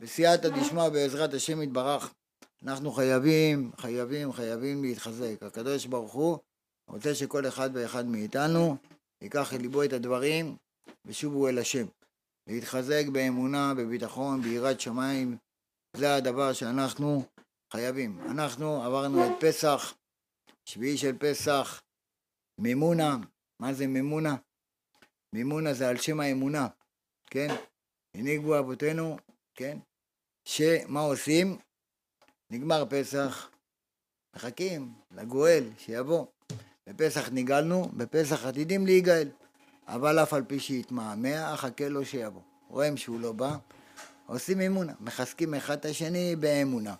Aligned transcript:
בסייעתא 0.00 0.48
דשמיא 0.48 0.88
בעזרת 0.88 1.34
השם 1.34 1.62
יתברך, 1.62 2.14
אנחנו 2.62 2.92
חייבים, 2.92 3.70
חייבים, 3.76 4.32
חייבים 4.32 4.84
להתחזק. 4.84 5.42
הקדוש 5.42 5.86
ברוך 5.86 6.12
הוא 6.12 6.38
רוצה 6.88 7.14
שכל 7.14 7.48
אחד 7.48 7.70
ואחד 7.72 8.06
מאיתנו 8.06 8.76
ייקח 9.22 9.54
אל 9.54 9.60
ליבו 9.60 9.82
את 9.82 9.92
הדברים 9.92 10.56
ושובו 11.04 11.48
אל 11.48 11.58
השם. 11.58 11.86
להתחזק 12.46 13.04
באמונה, 13.12 13.74
בביטחון, 13.74 14.42
ביראת 14.42 14.80
שמיים, 14.80 15.36
זה 15.96 16.14
הדבר 16.14 16.52
שאנחנו 16.52 17.24
חייבים. 17.72 18.20
אנחנו 18.30 18.82
עברנו 18.82 19.26
את 19.26 19.32
פסח, 19.40 19.94
שביעי 20.64 20.98
של 20.98 21.18
פסח, 21.18 21.82
מימונה, 22.58 23.16
מה 23.60 23.72
זה 23.74 23.86
מימונה? 23.86 24.36
מימונה 25.32 25.74
זה 25.74 25.88
על 25.88 25.96
שם 25.96 26.20
האמונה, 26.20 26.68
כן? 27.26 27.48
הנהיגו 28.14 28.58
אבותינו, 28.58 29.16
כן? 29.54 29.78
שמה 30.50 31.00
עושים? 31.00 31.56
נגמר 32.50 32.84
פסח, 32.88 33.48
מחכים 34.36 34.92
לגואל 35.10 35.64
שיבוא. 35.78 36.26
בפסח 36.86 37.28
נגאלנו, 37.32 37.88
בפסח 37.96 38.46
עתידים 38.46 38.86
להיגאל. 38.86 39.28
אבל 39.86 40.18
אף 40.22 40.34
על 40.34 40.44
פי 40.44 40.60
שיתמהמה, 40.60 41.54
אחכה 41.54 41.88
לו 41.88 42.04
שיבוא. 42.04 42.40
רואים 42.68 42.96
שהוא 42.96 43.20
לא 43.20 43.32
בא, 43.32 43.56
עושים 44.26 44.60
אמונה, 44.60 44.92
מחזקים 45.00 45.54
אחד 45.54 45.76
את 45.78 45.84
השני 45.84 46.36
באמונה. 46.36 46.94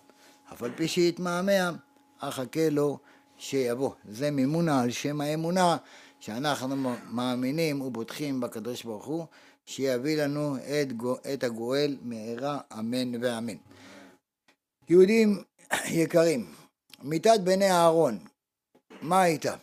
אף 0.53 0.63
על 0.63 0.71
פי 0.75 0.87
שיתמהמה, 0.87 1.71
אחכה 2.19 2.69
לו 2.69 2.97
שיבוא. 3.37 3.91
זה 4.09 4.31
מימונה 4.31 4.81
על 4.81 4.91
שם 4.91 5.21
האמונה 5.21 5.77
שאנחנו 6.19 6.75
מאמינים 7.09 7.81
ובוטחים 7.81 8.39
בקדוש 8.41 8.83
ברוך 8.83 9.05
הוא, 9.05 9.25
שיביא 9.69 10.23
לנו 10.23 10.57
את, 10.57 10.87
את 11.33 11.43
הגואל 11.43 11.97
מהרה 12.01 12.59
אמן 12.79 13.23
ואמן. 13.23 13.57
יהודים 14.89 15.43
יקרים, 15.85 16.53
מיתת 17.03 17.39
בני 17.43 17.71
אהרון, 17.71 18.19
מה 19.01 19.21
הייתה? 19.21 19.55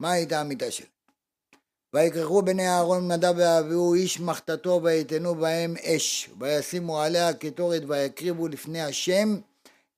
מה 0.00 0.12
הייתה 0.12 0.40
המיתה 0.40 0.70
שלה? 0.70 0.86
ויקרחו 1.94 2.42
בני 2.42 2.68
אהרון 2.68 3.12
נדב 3.12 3.34
ואביהו 3.36 3.94
איש 3.94 4.20
מחתתו 4.20 4.80
ויתנו 4.82 5.34
בהם 5.34 5.74
אש 5.82 6.30
וישימו 6.38 7.00
עליה 7.00 7.34
קטורת 7.34 7.82
ויקריבו 7.88 8.48
לפני 8.48 8.82
השם 8.82 9.38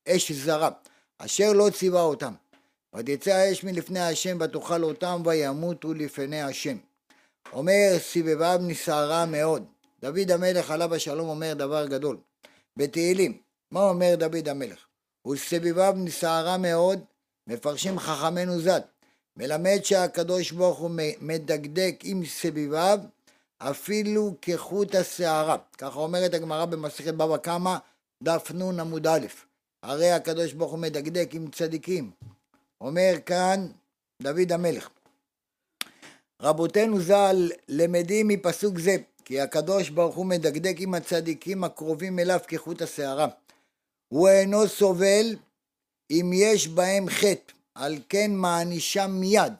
אש 0.08 0.32
זרה 0.32 0.70
אשר 1.18 1.52
לא 1.52 1.70
ציווה 1.70 2.02
אותם 2.02 2.34
ותצא 2.94 3.30
האש 3.30 3.64
מלפני 3.64 4.00
השם 4.00 4.38
ותאכל 4.40 4.82
אותם 4.82 5.22
וימותו 5.24 5.94
לפני 5.94 6.42
השם 6.42 6.76
אומר 7.52 7.96
סבביו 7.98 8.58
נסערה 8.62 9.26
מאוד 9.26 9.64
דוד 10.00 10.30
המלך 10.30 10.70
עליו 10.70 10.94
השלום 10.94 11.28
אומר 11.28 11.54
דבר 11.54 11.86
גדול 11.86 12.16
בתהילים 12.76 13.38
מה 13.70 13.80
אומר 13.80 14.14
דוד 14.18 14.48
המלך? 14.48 14.86
וסביביו 15.28 15.94
נסערה 15.96 16.56
מאוד 16.56 17.00
מפרשים 17.46 17.98
חכמינו 17.98 18.60
ז"ל 18.60 18.78
מלמד 19.36 19.78
שהקדוש 19.82 20.52
ברוך 20.52 20.78
הוא 20.78 20.90
מדקדק 21.20 21.94
עם 22.02 22.24
סביביו 22.24 22.98
אפילו 23.58 24.34
כחוט 24.42 24.94
השערה. 24.94 25.56
ככה 25.78 25.98
אומרת 25.98 26.34
הגמרא 26.34 26.64
במסכת 26.64 27.14
בבא 27.14 27.36
קמא, 27.36 27.76
דף 28.22 28.50
נ 28.54 28.80
עמוד 28.80 29.06
א', 29.06 29.26
הרי 29.82 30.10
הקדוש 30.10 30.52
ברוך 30.52 30.70
הוא 30.70 30.78
מדקדק 30.78 31.28
עם 31.32 31.50
צדיקים. 31.50 32.10
אומר 32.80 33.12
כאן 33.26 33.66
דוד 34.22 34.52
המלך. 34.52 34.88
רבותינו 36.42 37.00
ז"ל 37.00 37.50
למדים 37.68 38.28
מפסוק 38.28 38.78
זה, 38.78 38.96
כי 39.24 39.40
הקדוש 39.40 39.90
ברוך 39.90 40.16
הוא 40.16 40.26
מדקדק 40.26 40.76
עם 40.78 40.94
הצדיקים 40.94 41.64
הקרובים 41.64 42.18
אליו 42.18 42.38
כחוט 42.48 42.82
השערה. 42.82 43.28
הוא 44.08 44.28
אינו 44.28 44.68
סובל 44.68 45.36
אם 46.10 46.30
יש 46.34 46.68
בהם 46.68 47.08
חטא. 47.08 47.56
על 47.76 47.96
כן 48.08 48.30
מענישה 48.34 49.06
מיד. 49.06 49.52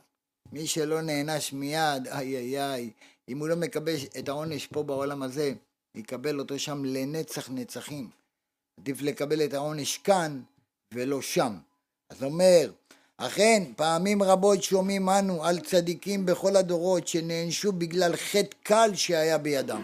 מי 0.53 0.67
שלא 0.67 1.01
נענש 1.01 1.53
מיד, 1.53 2.09
איי 2.09 2.37
איי 2.37 2.63
איי, 2.63 2.91
אם 3.29 3.39
הוא 3.39 3.49
לא 3.49 3.57
מקבל 3.57 3.95
את 4.19 4.29
העונש 4.29 4.67
פה 4.67 4.83
בעולם 4.83 5.23
הזה, 5.23 5.53
יקבל 5.95 6.39
אותו 6.39 6.59
שם 6.59 6.85
לנצח 6.85 7.51
נצחים. 7.51 8.11
עדיף 8.81 9.03
לקבל 9.03 9.45
את 9.45 9.55
העונש 9.55 9.99
כאן 9.99 10.43
ולא 10.95 11.23
שם. 11.23 11.59
אז 12.11 12.23
אומר, 12.23 12.71
אכן, 13.19 13.63
פעמים 13.77 14.23
רבות 14.23 14.63
שומעים 14.63 15.09
אנו 15.09 15.45
על 15.45 15.59
צדיקים 15.59 16.27
בכל 16.27 16.57
הדורות 16.57 17.09
שנענשו 17.09 17.73
בגלל 17.73 18.17
חטא 18.17 18.57
קל 18.63 18.91
שהיה 18.95 19.39
בידם. 19.39 19.83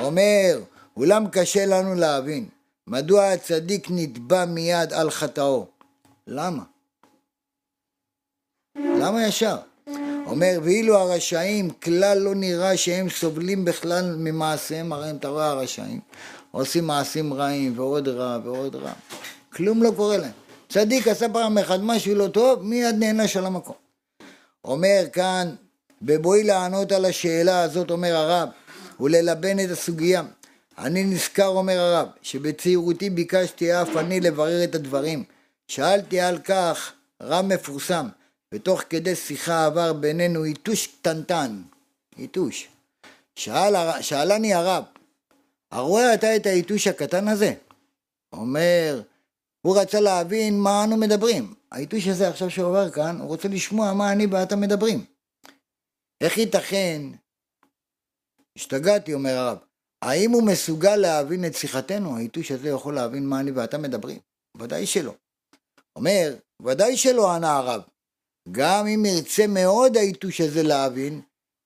אומר, 0.00 0.60
אולם 0.96 1.28
קשה 1.28 1.66
לנו 1.66 1.94
להבין, 1.94 2.48
מדוע 2.86 3.24
הצדיק 3.24 3.86
נתבע 3.90 4.44
מיד 4.44 4.92
על 4.92 5.10
חטאו? 5.10 5.66
למה? 6.26 6.62
למה 8.76 9.26
ישר? 9.26 9.56
אומר, 10.26 10.58
ואילו 10.62 10.98
הרשעים 10.98 11.70
כלל 11.70 12.18
לא 12.18 12.34
נראה 12.34 12.76
שהם 12.76 13.10
סובלים 13.10 13.64
בכלל 13.64 14.16
ממעשיהם, 14.18 14.92
הרי 14.92 15.10
אם 15.10 15.16
אתה 15.16 15.28
רואה 15.28 15.50
הרשעים, 15.50 16.00
עושים 16.50 16.86
מעשים 16.86 17.34
רעים 17.34 17.78
ועוד 17.78 18.08
רע 18.08 18.38
ועוד 18.44 18.76
רע, 18.76 18.92
כלום 19.52 19.82
לא 19.82 19.90
קורה 19.96 20.16
להם. 20.16 20.45
צדיק 20.68 21.08
עשה 21.08 21.28
פעם 21.28 21.58
אחת 21.58 21.80
משהו 21.82 22.14
לא 22.14 22.28
טוב, 22.28 22.62
מיד 22.62 22.94
נענש 22.98 23.36
על 23.36 23.46
המקום. 23.46 23.74
אומר 24.64 25.02
כאן, 25.12 25.54
בבואי 26.02 26.44
לענות 26.44 26.92
על 26.92 27.04
השאלה 27.04 27.62
הזאת, 27.62 27.90
אומר 27.90 28.16
הרב, 28.16 28.48
וללבן 29.00 29.58
את 29.64 29.70
הסוגיה. 29.70 30.22
אני 30.78 31.04
נזכר, 31.04 31.46
אומר 31.46 31.78
הרב, 31.78 32.08
שבצעירותי 32.22 33.10
ביקשתי 33.10 33.82
אף 33.82 33.96
אני 33.96 34.20
לברר 34.20 34.64
את 34.64 34.74
הדברים. 34.74 35.24
שאלתי 35.68 36.20
על 36.20 36.38
כך 36.38 36.92
רב 37.22 37.44
מפורסם, 37.44 38.08
ותוך 38.54 38.82
כדי 38.90 39.14
שיחה 39.16 39.66
עבר 39.66 39.92
בינינו 39.92 40.46
יתוש 40.46 40.86
קטנטן, 40.86 41.62
יתוש. 42.18 42.68
שאל, 43.36 43.74
שאלני 44.00 44.54
הרב, 44.54 44.84
הרואה 45.72 46.14
אתה 46.14 46.36
את 46.36 46.46
היתוש 46.46 46.86
הקטן 46.86 47.28
הזה? 47.28 47.54
אומר, 48.32 49.00
הוא 49.66 49.78
רצה 49.78 50.00
להבין 50.00 50.58
מה 50.60 50.84
אנו 50.84 50.96
מדברים. 50.96 51.54
היתוש 51.72 52.08
הזה 52.08 52.28
עכשיו 52.28 52.50
שעובר 52.50 52.90
כאן, 52.90 53.18
הוא 53.20 53.28
רוצה 53.28 53.48
לשמוע 53.48 53.92
מה 53.92 54.12
אני 54.12 54.26
ואתה 54.26 54.56
מדברים. 54.56 55.04
איך 56.20 56.38
ייתכן? 56.38 57.02
השתגעתי, 58.56 59.14
אומר 59.14 59.30
הרב. 59.30 59.58
האם 60.02 60.30
הוא 60.30 60.42
מסוגל 60.46 60.96
להבין 60.96 61.46
את 61.46 61.54
שיחתנו? 61.54 62.16
היתוש 62.16 62.50
הזה 62.52 62.68
יכול 62.68 62.94
להבין 62.94 63.26
מה 63.26 63.40
אני 63.40 63.50
ואתה 63.50 63.78
מדברים? 63.78 64.18
ודאי 64.56 64.86
שלא. 64.86 65.14
אומר, 65.96 66.36
ודאי 66.62 66.96
שלא, 66.96 67.32
ענה 67.32 67.56
הרב. 67.56 67.82
גם 68.50 68.86
אם 68.86 69.04
ירצה 69.04 69.46
מאוד 69.46 69.96
היתוש 69.96 70.40
הזה 70.40 70.62
להבין, 70.62 71.20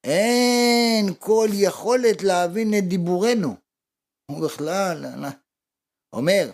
אין 0.05 1.15
כל 1.19 1.49
יכולת 1.53 2.23
להבין 2.23 2.75
את 2.79 2.89
דיבורנו. 2.89 3.57
הוא 4.31 4.49
בכלל 4.49 5.07
אומר, 6.13 6.51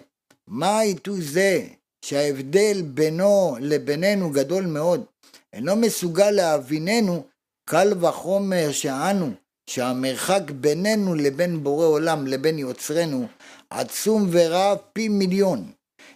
מה 0.49 0.79
היתוש 0.79 1.25
זה 1.25 1.67
שההבדל 2.05 2.83
בינו 2.83 3.57
לבינינו 3.61 4.31
גדול 4.31 4.67
מאוד, 4.67 5.05
אינו 5.53 5.77
מסוגל 5.77 6.31
להביננו, 6.31 7.27
קל 7.71 8.05
וחומר 8.05 8.73
שאנו, 8.73 9.31
שהמרחק 9.71 10.51
בינינו 10.51 11.15
לבין 11.15 11.65
בורא 11.65 11.87
עולם 11.87 12.27
לבין 12.27 12.59
יוצרנו 12.59 13.29
עצום 13.71 14.29
ורב 14.31 14.79
פי 14.93 15.09
מיליון. 15.09 15.73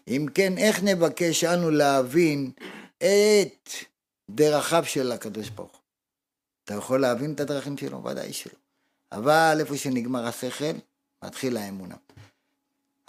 אם 0.09 0.27
כן, 0.35 0.59
איך 0.59 0.83
נבקש 0.83 1.45
אנו 1.45 1.71
להבין 1.71 2.51
את 2.99 3.69
דרכיו 4.31 4.85
של 4.87 5.13
הקדוש 5.13 5.51
ברוך 5.51 5.73
הוא. 5.73 5.81
אתה 6.65 6.75
יכול 6.75 7.01
להבין 7.01 7.33
את 7.33 7.41
הדרכים 7.41 7.77
שלו? 7.77 8.05
ודאי 8.05 8.33
שלא. 8.33 8.53
אבל 9.13 9.57
איפה 9.61 9.77
שנגמר 9.77 10.27
השכל, 10.27 10.73
מתחיל 11.25 11.57
האמונה. 11.57 11.95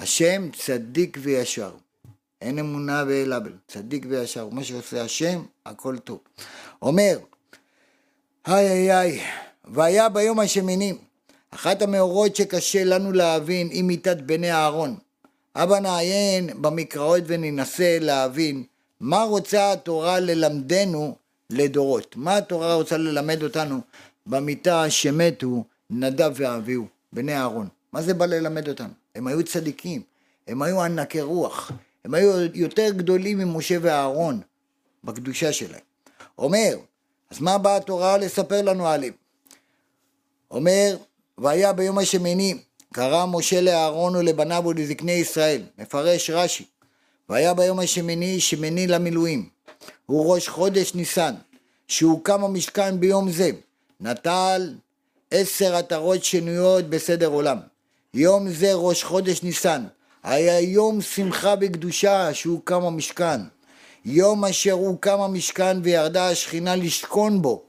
השם 0.02 0.50
צדיק 0.66 1.18
וישר. 1.22 1.72
אין 2.42 2.60
אמונה 2.60 3.02
אבל, 3.02 3.54
צדיק 3.68 4.06
וישר. 4.10 4.50
מה 4.50 4.64
שעושה 4.64 5.04
השם, 5.04 5.44
הכל 5.66 5.98
טוב. 5.98 6.20
אומר, 6.82 7.20
היי 8.46 8.70
היי 8.70 8.92
היי, 8.92 9.22
והיה 9.66 10.10
ביום 10.10 10.40
השמיני, 10.40 10.94
אחת 11.52 11.82
המאורות 11.82 12.36
שקשה 12.36 12.84
לנו 12.84 13.12
להבין 13.12 13.70
היא 13.70 13.84
מיתת 13.84 14.18
בני 14.18 14.52
אהרון. 14.52 14.96
אבא 15.56 15.80
נעיין 15.80 16.62
במקראות 16.62 17.24
וננסה 17.28 17.98
להבין 18.02 18.64
מה 19.00 19.24
רוצה 19.24 19.72
התורה 19.72 20.20
ללמדנו 20.20 21.16
לדורות? 21.50 22.16
מה 22.16 22.38
התורה 22.38 22.74
רוצה 22.74 22.98
ללמד 22.98 23.44
אותנו 23.44 23.82
במיטה 24.26 24.90
שמתו 24.90 25.64
נדב 25.90 26.32
ואביהו, 26.36 26.88
בני 27.14 27.36
אהרון? 27.36 27.68
מה 27.94 28.02
זה 28.02 28.14
בא 28.14 28.26
ללמד 28.26 28.70
אותנו? 28.70 29.01
הם 29.16 29.28
היו 29.28 29.44
צדיקים, 29.44 30.02
הם 30.48 30.62
היו 30.62 30.82
ענקי 30.82 31.22
רוח, 31.22 31.72
הם 32.06 32.14
היו 32.14 32.32
יותר 32.54 32.90
גדולים 32.90 33.38
ממשה 33.38 33.78
ואהרון 33.82 34.42
בקדושה 35.04 35.54
שלהם. 35.54 35.82
אומר, 36.38 36.78
אז 37.30 37.40
מה 37.40 37.58
באה 37.58 37.76
התורה 37.76 38.18
לספר 38.18 38.62
לנו 38.62 38.88
עליהם? 38.88 39.14
אומר, 40.52 40.98
והיה 41.38 41.74
ביום 41.74 41.98
השמיני, 41.98 42.58
קרא 42.94 43.26
משה 43.26 43.62
לאהרון 43.62 44.16
ולבניו 44.16 44.64
ולזקני 44.66 45.12
ישראל, 45.12 45.62
מפרש 45.78 46.30
רש"י, 46.30 46.66
והיה 47.30 47.54
ביום 47.54 47.80
השמיני 47.80 48.40
שמיני 48.40 48.88
למילואים, 48.88 49.50
הוא 50.06 50.34
ראש 50.34 50.48
חודש 50.48 50.96
ניסן, 50.96 51.34
שהוקם 51.88 52.44
המשכן 52.44 53.00
ביום 53.00 53.32
זה, 53.32 53.52
נטל 54.00 54.74
עשר 55.32 55.76
עטרות 55.76 56.24
שנויות 56.24 56.90
בסדר 56.90 57.28
עולם. 57.28 57.58
יום 58.14 58.50
זה 58.50 58.74
ראש 58.74 59.04
חודש 59.04 59.44
ניסן, 59.44 59.84
היה 60.24 60.60
יום 60.60 61.02
שמחה 61.02 61.54
וקדושה 61.62 62.34
שהוקם 62.34 62.84
המשכן. 62.84 63.42
יום 64.06 64.46
אשר 64.46 64.72
הוקם 64.72 65.22
המשכן 65.22 65.78
וירדה 65.84 66.30
השכינה 66.30 66.76
לשכון 66.76 67.42
בו. 67.42 67.64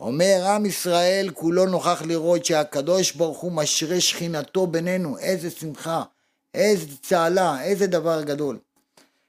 אומר 0.00 0.46
עם 0.46 0.66
ישראל 0.66 1.30
כולו 1.34 1.66
נוכח 1.66 2.02
לראות 2.06 2.44
שהקדוש 2.44 3.12
ברוך 3.12 3.38
הוא 3.38 3.52
משרה 3.52 4.00
שכינתו 4.00 4.66
בינינו, 4.66 5.18
איזה 5.18 5.50
שמחה, 5.50 6.02
איזה 6.54 6.86
צהלה, 7.02 7.62
איזה 7.62 7.86
דבר 7.86 8.22
גדול. 8.22 8.58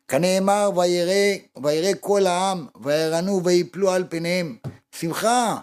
כנאמר 0.07 0.71
וירא, 0.75 1.37
וירא 1.63 1.91
כל 1.99 2.27
העם 2.27 2.67
וירנו 2.83 3.43
ויפלו 3.43 3.91
על 3.91 4.03
פניהם. 4.09 4.57
שמחה, 4.99 5.57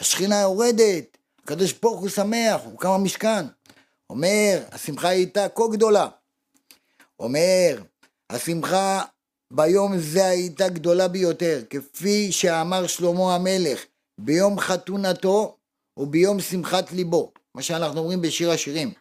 השכינה 0.00 0.40
יורדת, 0.40 1.16
הקדוש 1.44 1.72
ברוך 1.72 2.00
הוא 2.00 2.08
שמח, 2.08 2.60
הוא 2.64 2.78
קם 2.78 2.90
המשכן. 2.90 3.46
אומר, 4.10 4.62
השמחה 4.72 5.08
הייתה 5.08 5.48
כה 5.48 5.62
גדולה. 5.72 6.08
אומר, 7.20 7.82
השמחה 8.30 9.02
ביום 9.50 9.98
זה 9.98 10.26
הייתה 10.26 10.68
גדולה 10.68 11.08
ביותר, 11.08 11.62
כפי 11.70 12.32
שאמר 12.32 12.86
שלמה 12.86 13.34
המלך, 13.34 13.84
ביום 14.18 14.60
חתונתו 14.60 15.56
וביום 15.96 16.40
שמחת 16.40 16.92
ליבו, 16.92 17.32
מה 17.54 17.62
שאנחנו 17.62 18.00
אומרים 18.00 18.22
בשיר 18.22 18.50
השירים. 18.50 18.92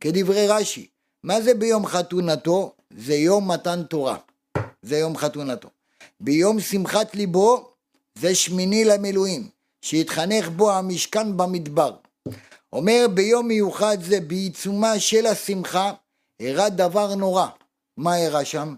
כדברי 0.00 0.48
רש"י, 0.48 0.86
מה 1.22 1.40
זה 1.40 1.54
ביום 1.54 1.86
חתונתו? 1.86 2.74
זה 2.90 3.14
יום 3.14 3.50
מתן 3.50 3.82
תורה, 3.82 4.16
זה 4.82 4.98
יום 4.98 5.16
חתונתו. 5.16 5.68
ביום 6.20 6.60
שמחת 6.60 7.14
ליבו 7.14 7.70
זה 8.18 8.34
שמיני 8.34 8.84
למילואים, 8.84 9.48
שהתחנך 9.82 10.48
בו 10.48 10.72
המשכן 10.72 11.36
במדבר. 11.36 11.96
אומר 12.72 13.06
ביום 13.14 13.48
מיוחד 13.48 13.98
זה 14.00 14.20
בעיצומה 14.20 14.98
של 14.98 15.26
השמחה 15.26 15.92
אירע 16.40 16.68
דבר 16.68 17.14
נורא. 17.14 17.46
מה 17.96 18.16
אירע 18.16 18.44
שם? 18.44 18.74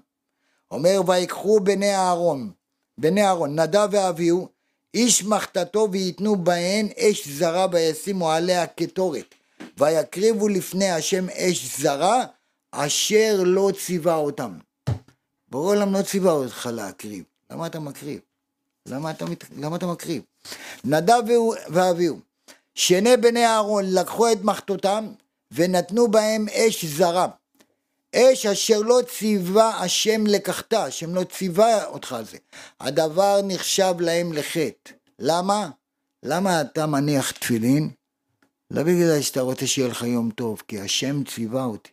אומר 0.71 1.01
ויקחו 1.07 1.61
בני 1.61 1.95
אהרון, 1.95 2.51
בני 2.99 3.25
אהרון, 3.25 3.61
נדב 3.61 3.89
ואביהו, 3.91 4.49
איש 4.95 5.25
מחתתו 5.25 5.89
ויתנו 5.93 6.37
בהן 6.37 6.89
אש 6.99 7.29
זרה 7.29 7.67
וישימו 7.73 8.31
עליה 8.31 8.67
קטורת 8.67 9.35
ויקריבו 9.79 10.49
לפני 10.49 10.91
השם 10.91 11.29
אש 11.29 11.81
זרה 11.81 12.25
אשר 12.71 13.41
לא 13.45 13.71
ציווה 13.85 14.15
אותם. 14.15 14.59
ברור 15.49 15.67
העולם 15.67 15.93
לא 15.93 16.03
ציווה 16.03 16.33
אותך 16.33 16.69
להקריב, 16.73 17.25
למה 17.51 17.67
אתה 17.67 17.81
מקריב? 17.81 18.21
למה 18.87 19.11
אתה, 19.11 19.25
מת... 19.25 19.45
למה 19.57 19.77
אתה 19.77 19.87
מקריב? 19.87 20.23
נדב 20.85 21.23
ואביהו, 21.69 22.19
שני 22.81 23.17
בני 23.17 23.47
אהרון 23.47 23.85
לקחו 23.95 24.33
את 24.33 24.45
מחתותם 24.45 25.07
ונתנו 25.53 26.09
בהם 26.09 26.47
אש 26.49 26.85
זרה. 26.85 27.27
אש 28.17 28.47
אשר 28.47 28.79
לא 28.79 29.01
ציווה 29.19 29.81
השם 29.81 30.27
לקחתה, 30.27 30.85
השם 30.85 31.15
לא 31.15 31.25
ציווה 31.25 31.85
אותך 31.85 32.13
על 32.13 32.25
זה. 32.25 32.37
הדבר 32.81 33.41
נחשב 33.45 33.95
להם 34.01 34.33
לחטא. 34.33 34.93
למה? 35.19 35.71
למה 36.23 36.61
אתה 36.61 36.87
מניח 36.87 37.31
תפילין? 37.31 37.91
לא 38.71 38.83
בגלל 38.83 39.21
שאתה 39.21 39.41
רוצה 39.41 39.67
שיהיה 39.67 39.89
לך 39.89 40.03
יום 40.03 40.31
טוב, 40.31 40.63
כי 40.69 40.81
השם 40.81 41.25
ציווה 41.25 41.65
אותי. 41.65 41.91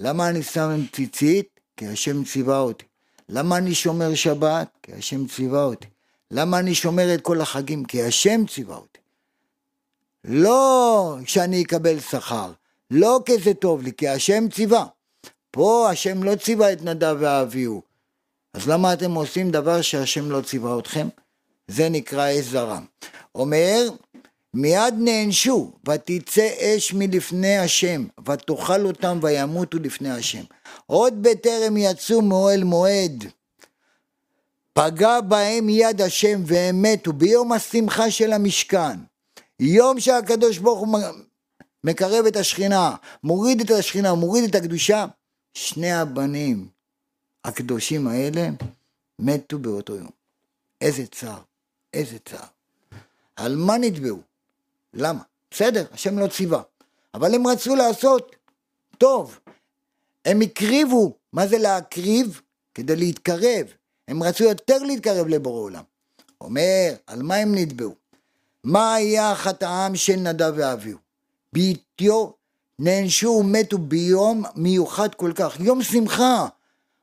למה 0.00 0.28
אני 0.28 0.42
שם 0.42 0.84
ציצית? 0.92 1.60
כי 1.76 1.86
השם 1.86 2.24
ציווה 2.24 2.58
אותי. 2.58 2.84
למה 3.28 3.56
אני 3.56 3.74
שומר 3.74 4.14
שבת? 4.14 4.68
כי 4.82 4.92
השם 4.92 5.26
ציווה 5.26 5.64
אותי. 5.64 5.86
למה 6.30 6.58
אני 6.58 6.74
שומר 6.74 7.14
את 7.14 7.20
כל 7.20 7.40
החגים? 7.40 7.84
כי 7.84 8.02
השם 8.02 8.46
ציווה 8.46 8.76
אותי. 8.76 9.00
לא 10.24 11.16
שאני 11.26 11.62
אקבל 11.62 12.00
שכר, 12.00 12.52
לא 12.90 13.20
כי 13.26 13.38
זה 13.38 13.54
טוב 13.54 13.82
לי, 13.82 13.92
כי 13.92 14.08
השם 14.08 14.48
ציווה. 14.48 14.86
פה 15.50 15.90
השם 15.90 16.22
לא 16.22 16.34
ציווה 16.34 16.72
את 16.72 16.82
נדב 16.82 17.16
ואביהו. 17.18 17.82
אז 18.54 18.68
למה 18.68 18.92
אתם 18.92 19.14
עושים 19.14 19.50
דבר 19.50 19.82
שהשם 19.82 20.30
לא 20.30 20.40
ציווה 20.40 20.78
אתכם? 20.78 21.08
זה 21.68 21.88
נקרא 21.88 22.30
אש 22.30 22.44
זרה. 22.44 22.80
אומר, 23.34 23.88
מיד 24.54 24.94
נענשו, 24.98 25.72
ותצא 25.88 26.48
אש 26.60 26.94
מלפני 26.94 27.58
השם, 27.58 28.06
ותאכל 28.28 28.86
אותם 28.86 29.18
וימותו 29.22 29.78
לפני 29.78 30.10
השם. 30.10 30.42
עוד 30.86 31.22
בטרם 31.22 31.76
יצאו 31.76 32.22
מאוהל 32.22 32.64
מועד, 32.64 33.24
פגע 34.72 35.20
בהם 35.20 35.68
יד 35.68 36.00
השם 36.00 36.42
והם 36.46 36.82
מתו 36.82 37.12
ביום 37.12 37.52
השמחה 37.52 38.10
של 38.10 38.32
המשכן. 38.32 39.09
יום 39.60 40.00
שהקדוש 40.00 40.58
ברוך 40.58 40.80
הוא 40.80 40.98
מקרב 41.84 42.26
את 42.26 42.36
השכינה, 42.36 42.96
מוריד 43.22 43.60
את 43.60 43.70
השכינה, 43.70 44.14
מוריד 44.14 44.44
את 44.44 44.54
הקדושה, 44.54 45.06
שני 45.54 45.92
הבנים 45.92 46.68
הקדושים 47.44 48.08
האלה 48.08 48.48
מתו 49.18 49.58
באותו 49.58 49.96
יום. 49.96 50.10
איזה 50.80 51.06
צער, 51.06 51.40
איזה 51.94 52.18
צער. 52.18 52.46
על 53.36 53.56
מה 53.56 53.78
נתבעו? 53.78 54.18
למה? 54.94 55.22
בסדר, 55.50 55.84
השם 55.92 56.18
לא 56.18 56.26
ציווה. 56.26 56.62
אבל 57.14 57.34
הם 57.34 57.46
רצו 57.46 57.76
לעשות 57.76 58.36
טוב. 58.98 59.38
הם 60.24 60.40
הקריבו, 60.40 61.16
מה 61.32 61.46
זה 61.46 61.58
להקריב? 61.58 62.40
כדי 62.74 62.96
להתקרב. 62.96 63.66
הם 64.08 64.22
רצו 64.22 64.44
יותר 64.44 64.78
להתקרב 64.78 65.26
לבורא 65.26 65.60
עולם. 65.60 65.82
אומר, 66.40 66.94
על 67.06 67.22
מה 67.22 67.34
הם 67.34 67.54
נתבעו? 67.54 67.99
מה 68.64 68.94
היה 68.94 69.34
חטאם 69.34 69.96
של 69.96 70.16
נדב 70.16 70.52
ואביהו? 70.56 70.98
בעטיו 71.52 72.30
נענשו 72.78 73.28
ומתו 73.28 73.78
ביום 73.78 74.44
מיוחד 74.56 75.14
כל 75.14 75.32
כך, 75.34 75.60
יום 75.60 75.82
שמחה. 75.82 76.46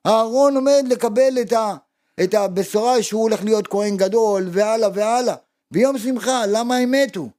אהרון 0.06 0.56
עומד 0.56 0.86
לקבל 0.90 1.38
את, 1.42 1.54
ה, 1.54 1.76
את 2.24 2.34
הבשורה 2.34 3.04
שהוא 3.04 3.22
הולך 3.22 3.44
להיות 3.44 3.68
כהן 3.68 3.98
גדול, 3.98 4.50
והלאה 4.52 4.90
והלאה. 4.94 5.36
ביום 5.72 5.98
שמחה, 5.98 6.46
למה 6.46 6.78
הם 6.78 6.92
מתו? 6.92 7.30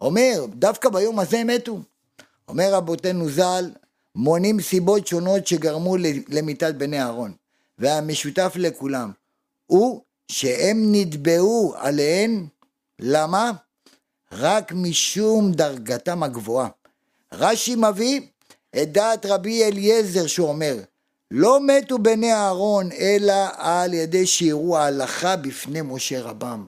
אומר, 0.00 0.46
דווקא 0.48 0.88
ביום 0.88 1.18
הזה 1.18 1.38
הם 1.38 1.46
מתו. 1.46 1.78
אומר 2.48 2.74
רבותינו 2.74 3.28
ז"ל, 3.28 3.70
מונים 4.14 4.60
סיבות 4.60 5.06
שונות 5.06 5.46
שגרמו 5.46 5.96
למיתת 6.28 6.74
בני 6.74 7.02
אהרון, 7.02 7.32
והמשותף 7.78 8.52
לכולם 8.56 9.10
הוא 9.66 10.00
שהם 10.28 10.82
נתבעו 10.92 11.74
עליהן, 11.76 12.46
למה? 13.02 13.52
רק 14.32 14.72
משום 14.72 15.52
דרגתם 15.52 16.22
הגבוהה. 16.22 16.68
רש"י 17.32 17.74
מביא 17.76 18.20
את 18.82 18.92
דעת 18.92 19.26
רבי 19.26 19.64
אליעזר 19.64 20.26
שאומר 20.26 20.76
לא 21.30 21.58
מתו 21.66 21.98
בני 21.98 22.32
אהרון 22.32 22.92
אלא 22.92 23.46
על 23.56 23.94
ידי 23.94 24.26
שיראו 24.26 24.78
ההלכה 24.78 25.36
בפני 25.36 25.80
משה 25.82 26.22
רבם. 26.22 26.66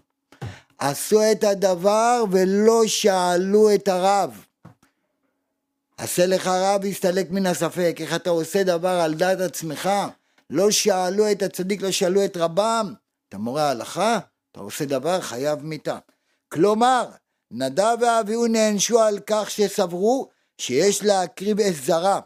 עשו 0.79 1.21
את 1.33 1.45
הדבר 1.45 2.25
ולא 2.31 2.87
שאלו 2.87 3.75
את 3.75 3.89
הרב. 3.89 4.45
עשה 5.99 6.27
לך 6.27 6.47
רב 6.47 6.85
הסתלק 6.85 7.31
מן 7.31 7.47
הספק, 7.47 7.97
איך 8.01 8.15
אתה 8.15 8.31
עושה 8.31 8.65
דבר 8.65 9.01
על 9.01 9.15
דעת 9.15 9.41
עצמך? 9.41 9.91
לא 10.51 10.71
שאלו 10.71 11.31
את 11.31 11.43
הצדיק, 11.43 11.83
לא 11.83 11.91
שאלו 11.91 12.25
את 12.25 12.37
רבם. 12.37 12.95
אתה 13.29 13.39
מורה 13.39 13.71
הלכה, 13.71 14.19
אתה 14.53 14.61
עושה 14.61 14.85
דבר 14.85 15.21
חייב 15.21 15.63
מיתה. 15.63 15.99
כלומר, 16.53 17.11
נדב 17.51 17.97
ואביהו 18.01 18.47
נענשו 18.47 19.01
על 19.01 19.19
כך 19.27 19.51
שסברו 19.51 20.29
שיש 20.59 21.03
להקריב 21.03 21.61
אש 21.61 21.77
זרה, 21.87 22.21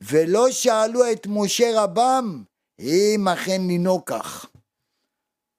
ולא 0.00 0.50
שאלו 0.50 1.12
את 1.12 1.26
משה 1.26 1.82
רבם 1.82 2.44
אם 2.80 3.28
אכן 3.32 3.60
לנהוג 3.70 4.02
כך. 4.06 4.46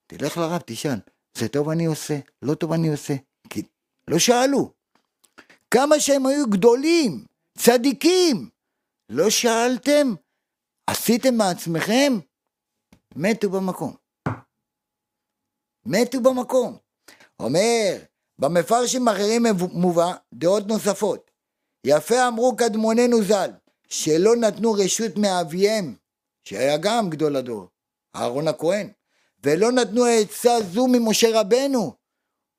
תלך 0.08 0.38
לרב, 0.38 0.62
תשאל, 0.66 1.00
זה 1.38 1.48
טוב 1.48 1.70
אני 1.70 1.86
עושה, 1.86 2.20
לא 2.42 2.54
טוב 2.54 2.74
אני 2.74 2.89
עושה, 2.89 3.13
כי 3.50 3.63
לא 4.08 4.20
שאלו. 4.20 4.72
כמה 5.72 6.00
שהם 6.00 6.25
היו 6.25 6.50
גדולים, 6.50 7.25
צדיקים, 7.58 8.50
לא 9.10 9.30
שאלתם? 9.30 10.13
עשיתם 10.88 11.36
מעצמכם? 11.36 12.13
מתו 13.16 13.50
במקום. 13.50 13.96
מתו 15.86 16.22
במקום. 16.22 16.88
אומר, 17.39 17.98
במפרשים 18.39 19.08
אחרים 19.08 19.46
מובא 19.72 20.13
דעות 20.34 20.67
נוספות. 20.67 21.31
יפה 21.84 22.27
אמרו 22.27 22.55
קדמוננו 22.55 23.24
ז"ל, 23.24 23.50
שלא 23.89 24.36
נתנו 24.36 24.72
רשות 24.72 25.17
מאביהם, 25.17 25.96
שהיה 26.43 26.77
גם 26.77 27.10
גדול 27.10 27.36
הדור, 27.36 27.67
אהרון 28.15 28.48
הכהן, 28.48 28.89
ולא 29.43 29.72
נתנו 29.72 30.05
עצה 30.05 30.58
זו 30.74 30.88
ממשה 30.88 31.39
רבנו, 31.39 31.93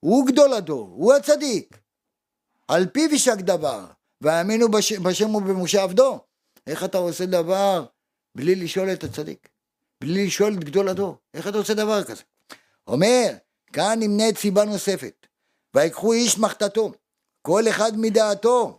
הוא 0.00 0.26
גדול 0.26 0.52
הדור, 0.52 0.88
הוא 0.94 1.14
הצדיק. 1.14 1.78
על 2.68 2.86
פיו 2.86 3.12
יישק 3.12 3.36
דבר, 3.36 3.86
והאמינו 4.20 4.70
בש, 4.70 4.92
בשם 4.92 5.34
ובמשה 5.34 5.82
עבדו. 5.82 6.18
איך 6.66 6.84
אתה 6.84 6.98
עושה 6.98 7.26
דבר 7.26 7.84
בלי 8.34 8.54
לשאול 8.54 8.92
את 8.92 9.04
הצדיק? 9.04 9.48
בלי 10.00 10.26
לשאול 10.26 10.54
את 10.54 10.64
גדול 10.64 10.88
הדור? 10.88 11.16
איך 11.34 11.48
אתה 11.48 11.58
עושה 11.58 11.74
דבר 11.74 12.04
כזה? 12.04 12.22
אומר, 12.86 13.34
כאן 13.72 13.98
נמנית 14.00 14.38
סיבה 14.38 14.64
נוספת. 14.64 15.26
ויקחו 15.74 16.12
איש 16.12 16.38
מחתתו, 16.38 16.92
כל 17.42 17.68
אחד 17.68 17.92
מדעתו. 17.96 18.78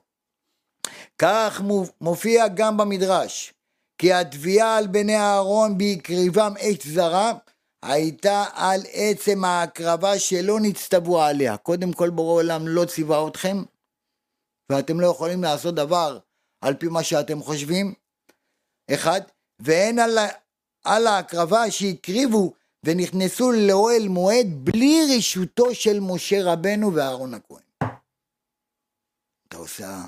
כך 1.17 1.61
מופיע 2.01 2.47
גם 2.47 2.77
במדרש, 2.77 3.53
כי 3.97 4.13
התביעה 4.13 4.77
על 4.77 4.87
בני 4.87 5.17
אהרון 5.17 5.77
בהקריבם 5.77 6.53
אש 6.59 6.87
זרה, 6.87 7.33
הייתה 7.83 8.45
על 8.53 8.81
עצם 8.91 9.45
ההקרבה 9.45 10.19
שלא 10.19 10.59
נצטוו 10.59 11.21
עליה. 11.21 11.57
קודם 11.57 11.93
כל 11.93 12.09
בורא 12.09 12.33
עולם 12.33 12.67
לא 12.67 12.85
ציווה 12.85 13.27
אתכם, 13.27 13.63
ואתם 14.71 14.99
לא 14.99 15.07
יכולים 15.07 15.43
לעשות 15.43 15.75
דבר 15.75 16.19
על 16.61 16.73
פי 16.73 16.87
מה 16.87 17.03
שאתם 17.03 17.43
חושבים. 17.43 17.93
אחד, 18.93 19.21
ואין 19.59 19.99
על, 19.99 20.17
על 20.83 21.07
ההקרבה 21.07 21.71
שהקריבו 21.71 22.53
ונכנסו 22.85 23.51
לאוהל 23.51 24.07
מועד 24.07 24.47
בלי 24.53 25.01
רשותו 25.17 25.75
של 25.75 25.99
משה 25.99 26.43
רבנו 26.43 26.93
ואהרון 26.93 27.33
הכהן. 27.33 27.61
אתה 29.47 29.57
עושה, 29.57 30.05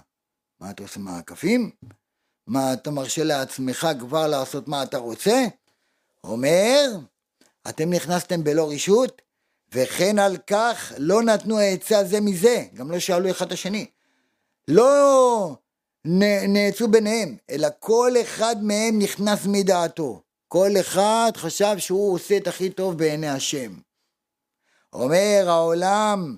מה 0.59 0.71
אתה 0.71 0.83
עושה 0.83 0.99
מעקפים? 0.99 1.71
מה 2.47 2.73
אתה 2.73 2.91
מרשה 2.91 3.23
לעצמך 3.23 3.87
כבר 3.99 4.27
לעשות 4.27 4.67
מה 4.67 4.83
אתה 4.83 4.97
רוצה? 4.97 5.45
אומר, 6.23 6.97
אתם 7.69 7.89
נכנסתם 7.89 8.43
בלא 8.43 8.71
רשות, 8.71 9.21
וכן 9.73 10.19
על 10.19 10.37
כך 10.47 10.93
לא 10.97 11.23
נתנו 11.23 11.57
עצה 11.57 12.03
זה 12.03 12.21
מזה, 12.21 12.65
גם 12.73 12.91
לא 12.91 12.99
שאלו 12.99 13.31
אחד 13.31 13.45
את 13.45 13.51
השני. 13.51 13.85
לא 14.67 15.55
נעצו 16.47 16.87
ביניהם, 16.87 17.37
אלא 17.49 17.67
כל 17.79 18.11
אחד 18.21 18.55
מהם 18.61 18.99
נכנס 18.99 19.39
מדעתו. 19.45 20.21
כל 20.53 20.71
אחד 20.79 21.31
חשב 21.35 21.75
שהוא 21.77 22.13
עושה 22.13 22.37
את 22.37 22.47
הכי 22.47 22.69
טוב 22.69 22.97
בעיני 22.97 23.29
השם. 23.29 23.73
אומר 24.93 25.45
העולם, 25.47 26.37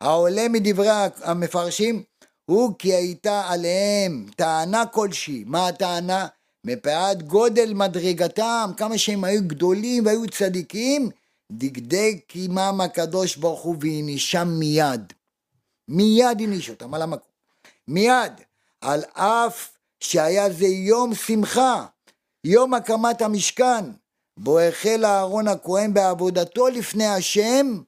העולה 0.00 0.48
מדברי 0.48 0.88
המפרשים, 1.22 2.02
הוא 2.44 2.74
כי 2.78 2.94
הייתה 2.94 3.42
עליהם 3.48 4.26
טענה 4.36 4.86
כלשהי. 4.86 5.44
מה 5.46 5.68
הטענה? 5.68 6.26
מפאת 6.64 7.22
גודל 7.22 7.74
מדרגתם, 7.74 8.70
כמה 8.76 8.98
שהם 8.98 9.24
היו 9.24 9.40
גדולים 9.46 10.06
והיו 10.06 10.26
צדיקים, 10.30 11.10
דגדג 11.52 12.14
קימם 12.26 12.80
הקדוש 12.84 13.36
ברוך 13.36 13.60
הוא 13.60 13.76
והנישם 13.80 14.48
מיד. 14.58 15.12
מיד 15.88 16.40
הניש 16.40 16.70
אותם 16.70 16.94
על 16.94 17.02
המקום. 17.02 17.28
מיד. 17.88 18.32
על 18.80 19.04
אף 19.12 19.70
שהיה 20.00 20.50
זה 20.50 20.66
יום 20.66 21.14
שמחה, 21.14 21.86
יום 22.44 22.74
הקמת 22.74 23.22
המשכן, 23.22 23.84
בו 24.36 24.58
החל 24.58 25.04
אהרון 25.04 25.48
הכהן 25.48 25.94
בעבודתו 25.94 26.68
לפני 26.68 27.06
השם, 27.06 27.82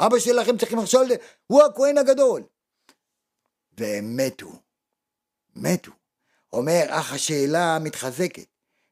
אבא 0.00 0.18
שלכם 0.18 0.58
צריכים 0.58 0.78
לחשוב, 0.78 1.02
הוא 1.46 1.62
הכהן 1.62 1.98
הגדול. 1.98 2.42
והם 3.78 4.16
מתו. 4.16 4.52
מתו. 5.56 5.92
אומר, 6.52 6.82
אך 6.88 7.12
השאלה 7.12 7.78
מתחזקת, 7.78 8.46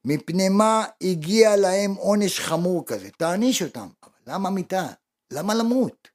מפני 0.04 0.48
מה 0.48 0.84
הגיע 1.00 1.56
להם 1.56 1.94
עונש 1.94 2.40
חמור 2.40 2.86
כזה? 2.86 3.10
תעניש 3.10 3.62
אותם. 3.62 3.88
אבל 4.02 4.12
למה 4.26 4.50
מיתה? 4.50 4.86
למה 5.30 5.54
למות? 5.54 6.08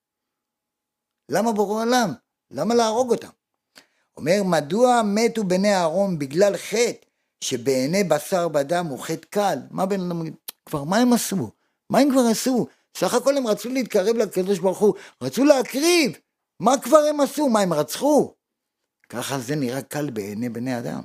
למה 1.29 1.51
בורא 1.51 1.83
עולם? 1.83 2.13
למה 2.51 2.75
להרוג 2.75 3.11
אותם? 3.11 3.29
אומר, 4.17 4.41
מדוע 4.45 5.01
מתו 5.05 5.43
בני 5.43 5.75
אהרון 5.75 6.19
בגלל 6.19 6.57
חטא 6.57 7.08
שבעיני 7.41 8.03
בשר 8.03 8.47
בדם 8.47 8.85
הוא 8.85 8.99
חטא 8.99 9.27
קל? 9.29 9.59
מה 9.71 9.85
בן 9.85 10.01
אדם, 10.01 10.21
כבר 10.65 10.83
מה 10.83 10.97
הם 10.97 11.13
עשו? 11.13 11.51
מה 11.89 11.99
הם 11.99 12.11
כבר 12.11 12.21
עשו? 12.31 12.67
סך 12.97 13.13
הכל 13.13 13.37
הם 13.37 13.47
רצו 13.47 13.69
להתקרב 13.69 14.15
לקדוש 14.15 14.59
ברוך 14.59 14.79
הוא, 14.79 14.93
רצו 15.21 15.43
להקריב. 15.43 16.11
מה 16.59 16.77
כבר 16.77 16.97
הם 17.09 17.21
עשו? 17.21 17.49
מה 17.49 17.59
הם 17.59 17.73
רצחו? 17.73 18.33
ככה 19.09 19.39
זה 19.39 19.55
נראה 19.55 19.81
קל 19.81 20.09
בעיני 20.09 20.49
בני 20.49 20.77
אדם. 20.77 21.01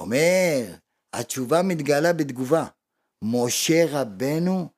אומר, 0.00 0.64
התשובה 1.12 1.62
מתגלה 1.62 2.12
בתגובה. 2.12 2.66
משה 3.22 3.84
רבנו 3.88 4.68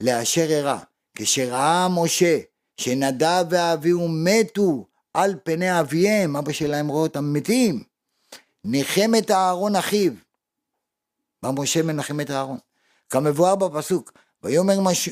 לאשר 0.00 0.46
אירע. 0.50 0.78
כשראה 1.14 1.88
משה 1.88 2.38
שנדב 2.80 3.44
ואביהו 3.50 4.08
מתו 4.08 4.86
על 5.14 5.34
פני 5.44 5.80
אביהם, 5.80 6.36
אבא 6.36 6.52
שלהם 6.52 6.88
רואה 6.88 7.02
אותם 7.02 7.32
מתים, 7.32 7.82
ניחם 8.70 9.10
את 9.18 9.30
אהרון 9.30 9.76
אחיו. 9.76 10.12
בא 11.42 11.50
משה 11.56 11.82
מנחם 11.82 12.20
את 12.20 12.30
אהרון. 12.30 12.58
כמבואר 13.10 13.56
בפסוק, 13.56 14.12
ויאמר, 14.42 14.80
מש... 14.80 15.08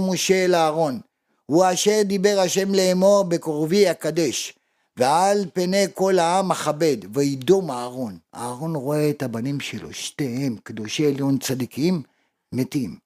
משה 0.00 0.44
אל 0.44 0.54
אהרון, 0.54 1.00
הוא 1.46 1.64
אשר 1.72 2.00
דיבר 2.04 2.38
השם 2.44 2.74
לאמור 2.74 3.24
בקרובי 3.24 3.88
הקדש, 3.88 4.58
ועל 4.96 5.38
פני 5.54 5.84
כל 5.94 6.18
העם 6.18 6.50
אכבד, 6.52 6.96
וידום 7.14 7.70
אהרון. 7.70 8.18
אהרון 8.34 8.76
רואה 8.76 9.10
את 9.10 9.22
הבנים 9.22 9.60
שלו, 9.60 9.92
שתיהם 9.92 10.56
קדושי 10.62 11.06
עליון 11.06 11.38
צדיקים, 11.38 12.02
מתים. 12.52 12.98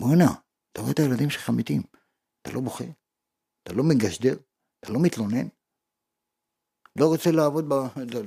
בואנה, 0.00 0.34
אתה 0.72 0.80
רואה 0.80 0.92
את 0.92 0.98
הילדים 0.98 1.30
שלך 1.30 1.50
מתים, 1.50 1.82
אתה 2.42 2.52
לא 2.52 2.60
בוכה, 2.60 2.84
אתה 3.62 3.72
לא 3.72 3.84
מגשדר, 3.84 4.36
אתה 4.80 4.92
לא 4.92 5.00
מתלונן, 5.00 5.46
לא 6.96 7.06
רוצה 7.06 7.30
לעבוד 7.30 7.68
ב... 7.68 7.72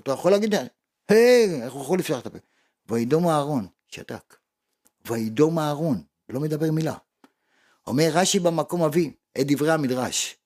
אתה 0.03 0.11
יכול 0.11 0.31
להגיד, 0.31 0.55
היי, 1.09 1.63
איך 1.63 1.73
הוא 1.73 1.81
יכול 1.81 1.99
לפתוח 1.99 2.19
את 2.19 2.25
הפה? 2.25 2.37
וידום 2.89 3.27
אהרון, 3.27 3.67
שתק. 3.87 4.35
וידום 5.07 5.59
אהרון, 5.59 6.01
לא 6.29 6.39
מדבר 6.39 6.71
מילה. 6.71 6.93
אומר 7.87 8.09
רש"י 8.13 8.39
במקום 8.39 8.81
אבי 8.81 9.11
את 9.39 9.47
דברי 9.47 9.71
המדרש. 9.71 10.37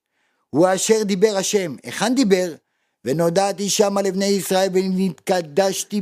הוא 0.49 0.67
אשר 0.75 1.03
דיבר 1.03 1.37
השם. 1.37 1.75
היכן 1.83 2.15
דיבר? 2.15 2.53
ונודעתי 3.05 3.69
שמה 3.69 4.01
לבני 4.01 4.25
ישראל 4.25 4.69
ונתקדשתי 4.73 6.01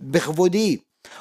בכבודי. 0.00 0.78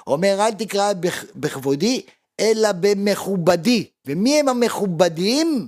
אומר 0.07 0.37
אל 0.39 0.51
תקרא 0.51 0.93
בכבודי, 1.35 2.01
אלא 2.39 2.69
במכובדי. 2.71 3.89
ומי 4.05 4.39
הם 4.39 4.49
המכובדים? 4.49 5.67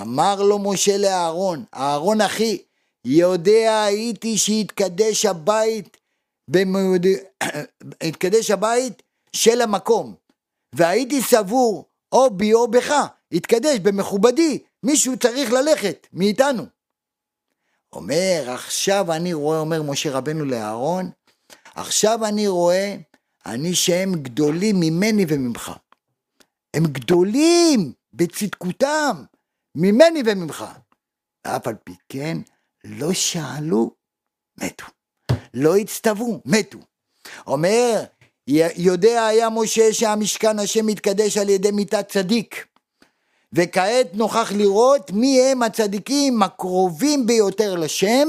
אמר 0.00 0.42
לו 0.42 0.58
משה 0.58 0.98
לאהרון, 0.98 1.64
אהרון 1.74 2.20
אחי, 2.20 2.58
יודע 3.06 3.84
הייתי 3.84 4.38
שיתקדש 4.38 5.24
הבית, 5.24 5.96
במוד... 6.50 7.06
יתקדש 8.08 8.50
הבית 8.50 9.02
של 9.32 9.60
המקום, 9.60 10.14
והייתי 10.74 11.22
סבור 11.22 11.84
או 12.12 12.30
בי 12.30 12.54
או 12.54 12.70
בך, 12.70 12.92
יתקדש 13.32 13.78
במכובדי, 13.78 14.58
מישהו 14.82 15.18
צריך 15.18 15.52
ללכת 15.52 16.06
מאיתנו. 16.12 16.62
אומר, 17.92 18.44
עכשיו 18.54 19.12
אני 19.12 19.34
רואה, 19.34 19.58
אומר 19.58 19.82
משה 19.82 20.12
רבנו 20.12 20.44
לאהרון, 20.44 21.10
עכשיו 21.74 22.24
אני 22.24 22.48
רואה, 22.48 22.96
אני 23.46 23.74
שהם 23.74 24.12
גדולים 24.22 24.76
ממני 24.80 25.24
וממך. 25.28 25.72
הם 26.74 26.84
גדולים 26.84 27.92
בצדקותם 28.12 29.24
ממני 29.74 30.22
וממך. 30.26 30.64
אף 31.42 31.66
על 31.66 31.74
פי 31.84 31.94
כן, 32.08 32.38
לא 32.88 33.12
שאלו, 33.12 33.90
מתו. 34.60 34.86
לא 35.54 35.76
הצטוו, 35.76 36.40
מתו. 36.44 36.78
אומר, 37.46 38.04
יודע 38.76 39.26
היה 39.26 39.50
משה 39.50 39.92
שהמשכן 39.92 40.58
השם 40.58 40.86
מתקדש 40.86 41.36
על 41.36 41.48
ידי 41.48 41.70
מיתת 41.70 42.08
צדיק. 42.08 42.66
וכעת 43.52 44.14
נוכח 44.14 44.52
לראות 44.52 45.10
מי 45.10 45.42
הם 45.42 45.62
הצדיקים 45.62 46.42
הקרובים 46.42 47.26
ביותר 47.26 47.74
לשם, 47.74 48.28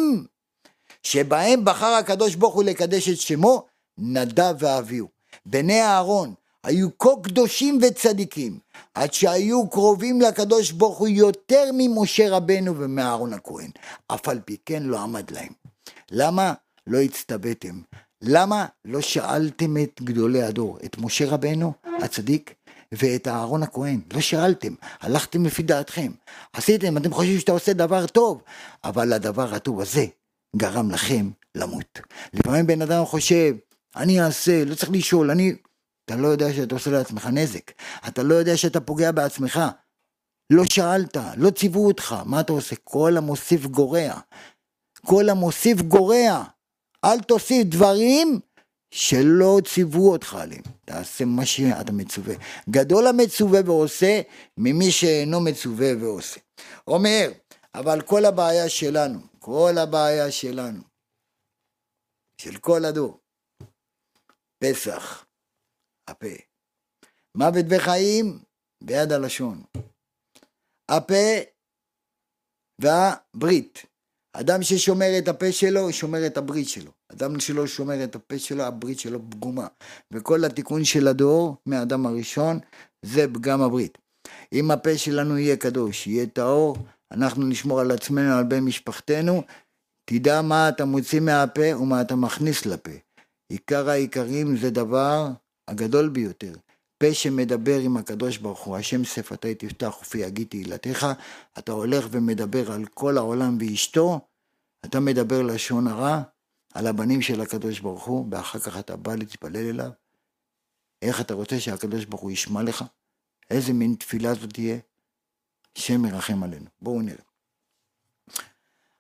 שבהם 1.04 1.66
בחר 1.66 1.94
הקדוש 1.94 2.36
ברוך 2.36 2.56
הוא 2.56 2.64
לקדש 2.64 3.10
את 3.10 3.18
שמו, 3.18 3.66
נדב 3.98 4.56
ואביהו. 4.60 5.08
בני 5.46 5.82
אהרון 5.82 6.34
היו 6.68 6.98
כה 6.98 7.10
קדושים 7.24 7.80
וצדיקים, 7.82 8.60
עד 8.94 9.14
שהיו 9.14 9.70
קרובים 9.70 10.22
לקדוש 10.22 10.72
ברוך 10.72 10.98
הוא 10.98 11.08
יותר 11.08 11.70
ממשה 11.74 12.30
רבנו 12.30 12.78
ומאהרון 12.78 13.34
הכהן. 13.34 13.70
אף 14.08 14.28
על 14.28 14.40
פי 14.46 14.58
כן 14.66 14.84
לא 14.84 15.00
עמד 15.00 15.32
להם. 15.32 15.52
למה 16.12 16.54
לא 16.88 16.98
הצטוויתם? 16.98 17.82
למה 18.22 18.66
לא 18.86 19.02
שאלתם 19.02 19.78
את 19.78 20.02
גדולי 20.02 20.44
הדור, 20.44 20.78
את 20.86 20.98
משה 20.98 21.30
רבנו 21.30 21.74
הצדיק 22.04 22.54
ואת 22.92 23.28
אהרון 23.28 23.64
הכהן? 23.64 24.00
לא 24.14 24.22
שאלתם, 24.22 24.74
הלכתם 25.00 25.46
לפי 25.46 25.64
דעתכם. 25.64 26.12
עשיתם, 26.54 26.98
אתם 26.98 27.14
חושבים 27.14 27.40
שאתה 27.40 27.52
עושה 27.52 27.74
דבר 27.74 28.08
טוב, 28.08 28.42
אבל 28.84 29.14
הדבר 29.14 29.54
הטוב 29.54 29.82
הזה 29.82 30.06
גרם 30.56 30.92
לכם 30.92 31.30
למות. 31.56 32.00
לפעמים 32.34 32.68
בן 32.68 32.82
אדם 32.82 33.06
חושב, 33.06 33.56
אני 33.96 34.22
אעשה, 34.22 34.66
לא 34.66 34.76
צריך 34.76 34.92
לשאול, 34.92 35.32
אני... 35.32 35.54
אתה 36.08 36.16
לא 36.16 36.28
יודע 36.28 36.54
שאתה 36.54 36.76
עושה 36.76 36.92
לעצמך 36.92 37.26
נזק, 37.26 37.72
אתה 38.08 38.24
לא 38.24 38.36
יודע 38.36 38.58
שאתה 38.58 38.82
פוגע 38.82 39.12
בעצמך. 39.12 39.60
לא 40.50 40.64
שאלת, 40.66 41.18
לא 41.38 41.50
ציוו 41.50 41.88
אותך, 41.88 42.16
מה 42.26 42.40
אתה 42.40 42.54
עושה? 42.54 42.76
כל 42.84 43.18
המוסיף 43.18 43.66
גורע. 43.66 44.20
כל 45.06 45.30
המוסיף 45.30 45.82
גורע. 45.82 46.44
אל 47.06 47.20
תוסיף 47.20 47.64
דברים 47.64 48.40
שלא 48.92 49.60
ציוו 49.66 50.12
אותך 50.12 50.34
עליהם. 50.34 50.62
תעשה 50.86 51.26
מה 51.26 51.46
שאתה 51.46 51.92
מצווה. 51.92 52.36
גדול 52.70 53.08
המצווה 53.08 53.60
ועושה 53.66 54.22
ממי 54.58 54.92
שאינו 54.92 55.40
מצווה 55.40 55.92
ועושה. 56.00 56.40
אומר, 56.88 57.32
אבל 57.76 58.02
כל 58.02 58.26
הבעיה 58.26 58.70
שלנו, 58.70 59.20
כל 59.40 59.78
הבעיה 59.78 60.32
שלנו, 60.32 60.82
של 62.42 62.58
כל 62.58 62.86
הדור, 62.86 63.20
פסח, 64.64 65.27
הפה. 66.08 66.36
מוות 67.36 67.66
וחיים 67.70 68.40
ביד 68.84 69.12
הלשון. 69.12 69.64
הפה 70.90 71.26
והברית. 72.82 73.86
אדם 74.34 74.64
ששומר 74.64 75.18
את 75.18 75.28
הפה 75.28 75.52
שלו, 75.52 75.94
שומר 75.94 76.28
את 76.28 76.38
הברית 76.38 76.70
שלו. 76.70 76.92
אדם 77.12 77.40
שלא 77.40 77.68
שומר 77.68 78.04
את 78.04 78.16
הפה 78.16 78.40
שלו, 78.40 78.64
הברית 78.64 79.00
שלו 79.00 79.20
פגומה. 79.30 79.68
וכל 80.12 80.46
התיקון 80.46 80.84
של 80.84 81.08
הדור, 81.08 81.56
מהאדם 81.66 82.06
הראשון, 82.06 82.60
זה 83.06 83.26
פגם 83.34 83.62
הברית. 83.62 83.98
אם 84.54 84.72
הפה 84.72 84.98
שלנו 84.98 85.38
יהיה 85.38 85.58
קדוש, 85.58 86.08
יהיה 86.08 86.28
טהור, 86.28 86.78
אנחנו 87.12 87.46
נשמור 87.46 87.80
על 87.80 87.92
עצמנו, 87.92 88.38
על 88.38 88.44
בן 88.44 88.60
משפחתנו, 88.60 89.44
תדע 90.10 90.42
מה 90.42 90.70
אתה 90.70 90.86
מוציא 90.86 91.20
מהפה 91.20 91.78
ומה 91.80 92.02
אתה 92.02 92.16
מכניס 92.16 92.66
לפה. 92.66 92.92
עיקר 93.50 93.90
העיקרים 93.90 94.58
זה 94.58 94.70
דבר 94.70 95.28
הגדול 95.68 96.10
ביותר. 96.10 96.54
פה 96.98 97.14
שמדבר 97.14 97.80
עם 97.80 97.98
הקדוש 97.98 98.38
ברוך 98.38 98.60
הוא, 98.60 98.78
השם 98.78 99.04
שפתי 99.04 99.56
תפתח 99.56 99.98
ופי 100.02 100.18
יגיד 100.18 100.48
תהילתך, 100.48 101.08
אתה 101.58 101.72
הולך 101.72 102.08
ומדבר 102.12 102.72
על 102.72 102.86
כל 102.86 103.18
העולם 103.18 103.58
ואשתו, 103.60 104.20
אתה 104.86 105.00
מדבר 105.00 105.42
לשון 105.42 105.88
הרע, 105.88 106.22
על 106.74 106.88
הבנים 106.88 107.22
של 107.22 107.42
הקדוש 107.42 107.80
ברוך 107.80 108.06
הוא, 108.06 108.28
ואחר 108.32 108.60
כך 108.60 108.80
אתה 108.80 108.96
בא 108.96 109.16
להתפלל 109.16 109.70
אליו. 109.70 109.90
איך 111.02 111.22
אתה 111.22 111.34
רוצה 111.34 111.60
שהקדוש 111.60 112.06
ברוך 112.06 112.22
הוא 112.22 112.32
ישמע 112.32 112.64
לך? 112.64 112.84
איזה 113.50 113.74
מין 113.74 113.96
תפילה 114.00 114.34
זאת 114.34 114.54
תהיה? 114.54 114.78
השם 115.78 116.06
ירחם 116.06 116.44
עלינו. 116.44 116.66
בואו 116.82 117.02
נראה. 117.02 117.24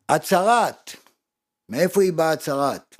הצהרת, 0.09 0.91
מאיפה 1.69 2.01
היא 2.01 2.13
באה 2.13 2.31
הצהרת? 2.31 2.95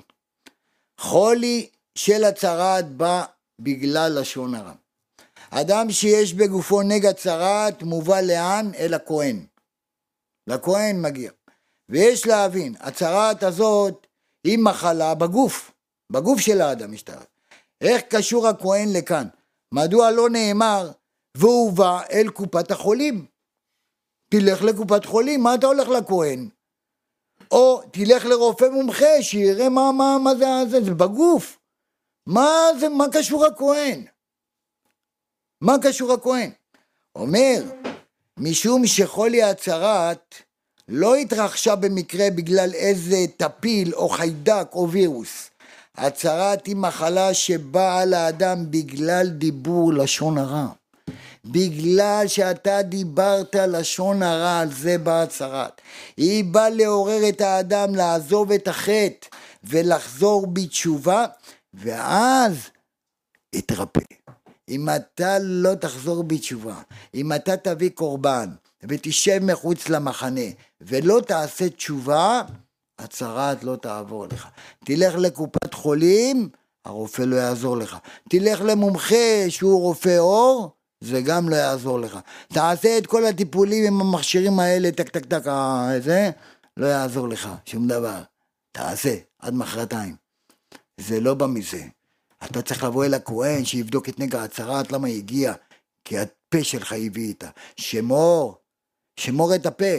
חולי 0.98 1.70
של 1.94 2.24
הצהרת 2.24 2.88
בא 2.88 3.24
בגלל 3.60 4.20
לשון 4.20 4.54
הרע. 4.54 4.72
אדם 5.50 5.90
שיש 5.90 6.34
בגופו 6.34 6.82
נגע 6.82 7.12
צרעת 7.12 7.82
מובא 7.82 8.20
לאן? 8.20 8.70
אל 8.74 8.94
הכהן. 8.94 9.46
לכהן 10.46 11.02
מגיע. 11.02 11.30
ויש 11.88 12.26
להבין, 12.26 12.74
הצרעת 12.80 13.42
הזאת 13.42 14.06
היא 14.44 14.58
מחלה 14.58 15.14
בגוף, 15.14 15.72
בגוף 16.12 16.40
של 16.40 16.60
האדם 16.60 16.92
משתרעת. 16.92 17.28
איך 17.80 18.02
קשור 18.08 18.48
הכהן 18.48 18.88
לכאן? 18.92 19.26
מדוע 19.74 20.10
לא 20.10 20.30
נאמר 20.30 20.90
והובא 21.36 22.02
אל 22.12 22.28
קופת 22.28 22.70
החולים? 22.70 23.26
תלך 24.30 24.62
לקופת 24.62 25.04
חולים, 25.04 25.42
מה 25.42 25.54
אתה 25.54 25.66
הולך 25.66 25.88
לכהן? 25.88 26.48
או 27.50 27.82
תלך 27.92 28.24
לרופא 28.24 28.64
מומחה 28.64 29.22
שיראה 29.22 29.68
מה, 29.68 29.92
מה, 29.92 30.16
מה 30.24 30.34
זה, 30.34 30.46
זה, 30.70 30.84
זה 30.84 30.94
בגוף. 30.94 31.57
מה 32.28 32.68
זה, 32.80 32.88
מה 32.88 33.04
קשור 33.12 33.46
הכהן? 33.46 34.04
מה 35.60 35.74
קשור 35.82 36.12
הכהן? 36.12 36.50
אומר, 37.16 37.62
משום 38.36 38.86
שחולי 38.86 39.42
הצהרת 39.42 40.34
לא 40.88 41.16
התרחשה 41.16 41.76
במקרה 41.76 42.30
בגלל 42.30 42.74
איזה 42.74 43.16
טפיל 43.36 43.94
או 43.94 44.08
חיידק 44.08 44.68
או 44.72 44.90
וירוס. 44.90 45.50
הצהרת 45.96 46.66
היא 46.66 46.76
מחלה 46.76 47.34
שבאה 47.34 48.04
לאדם 48.04 48.70
בגלל 48.70 49.28
דיבור 49.28 49.92
לשון 49.92 50.38
הרע. 50.38 50.66
בגלל 51.44 52.24
שאתה 52.26 52.82
דיברת 52.82 53.54
לשון 53.54 54.22
הרע, 54.22 54.58
על 54.58 54.72
זה 54.72 54.98
באה 54.98 55.22
הצהרת. 55.22 55.80
היא 56.16 56.44
באה 56.44 56.70
לעורר 56.70 57.28
את 57.28 57.40
האדם 57.40 57.94
לעזוב 57.94 58.52
את 58.52 58.68
החטא 58.68 59.26
ולחזור 59.64 60.46
בתשובה, 60.46 61.26
ואז 61.78 62.70
יתרפא. 63.52 64.00
אם 64.68 64.88
אתה 64.96 65.38
לא 65.38 65.74
תחזור 65.74 66.22
בתשובה, 66.24 66.80
אם 67.14 67.32
אתה 67.32 67.56
תביא 67.56 67.90
קורבן 67.90 68.48
ותשב 68.82 69.38
מחוץ 69.42 69.88
למחנה 69.88 70.40
ולא 70.80 71.20
תעשה 71.26 71.68
תשובה, 71.68 72.42
הצהרת 72.98 73.64
לא 73.64 73.76
תעבור 73.76 74.26
לך. 74.26 74.48
תלך 74.84 75.14
לקופת 75.14 75.74
חולים, 75.74 76.48
הרופא 76.84 77.22
לא 77.22 77.36
יעזור 77.36 77.76
לך. 77.76 77.96
תלך 78.30 78.60
למומחה 78.60 79.44
שהוא 79.48 79.80
רופא 79.80 80.18
עור, 80.18 80.70
זה 81.00 81.20
גם 81.20 81.48
לא 81.48 81.56
יעזור 81.56 82.00
לך. 82.00 82.18
תעשה 82.52 82.98
את 82.98 83.06
כל 83.06 83.26
הטיפולים 83.26 83.84
עם 83.84 84.00
המכשירים 84.00 84.60
האלה, 84.60 84.92
טק 84.92 85.08
טק 85.08 85.24
טק, 85.24 85.46
אה, 85.46 86.00
זה, 86.00 86.30
לא 86.76 86.86
יעזור 86.86 87.28
לך, 87.28 87.48
שום 87.64 87.88
דבר. 87.88 88.22
תעשה, 88.72 89.14
עד 89.38 89.54
מחרתיים. 89.54 90.27
זה 90.98 91.20
לא 91.20 91.34
בא 91.34 91.46
מזה. 91.46 91.82
אתה 92.44 92.62
צריך 92.62 92.84
לבוא 92.84 93.04
אל 93.04 93.14
הכהן 93.14 93.64
שיבדוק 93.64 94.08
את 94.08 94.18
נגע 94.18 94.42
הצהרת, 94.42 94.92
למה 94.92 95.08
היא 95.08 95.18
הגיעה? 95.18 95.54
כי 96.04 96.18
הפה 96.18 96.64
שלך 96.64 96.92
הביא 96.92 97.28
איתה. 97.28 97.48
שמור, 97.76 98.58
שמור 99.16 99.54
את 99.54 99.66
הפה. 99.66 99.94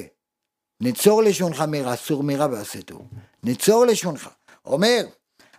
נצור 0.81 1.23
לשונך 1.23 1.63
מרע, 1.67 1.95
סור 1.95 2.23
מרע 2.23 2.45
ועשה 2.51 2.81
טוב. 2.81 3.01
נצור 3.43 3.85
לשונך. 3.85 4.29
אומר, 4.65 5.05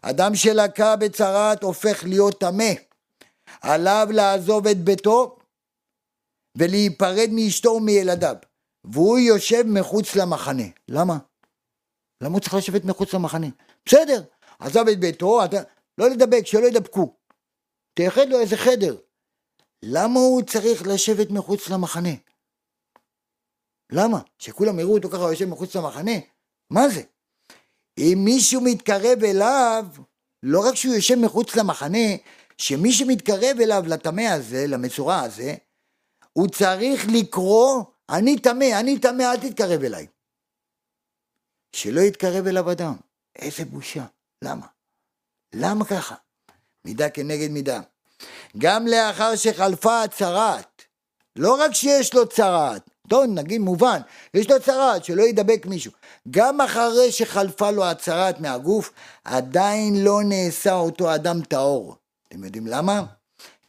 אדם 0.03 0.35
שלקה 0.35 0.97
בצרת 0.97 1.63
הופך 1.63 2.05
להיות 2.05 2.41
טמא. 2.41 2.73
עליו 3.61 4.09
לעזוב 4.11 4.67
את 4.67 4.77
ביתו 4.77 5.39
ולהיפרד 6.59 7.29
מאשתו 7.33 7.71
ומילדיו. 7.71 8.37
והוא 8.85 9.19
יושב 9.19 9.63
מחוץ 9.67 10.17
למחנה. 10.17 10.63
למה? 10.89 11.19
למה 12.21 12.33
הוא 12.33 12.41
צריך 12.41 12.55
לשבת 12.55 12.85
מחוץ 12.85 13.15
למחנה? 13.15 13.47
בסדר, 13.87 14.23
עזב 14.61 14.89
את 14.93 15.01
ביתו, 15.01 15.45
אתה... 15.45 15.57
לא 15.99 16.11
לדבק, 16.11 16.47
שלא 16.47 16.67
ידבקו. 16.67 17.17
תייחד 17.95 18.29
לו 18.29 18.41
איזה 18.41 18.57
חדר. 18.57 18.97
למה 19.83 20.21
הוא 20.21 20.43
צריך 20.43 20.87
לשבת 20.87 21.31
מחוץ 21.31 21.69
למחנה? 21.69 22.15
למה? 23.93 24.21
שכולם 24.39 24.79
יראו 24.79 24.95
אותו 24.97 25.11
ככה 25.11 25.23
יושב 25.23 25.45
מחוץ 25.45 25.77
למחנה? 25.77 26.13
מה 26.71 26.89
זה? 26.89 27.03
אם 27.99 28.19
מישהו 28.25 28.61
מתקרב 28.61 29.25
אליו, 29.25 29.87
לא 30.43 30.69
רק 30.69 30.75
שהוא 30.75 30.95
יושב 30.95 31.15
מחוץ 31.15 31.57
למחנה, 31.57 32.09
שמי 32.59 32.93
שמתקרב 32.93 33.61
אליו 33.61 33.83
לטמא 33.87 34.23
הזה, 34.35 34.67
למצורע 34.69 35.21
הזה, 35.21 35.55
הוא 36.33 36.49
צריך 36.49 37.07
לקרוא, 37.13 37.85
אני 38.11 38.39
טמא, 38.39 38.81
אני 38.81 38.99
טמא, 38.99 39.23
אל 39.23 39.37
תתקרב 39.37 39.83
אליי. 39.83 40.07
שלא 41.77 42.01
יתקרב 42.01 42.47
אליו 42.47 42.73
אדם. 42.73 42.95
איזה 43.37 43.65
בושה. 43.65 44.07
למה? 44.45 44.67
למה 45.55 45.85
ככה? 45.85 46.15
מידה 46.85 47.11
כנגד 47.11 47.51
מידה. 47.51 47.81
גם 48.59 48.87
לאחר 48.87 49.37
שחלפה 49.37 50.03
הצהרת, 50.03 50.83
לא 51.37 51.61
רק 51.61 51.75
שיש 51.75 52.15
לו 52.15 52.29
צהרת, 52.29 52.91
טוב, 53.09 53.25
נגיד 53.25 53.61
מובן, 53.61 54.01
יש 54.35 54.51
לו 54.51 54.61
צהרת, 54.61 55.05
שלא 55.05 55.23
ידבק 55.23 55.67
מישהו. 55.67 55.93
גם 56.31 56.61
אחרי 56.61 57.13
שחלפה 57.13 57.71
לו 57.71 57.85
הצהרת 57.85 58.41
מהגוף, 58.41 58.93
עדיין 59.25 60.05
לא 60.05 60.21
נעשה 60.25 60.73
אותו 60.73 61.15
אדם 61.15 61.41
טהור. 61.43 61.97
אתם 62.29 62.45
יודעים 62.45 62.67
למה? 62.67 63.03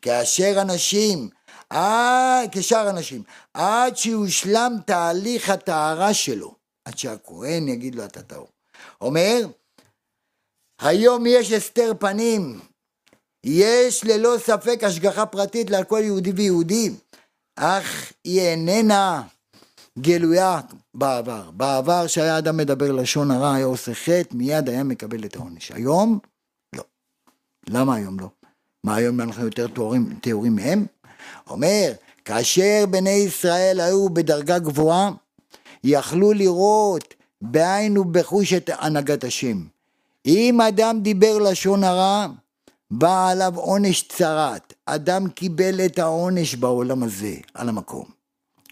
כאשר 0.01 0.57
אנשים, 0.61 1.29
עד, 1.69 2.49
כשאר 2.51 2.89
אנשים, 2.89 3.23
עד 3.53 3.97
שיושלם 3.97 4.75
תהליך 4.85 5.49
הטהרה 5.49 6.13
שלו, 6.13 6.55
עד 6.85 6.97
שהכהן 6.97 7.67
יגיד 7.67 7.95
לו 7.95 8.05
אתה 8.05 8.21
טהור. 8.21 8.47
אומר, 9.01 9.45
היום 10.81 11.25
יש 11.25 11.51
הסתר 11.51 11.91
פנים, 11.99 12.59
יש 13.43 14.03
ללא 14.03 14.35
ספק 14.37 14.83
השגחה 14.83 15.25
פרטית 15.25 15.71
על 15.71 15.83
כל 15.83 15.99
יהודי 16.03 16.31
ויהודי, 16.31 16.91
אך 17.55 18.13
היא 18.23 18.41
איננה 18.41 19.23
גלויה 19.99 20.59
בעבר. 20.93 21.51
בעבר 21.51 22.07
שהיה 22.07 22.37
אדם 22.37 22.57
מדבר 22.57 22.91
לשון 22.91 23.31
הרע, 23.31 23.53
היה 23.53 23.65
עושה 23.65 23.93
חטא, 23.93 24.35
מיד 24.35 24.69
היה 24.69 24.83
מקבל 24.83 25.25
את 25.25 25.35
העונש. 25.35 25.71
היום, 25.71 26.19
לא. 26.75 26.83
למה 27.69 27.95
היום 27.95 28.19
לא? 28.19 28.27
מה 28.83 28.95
היום 28.95 29.21
אנחנו 29.21 29.45
יותר 29.45 29.67
טהורים, 29.67 30.19
טהורים 30.21 30.55
מהם? 30.55 30.85
אומר, 31.49 31.91
כאשר 32.25 32.85
בני 32.89 33.09
ישראל 33.09 33.79
היו 33.79 34.09
בדרגה 34.09 34.59
גבוהה, 34.59 35.11
יכלו 35.83 36.33
לראות 36.33 37.13
בעין 37.41 37.97
ובחוש 37.97 38.53
את 38.53 38.69
הנהגת 38.73 39.23
השם. 39.23 39.63
אם 40.25 40.61
אדם 40.61 40.99
דיבר 41.01 41.37
לשון 41.37 41.83
הרע, 41.83 42.27
בא 42.91 43.29
עליו 43.29 43.53
עונש 43.55 44.07
צרת. 44.07 44.73
אדם 44.85 45.29
קיבל 45.29 45.85
את 45.85 45.99
העונש 45.99 46.55
בעולם 46.55 47.03
הזה, 47.03 47.35
על 47.53 47.69
המקום. 47.69 48.05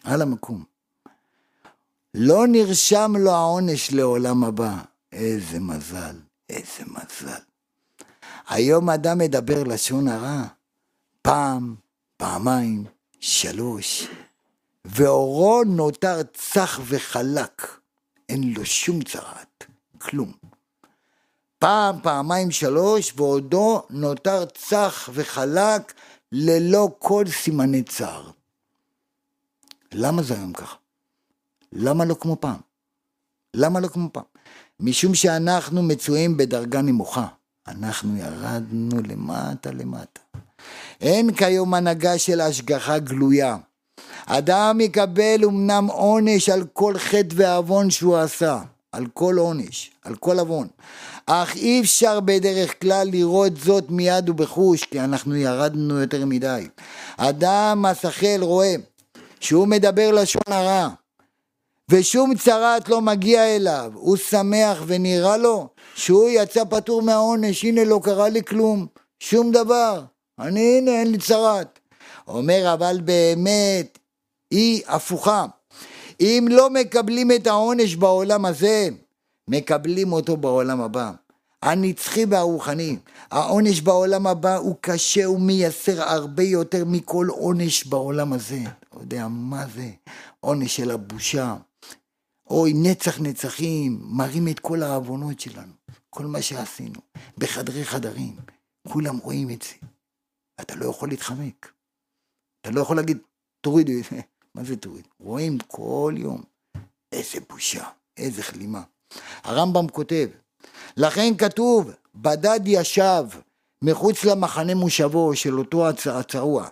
על 0.03 0.21
המקום. 0.21 0.63
לא 2.13 2.47
נרשם 2.47 3.13
לו 3.17 3.31
העונש 3.31 3.91
לעולם 3.91 4.43
הבא. 4.43 4.77
איזה 5.11 5.59
מזל, 5.59 6.15
איזה 6.49 6.83
מזל. 6.87 7.41
היום 8.49 8.89
אדם 8.89 9.17
מדבר 9.17 9.63
לשון 9.63 10.07
הרע, 10.07 10.43
פעם, 11.21 11.75
פעמיים, 12.17 12.85
שלוש, 13.19 14.07
ואורו 14.85 15.63
נותר 15.63 16.23
צח 16.33 16.79
וחלק, 16.85 17.67
אין 18.29 18.53
לו 18.53 18.65
שום 18.65 19.01
צרעת, 19.01 19.65
כלום. 19.97 20.48
פעם, 21.59 21.95
פעמיים, 22.03 22.51
שלוש, 22.51 23.13
ועודו 23.15 23.81
נותר 23.89 24.45
צח 24.45 25.09
וחלק 25.13 25.93
ללא 26.31 26.89
כל 26.99 27.23
סימני 27.27 27.83
צער. 27.83 28.29
למה 29.93 30.23
זה 30.23 30.33
היום 30.33 30.53
ככה? 30.53 30.75
למה 31.73 32.05
לא 32.05 32.15
כמו 32.19 32.37
פעם? 32.39 32.59
למה 33.53 33.79
לא 33.79 33.87
כמו 33.87 34.09
פעם? 34.13 34.23
משום 34.79 35.15
שאנחנו 35.15 35.83
מצויים 35.83 36.37
בדרגה 36.37 36.81
נמוכה. 36.81 37.27
אנחנו 37.67 38.17
ירדנו 38.17 39.01
למטה 39.07 39.71
למטה. 39.71 40.21
אין 41.01 41.33
כיום 41.33 41.73
הנהגה 41.73 42.17
של 42.17 42.41
השגחה 42.41 42.99
גלויה. 42.99 43.57
אדם 44.25 44.81
יקבל 44.81 45.45
אמנם 45.45 45.85
עונש 45.85 46.49
על 46.49 46.65
כל 46.73 46.97
חטא 46.97 47.35
ועוון 47.35 47.89
שהוא 47.89 48.17
עשה, 48.17 48.61
על 48.91 49.07
כל 49.13 49.35
עונש, 49.37 49.91
על 50.03 50.15
כל 50.15 50.39
עוון, 50.39 50.67
אך 51.31 51.55
אי 51.55 51.81
אפשר 51.81 52.19
בדרך 52.19 52.81
כלל 52.81 53.07
לראות 53.11 53.57
זאת 53.57 53.83
מיד 53.89 54.29
ובחוש, 54.29 54.83
כי 54.83 54.99
אנחנו 54.99 55.35
ירדנו 55.35 55.99
יותר 56.01 56.25
מדי. 56.25 56.67
אדם 57.17 57.85
השכל 57.85 58.41
רואה 58.41 58.75
שהוא 59.39 59.67
מדבר 59.67 60.11
לשון 60.11 60.41
הרע, 60.47 60.89
ושום 61.91 62.35
צרת 62.35 62.89
לא 62.89 63.01
מגיע 63.01 63.55
אליו, 63.55 63.91
הוא 63.95 64.17
שמח 64.17 64.83
ונראה 64.87 65.37
לו 65.37 65.67
שהוא 65.95 66.29
יצא 66.29 66.63
פטור 66.69 67.01
מהעונש, 67.01 67.63
הנה 67.63 67.83
לא 67.83 67.99
קרה 68.03 68.29
לי 68.29 68.43
כלום, 68.43 68.87
שום 69.19 69.51
דבר, 69.51 70.03
אני 70.39 70.77
הנה 70.77 70.91
אין 70.91 71.11
לי 71.11 71.17
צרת. 71.17 71.79
אומר 72.27 72.73
אבל 72.73 72.99
באמת 73.03 73.97
היא 74.51 74.81
הפוכה, 74.87 75.45
אם 76.19 76.45
לא 76.49 76.69
מקבלים 76.69 77.31
את 77.31 77.47
העונש 77.47 77.95
בעולם 77.95 78.45
הזה, 78.45 78.89
מקבלים 79.49 80.13
אותו 80.13 80.37
בעולם 80.37 80.81
הבא. 80.81 81.11
הנצחי 81.61 82.25
והרוחני. 82.29 82.97
העונש 83.31 83.81
בעולם 83.81 84.27
הבא 84.27 84.55
הוא 84.55 84.75
קשה, 84.81 85.25
הוא 85.25 85.41
מייסר 85.41 86.01
הרבה 86.01 86.43
יותר 86.43 86.85
מכל 86.85 87.27
עונש 87.29 87.85
בעולם 87.87 88.33
הזה. 88.33 88.59
אתה 88.89 88.97
יודע 88.97 89.27
מה 89.27 89.65
זה? 89.75 89.91
עונש 90.39 90.75
של 90.75 90.91
הבושה. 90.91 91.55
אוי, 92.49 92.73
נצח 92.75 93.19
נצחים, 93.19 93.99
מראים 94.01 94.47
את 94.47 94.59
כל 94.59 94.83
העוונות 94.83 95.39
שלנו, 95.39 95.73
כל 96.09 96.25
מה 96.25 96.41
שעשינו, 96.41 96.99
בחדרי 97.37 97.85
חדרים, 97.85 98.35
כולם 98.87 99.17
רואים 99.17 99.49
את 99.49 99.61
זה. 99.61 99.87
אתה 100.61 100.75
לא 100.75 100.85
יכול 100.85 101.09
להתחמק. 101.09 101.71
אתה 102.61 102.71
לא 102.71 102.81
יכול 102.81 102.95
להגיד, 102.95 103.17
תורידו 103.61 103.91
את 103.99 104.03
זה. 104.11 104.19
מה 104.55 104.63
זה 104.63 104.75
תוריד? 104.75 105.07
רואים 105.19 105.57
כל 105.67 106.13
יום. 106.17 106.43
איזה 107.11 107.39
בושה, 107.49 107.87
איזה 108.17 108.43
כלימה. 108.43 108.83
הרמב"ם 109.43 109.87
כותב, 109.87 110.27
לכן 110.97 111.37
כתוב, 111.37 111.91
בדד 112.15 112.59
ישב 112.65 113.23
מחוץ 113.81 114.23
למחנה 114.23 114.75
מושבו 114.75 115.35
של 115.35 115.59
אותו 115.59 115.87
הצרוע, 115.89 116.67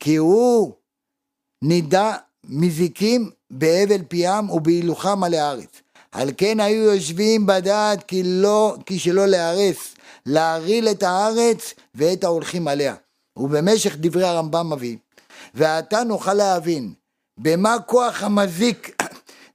כי 0.00 0.16
הוא 0.16 0.72
נידע 1.62 2.16
מזיקים 2.44 3.30
בהבל 3.50 4.02
פיהם 4.08 4.50
ובהילוכם 4.50 5.24
על 5.24 5.34
הארץ. 5.34 5.82
על 6.12 6.30
כן 6.36 6.60
היו 6.60 6.82
יושבים 6.82 7.46
בדעת 7.46 8.02
כי, 8.02 8.22
לא, 8.24 8.76
כי 8.86 8.98
שלא 8.98 9.26
להרס, 9.26 9.94
להרעיל 10.26 10.88
את 10.88 11.02
הארץ 11.02 11.74
ואת 11.94 12.24
ההולכים 12.24 12.68
עליה. 12.68 12.94
ובמשך 13.36 13.96
דברי 13.96 14.24
הרמב"ם 14.24 14.72
מביא, 14.72 14.96
ועתה 15.54 16.04
נוכל 16.04 16.34
להבין 16.34 16.92
במה 17.38 17.76
כוח 17.86 18.22
המזיק 18.22 18.99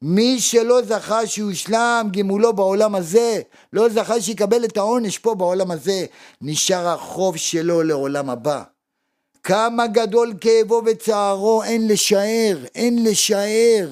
מי 0.02 0.40
שלא 0.40 0.82
זכה 0.82 1.28
שיושלם 1.28 2.08
גמולו 2.12 2.54
בעולם 2.54 2.96
הזה, 2.96 3.42
לא 3.74 3.90
זכה 3.90 4.22
שיקבל 4.22 4.66
את 4.66 4.78
העונש 4.78 5.18
פה 5.18 5.36
בעולם 5.36 5.72
הזה, 5.72 6.06
נשאר 6.42 6.88
החוב 6.88 7.38
שלו 7.38 7.84
לעולם 7.84 8.30
הבא. 8.30 8.64
כמה 9.44 9.88
גדול 9.88 10.34
כאבו 10.42 10.82
וצערו, 10.86 11.64
אין 11.64 11.88
לשער, 11.88 12.58
אין 12.76 13.04
לשער. 13.04 13.90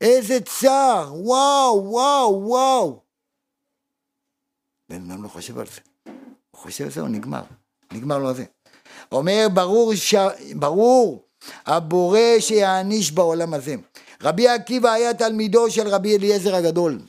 איזה 0.00 0.40
צער, 0.40 1.14
וואו, 1.14 1.84
וואו, 1.84 2.42
וואו. 2.44 3.00
בן 4.90 5.10
אדם 5.10 5.22
לא 5.22 5.28
חושב 5.28 5.58
על 5.58 5.66
זה. 5.66 5.80
הוא 6.50 6.60
חושב 6.60 6.84
על 6.84 6.90
זה, 6.90 7.00
הוא 7.00 7.08
נגמר. 7.08 7.42
נגמר 7.92 8.18
לו 8.18 8.34
זה. 8.34 8.44
אומר, 9.12 9.46
ברור, 9.54 9.94
ש... 9.94 10.14
ברור, 10.54 11.24
הבורא 11.66 12.20
שיעניש 12.40 13.12
בעולם 13.12 13.54
הזה. 13.54 13.74
רבי 14.22 14.48
עקיבא 14.48 14.92
היה 14.92 15.14
תלמידו 15.14 15.70
של 15.70 15.88
רבי 15.88 16.16
אליעזר 16.16 16.54
הגדול, 16.54 17.00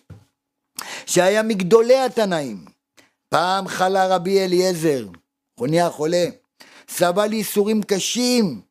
שהיה 1.06 1.44
מגדולי 1.44 1.98
התנאים. 1.98 2.66
פעם 3.30 3.68
חלה 3.68 4.08
רבי 4.16 4.46
אליעזר, 4.46 5.06
הוא 5.60 5.68
נהיה 5.68 5.90
חולה, 5.90 6.26
סבל 6.90 7.34
ייסורים 7.34 7.84
קשים. 7.84 8.62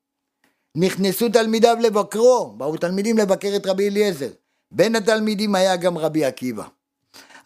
נכנסו 0.76 1.28
תלמידיו 1.28 1.76
לבקרו, 1.80 2.54
באו 2.56 2.76
תלמידים 2.76 3.18
לבקר 3.18 3.52
את 3.56 3.66
רבי 3.66 3.88
אליעזר. 3.88 4.30
בין 4.70 4.96
התלמידים 4.96 5.54
היה 5.54 5.76
גם 5.76 5.98
רבי 5.98 6.24
עקיבא. 6.24 6.64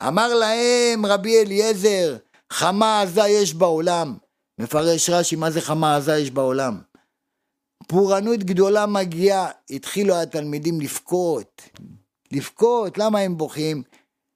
אמר 0.07 0.35
להם 0.35 1.07
רבי 1.07 1.41
אליעזר, 1.41 2.17
חמה 2.53 3.03
עזה 3.03 3.29
יש 3.29 3.55
בעולם. 3.55 4.17
מפרש 4.59 5.11
רש"י, 5.11 5.37
מה 5.37 5.51
זה 5.51 5.61
חמה 5.61 5.97
עזה 5.97 6.19
יש 6.19 6.31
בעולם? 6.31 6.79
פורענות 7.93 8.39
גדולה 8.39 8.87
מגיעה, 8.87 9.51
התחילו 9.71 10.23
התלמידים 10.23 10.81
לבכות, 10.81 11.63
לבכות, 12.33 12.99
למה 12.99 13.19
הם 13.19 13.37
בוכים? 13.37 13.83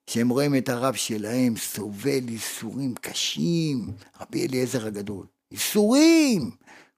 שהם 0.09 0.29
רואים 0.29 0.55
את 0.55 0.69
הרב 0.69 0.93
שלהם 0.95 1.55
סובל 1.57 2.29
ייסורים 2.29 2.95
קשים, 2.95 3.95
רבי 4.21 4.47
אליעזר 4.47 4.87
הגדול, 4.87 5.25
ייסורים! 5.51 6.51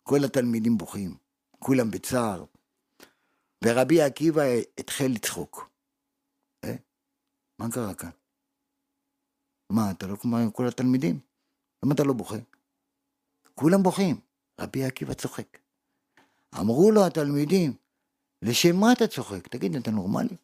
כל 0.03 0.23
התלמידים 0.25 0.77
בוכים, 0.77 1.17
כולם 1.59 1.91
בצער. 1.91 2.45
ורבי 3.65 4.01
עקיבא 4.01 4.43
התחיל 4.79 5.11
לצחוק. 5.11 5.69
אה? 6.63 6.75
מה 7.59 7.71
קרה 7.71 7.93
כאן? 7.93 8.09
מה, 9.71 9.91
אתה 9.91 10.07
לא 10.07 10.15
כמו 10.15 10.37
כל 10.53 10.67
התלמידים? 10.67 11.19
למה 11.83 11.93
אתה 11.93 12.03
לא 12.03 12.13
בוכה? 12.13 12.37
כולם 13.55 13.83
בוכים. 13.83 14.19
רבי 14.61 14.83
עקיבא 14.83 15.13
צוחק. 15.13 15.68
אמרו 16.55 16.91
לו 16.91 17.05
התלמידים, 17.05 17.73
לשם 18.41 18.75
מה 18.75 18.91
אתה 18.91 19.07
צוחק? 19.07 19.47
תגיד, 19.47 19.75
אתה 19.75 19.91
נורמלי? 19.91 20.35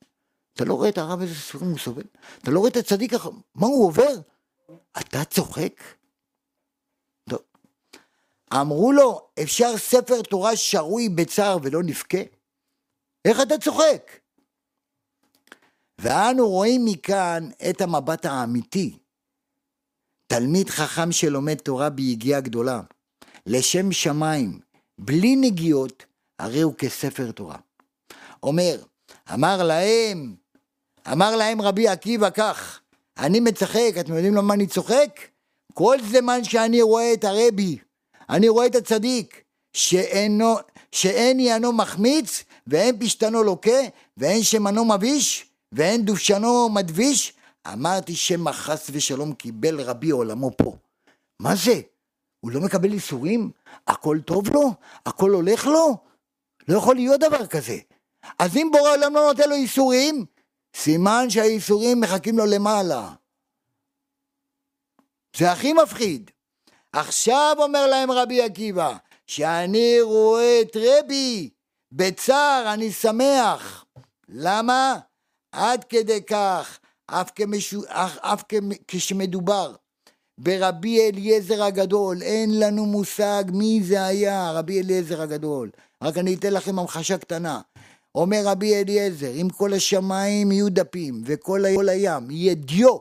אתה 0.53 0.65
לא 0.65 0.73
רואה 0.73 0.89
את 0.89 0.97
הרב 0.97 1.21
איזה 1.21 1.35
ספרים 1.35 1.69
הוא 1.69 1.79
סובל? 1.79 2.03
אתה 2.41 2.51
לא 2.51 2.59
רואה 2.59 2.71
את 2.71 2.77
הצדיק, 2.77 3.13
מה 3.55 3.67
הוא 3.67 3.87
עובר? 3.87 4.13
אתה 4.99 5.25
צוחק? 5.25 5.81
טוב. 7.29 7.39
אמרו 8.53 8.91
לו, 8.91 9.27
אפשר 9.43 9.77
ספר 9.77 10.21
תורה 10.21 10.55
שרוי 10.55 11.09
בצער 11.09 11.57
ולא 11.63 11.83
נבכה? 11.83 12.17
איך 13.25 13.41
אתה 13.41 13.57
צוחק? 13.57 14.11
ואנו 16.01 16.49
רואים 16.49 16.81
מכאן 16.85 17.49
את 17.69 17.81
המבט 17.81 18.25
האמיתי. 18.25 18.97
תלמיד 20.27 20.69
חכם 20.69 21.11
שלומד 21.11 21.55
תורה 21.55 21.89
ביגיעה 21.89 22.41
גדולה, 22.41 22.81
לשם 23.45 23.91
שמיים, 23.91 24.59
בלי 24.97 25.35
נגיעות, 25.35 26.05
הרי 26.39 26.61
הוא 26.61 26.73
כספר 26.77 27.31
תורה. 27.31 27.57
אומר, 28.43 28.81
אמר 29.33 29.63
להם, 29.63 30.35
אמר 31.11 31.35
להם 31.35 31.61
רבי 31.61 31.87
עקיבא 31.87 32.29
כך, 32.29 32.79
אני 33.17 33.39
מצחק, 33.39 33.91
אתם 33.99 34.13
יודעים 34.13 34.35
למה 34.35 34.53
אני 34.53 34.67
צוחק? 34.67 35.19
כל 35.73 35.97
זמן 36.11 36.43
שאני 36.43 36.81
רואה 36.81 37.13
את 37.13 37.23
הרבי, 37.23 37.77
אני 38.29 38.49
רואה 38.49 38.65
את 38.65 38.75
הצדיק, 38.75 39.43
שאינו, 39.73 40.55
שאין 40.91 41.39
יענו 41.39 41.73
מחמיץ, 41.73 42.43
ואין 42.67 42.99
פשתנו 42.99 43.43
לוקה, 43.43 43.79
ואין 44.17 44.43
שמנו 44.43 44.85
מביש, 44.85 45.45
ואין 45.71 46.05
דושנו 46.05 46.69
מדביש, 46.69 47.33
אמרתי 47.73 48.15
שמא 48.15 48.51
חס 48.51 48.89
ושלום 48.91 49.33
קיבל 49.33 49.81
רבי 49.81 50.09
עולמו 50.09 50.51
פה. 50.57 50.75
מה 51.39 51.55
זה? 51.55 51.81
הוא 52.39 52.51
לא 52.51 52.61
מקבל 52.61 52.93
איסורים? 52.93 53.51
הכל 53.87 54.17
טוב 54.25 54.49
לו? 54.53 54.73
הכל 55.05 55.31
הולך 55.31 55.65
לו? 55.65 55.97
לא 56.67 56.77
יכול 56.77 56.95
להיות 56.95 57.19
דבר 57.19 57.47
כזה. 57.47 57.77
אז 58.39 58.57
אם 58.57 58.69
בורא 58.71 58.91
עולם 58.91 59.15
לא 59.15 59.27
נותן 59.27 59.49
לו 59.49 59.55
איסורים, 59.55 60.25
סימן 60.75 61.29
שהאיסורים 61.29 62.01
מחכים 62.01 62.37
לו 62.37 62.45
למעלה. 62.45 63.13
זה 65.37 65.51
הכי 65.51 65.73
מפחיד. 65.73 66.31
עכשיו 66.93 67.55
אומר 67.59 67.87
להם 67.87 68.11
רבי 68.11 68.41
עקיבא, 68.41 68.97
שאני 69.27 70.01
רואה 70.01 70.61
את 70.61 70.75
רבי 70.75 71.49
בצער, 71.91 72.73
אני 72.73 72.91
שמח. 72.91 73.85
למה? 74.29 74.99
עד 75.51 75.83
כדי 75.83 76.23
כך 76.23 76.79
אף, 77.07 77.31
כמשו, 77.35 77.81
אף, 77.87 78.17
אף 78.17 78.43
כשמדובר 78.87 79.75
ברבי 80.37 81.09
אליעזר 81.09 81.63
הגדול, 81.63 82.21
אין 82.21 82.59
לנו 82.59 82.85
מושג 82.85 83.43
מי 83.53 83.81
זה 83.83 84.05
היה 84.05 84.51
רבי 84.51 84.81
אליעזר 84.81 85.21
הגדול. 85.21 85.71
רק 86.03 86.17
אני 86.17 86.33
אתן 86.33 86.53
לכם 86.53 86.79
המחשה 86.79 87.17
קטנה. 87.17 87.61
אומר 88.15 88.41
רבי 88.45 88.75
אליעזר, 88.75 89.31
אם 89.41 89.47
כל 89.57 89.73
השמיים 89.73 90.51
יהיו 90.51 90.69
דפים 90.69 91.21
וכל 91.25 91.89
הים 91.89 92.31
יהיה 92.31 92.53
דיו, 92.55 92.97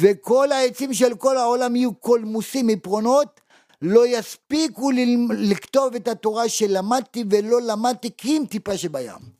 וכל 0.00 0.52
העצים 0.52 0.94
של 0.94 1.16
כל 1.16 1.36
העולם 1.36 1.76
יהיו 1.76 1.94
קולמוסים 1.94 2.66
מפרונות, 2.66 3.40
לא 3.82 4.06
יספיקו 4.06 4.90
לכתוב 5.38 5.94
את 5.94 6.08
התורה 6.08 6.48
שלמדתי 6.48 7.24
ולא 7.30 7.62
למדתי 7.62 8.10
כי 8.16 8.36
אם 8.36 8.44
טיפה 8.50 8.78
שבים. 8.78 9.36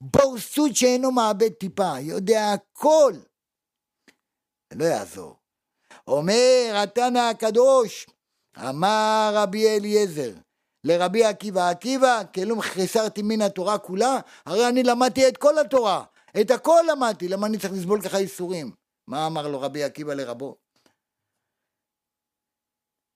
בור 0.00 0.38
סוד 0.38 0.72
שאינו 0.72 1.10
מאבד 1.10 1.48
טיפה, 1.48 2.00
יודע 2.00 2.52
הכל. 2.52 3.12
לא 4.74 4.84
יעזור. 4.84 5.45
אומר 6.06 6.72
התנא 6.74 7.18
הקדוש, 7.18 8.06
אמר 8.58 9.30
רבי 9.34 9.68
אליעזר 9.68 10.32
לרבי 10.84 11.24
עקיבא, 11.24 11.70
עקיבא, 11.70 12.22
כאילו 12.32 12.56
חסרתי 12.60 13.22
מן 13.22 13.42
התורה 13.42 13.78
כולה, 13.78 14.20
הרי 14.46 14.68
אני 14.68 14.82
למדתי 14.82 15.28
את 15.28 15.36
כל 15.36 15.58
התורה, 15.58 16.04
את 16.40 16.50
הכל 16.50 16.82
למדתי, 16.90 17.28
למה 17.28 17.46
אני 17.46 17.58
צריך 17.58 17.72
לסבול 17.72 18.02
ככה 18.02 18.20
ייסורים? 18.20 18.70
מה 19.06 19.26
אמר 19.26 19.48
לו 19.48 19.60
רבי 19.60 19.84
עקיבא 19.84 20.14
לרבו? 20.14 20.56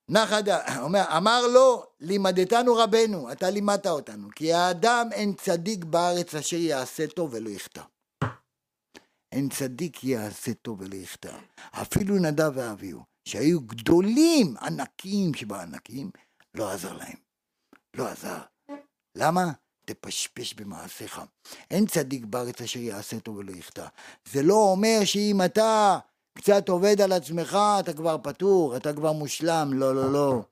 נחד, 0.08 0.42
אומר, 0.82 1.02
אמר 1.16 1.46
לו, 1.46 1.84
לימדתנו 2.00 2.74
רבנו, 2.74 3.32
אתה 3.32 3.50
לימדת 3.50 3.86
אותנו, 3.86 4.28
כי 4.36 4.52
האדם 4.52 5.08
אין 5.12 5.34
צדיק 5.34 5.84
בארץ 5.84 6.34
אשר 6.34 6.56
יעשה 6.56 7.06
טוב 7.06 7.34
ולא 7.34 7.50
יחטא. 7.50 7.82
אין 9.32 9.48
צדיק 9.48 10.04
יעשה 10.04 10.54
טוב 10.54 10.80
ולא 10.80 10.94
יחטא. 10.94 11.36
אפילו 11.70 12.14
נדב 12.18 12.52
ואביהו, 12.54 13.00
שהיו 13.24 13.60
גדולים, 13.60 14.54
ענקים 14.62 15.34
שבענקים, 15.34 16.10
לא 16.54 16.70
עזר 16.70 16.92
להם. 16.92 17.16
לא 17.94 18.08
עזר. 18.08 18.38
למה? 19.14 19.52
תפשפש 19.84 20.54
במעשיך. 20.54 21.20
אין 21.70 21.86
צדיק 21.86 22.24
בארץ 22.24 22.60
אשר 22.60 22.80
יעשה 22.80 23.20
טוב 23.20 23.36
ולא 23.36 23.52
יחטא. 23.52 23.86
זה 24.32 24.42
לא 24.42 24.54
אומר 24.54 25.00
שאם 25.04 25.40
אתה 25.44 25.98
קצת 26.34 26.68
עובד 26.68 27.00
על 27.00 27.12
עצמך, 27.12 27.58
אתה 27.80 27.92
כבר 27.92 28.16
פטור, 28.22 28.76
אתה 28.76 28.92
כבר 28.92 29.12
מושלם. 29.12 29.70
לא, 29.74 29.94
לא, 29.94 30.12
לא. 30.12 30.42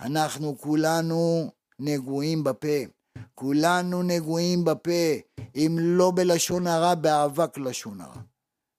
אנחנו 0.00 0.58
כולנו 0.58 1.50
נגועים 1.78 2.44
בפה. 2.44 2.95
כולנו 3.34 4.02
נגועים 4.02 4.64
בפה, 4.64 5.14
אם 5.54 5.76
לא 5.80 6.12
בלשון 6.16 6.66
הרע, 6.66 6.94
באבק 6.94 7.58
לשון 7.58 8.00
הרע. 8.00 8.20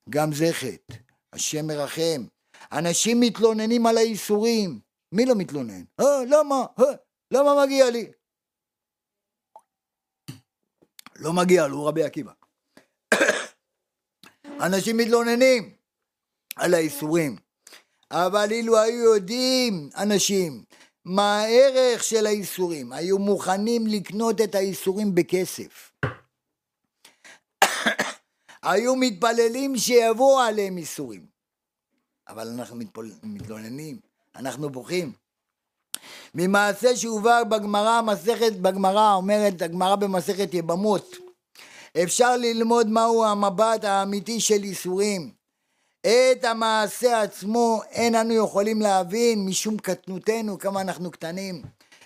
גם 0.09 0.33
זה 0.33 0.47
חטא. 0.51 0.95
השם 1.33 1.67
מרחם. 1.67 2.25
אנשים 2.71 3.19
מתלוננים 3.19 3.85
על 3.85 3.97
האיסורים. 3.97 4.79
מי 5.11 5.25
לא 5.25 5.35
מתלונן? 5.35 5.83
אה, 5.99 6.25
למה? 6.27 6.65
אה, 6.79 6.95
למה 7.31 7.65
מגיע 7.65 7.89
לי? 7.89 8.11
לא 11.15 11.33
מגיע 11.33 11.67
לו, 11.67 11.85
רבי 11.85 12.03
עקיבא. 12.03 12.31
אנשים 14.65 14.97
מתלוננים 14.97 15.73
על 16.55 16.73
האיסורים. 16.73 17.35
אבל 18.11 18.51
אילו 18.51 18.77
היו 18.77 19.13
יודעים 19.13 19.89
אנשים 19.97 20.63
מה 21.07 21.39
הערך 21.39 22.03
של 22.03 22.25
האיסורים, 22.25 22.93
היו 22.93 23.19
מוכנים 23.19 23.87
לקנות 23.87 24.41
את 24.41 24.55
האיסורים 24.55 25.15
בכסף. 25.15 25.91
היו 28.63 28.95
מתפללים 28.95 29.77
שיבואו 29.77 30.39
עליהם 30.39 30.77
איסורים. 30.77 31.25
אבל 32.27 32.47
אנחנו 32.47 32.75
מתפול... 32.75 33.11
מתלוננים, 33.23 33.99
אנחנו 34.35 34.69
בוכים. 34.69 35.11
ממעשה 36.35 36.95
שהובא 36.95 37.43
בגמרא, 37.43 38.01
מסכת, 38.01 38.53
בגמרא, 38.53 39.13
אומרת 39.13 39.61
הגמרא 39.61 39.95
במסכת 39.95 40.53
יבמות, 40.53 41.15
אפשר 42.03 42.37
ללמוד 42.37 42.87
מהו 42.87 43.25
המבט 43.25 43.83
האמיתי 43.83 44.39
של 44.39 44.63
איסורים. 44.63 45.36
את 46.07 46.43
המעשה 46.43 47.21
עצמו 47.21 47.81
אין 47.89 48.15
אנו 48.15 48.33
יכולים 48.33 48.81
להבין 48.81 49.45
משום 49.45 49.77
קטנותנו, 49.77 50.59
כמה 50.59 50.81
אנחנו 50.81 51.11
קטנים. 51.11 51.61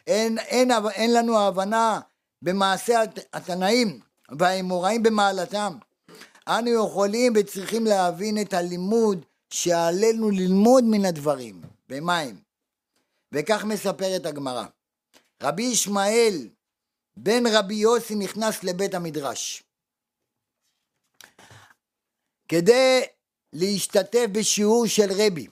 אין, 0.08 0.38
אין, 0.40 0.72
אין 0.94 1.14
לנו 1.14 1.40
הבנה 1.40 2.00
במעשה 2.42 3.02
התנאים 3.34 4.00
והאמוראים 4.40 5.04
במעלתם. 5.04 5.78
אנו 6.48 6.70
יכולים 6.70 7.34
וצריכים 7.36 7.86
להבין 7.86 8.42
את 8.42 8.54
הלימוד 8.54 9.26
שעלינו 9.50 10.30
ללמוד 10.30 10.84
מן 10.84 11.06
הדברים. 11.06 11.62
במים. 11.90 12.36
וכך 13.32 13.64
מספרת 13.64 14.26
הגמרא. 14.26 14.66
רבי 15.44 15.64
ישמעאל 15.64 16.50
בן 17.18 17.44
רבי 17.48 17.76
יוסי 17.76 18.16
נכנס 18.16 18.64
לבית 18.64 18.94
המדרש. 18.94 19.64
כדי 22.48 23.02
להשתתף 23.54 24.26
בשיעור 24.32 24.88
של 24.88 25.10
רבי. 25.12 25.48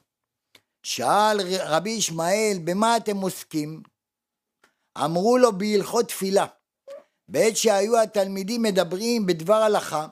שאל 0.84 1.38
רבי 1.60 1.90
ישמעאל, 1.90 2.60
במה 2.64 2.98
אתם 2.98 3.18
עוסקים? 3.18 3.84
אמרו 4.98 5.38
לו 5.38 5.58
בהלכות 5.58 6.08
תפילה. 6.08 6.46
בעת 7.28 7.58
שהיו 7.58 8.02
התלמידים 8.02 8.62
מדברים 8.62 9.26
בדבר 9.26 9.56
הלכה, 9.56 10.08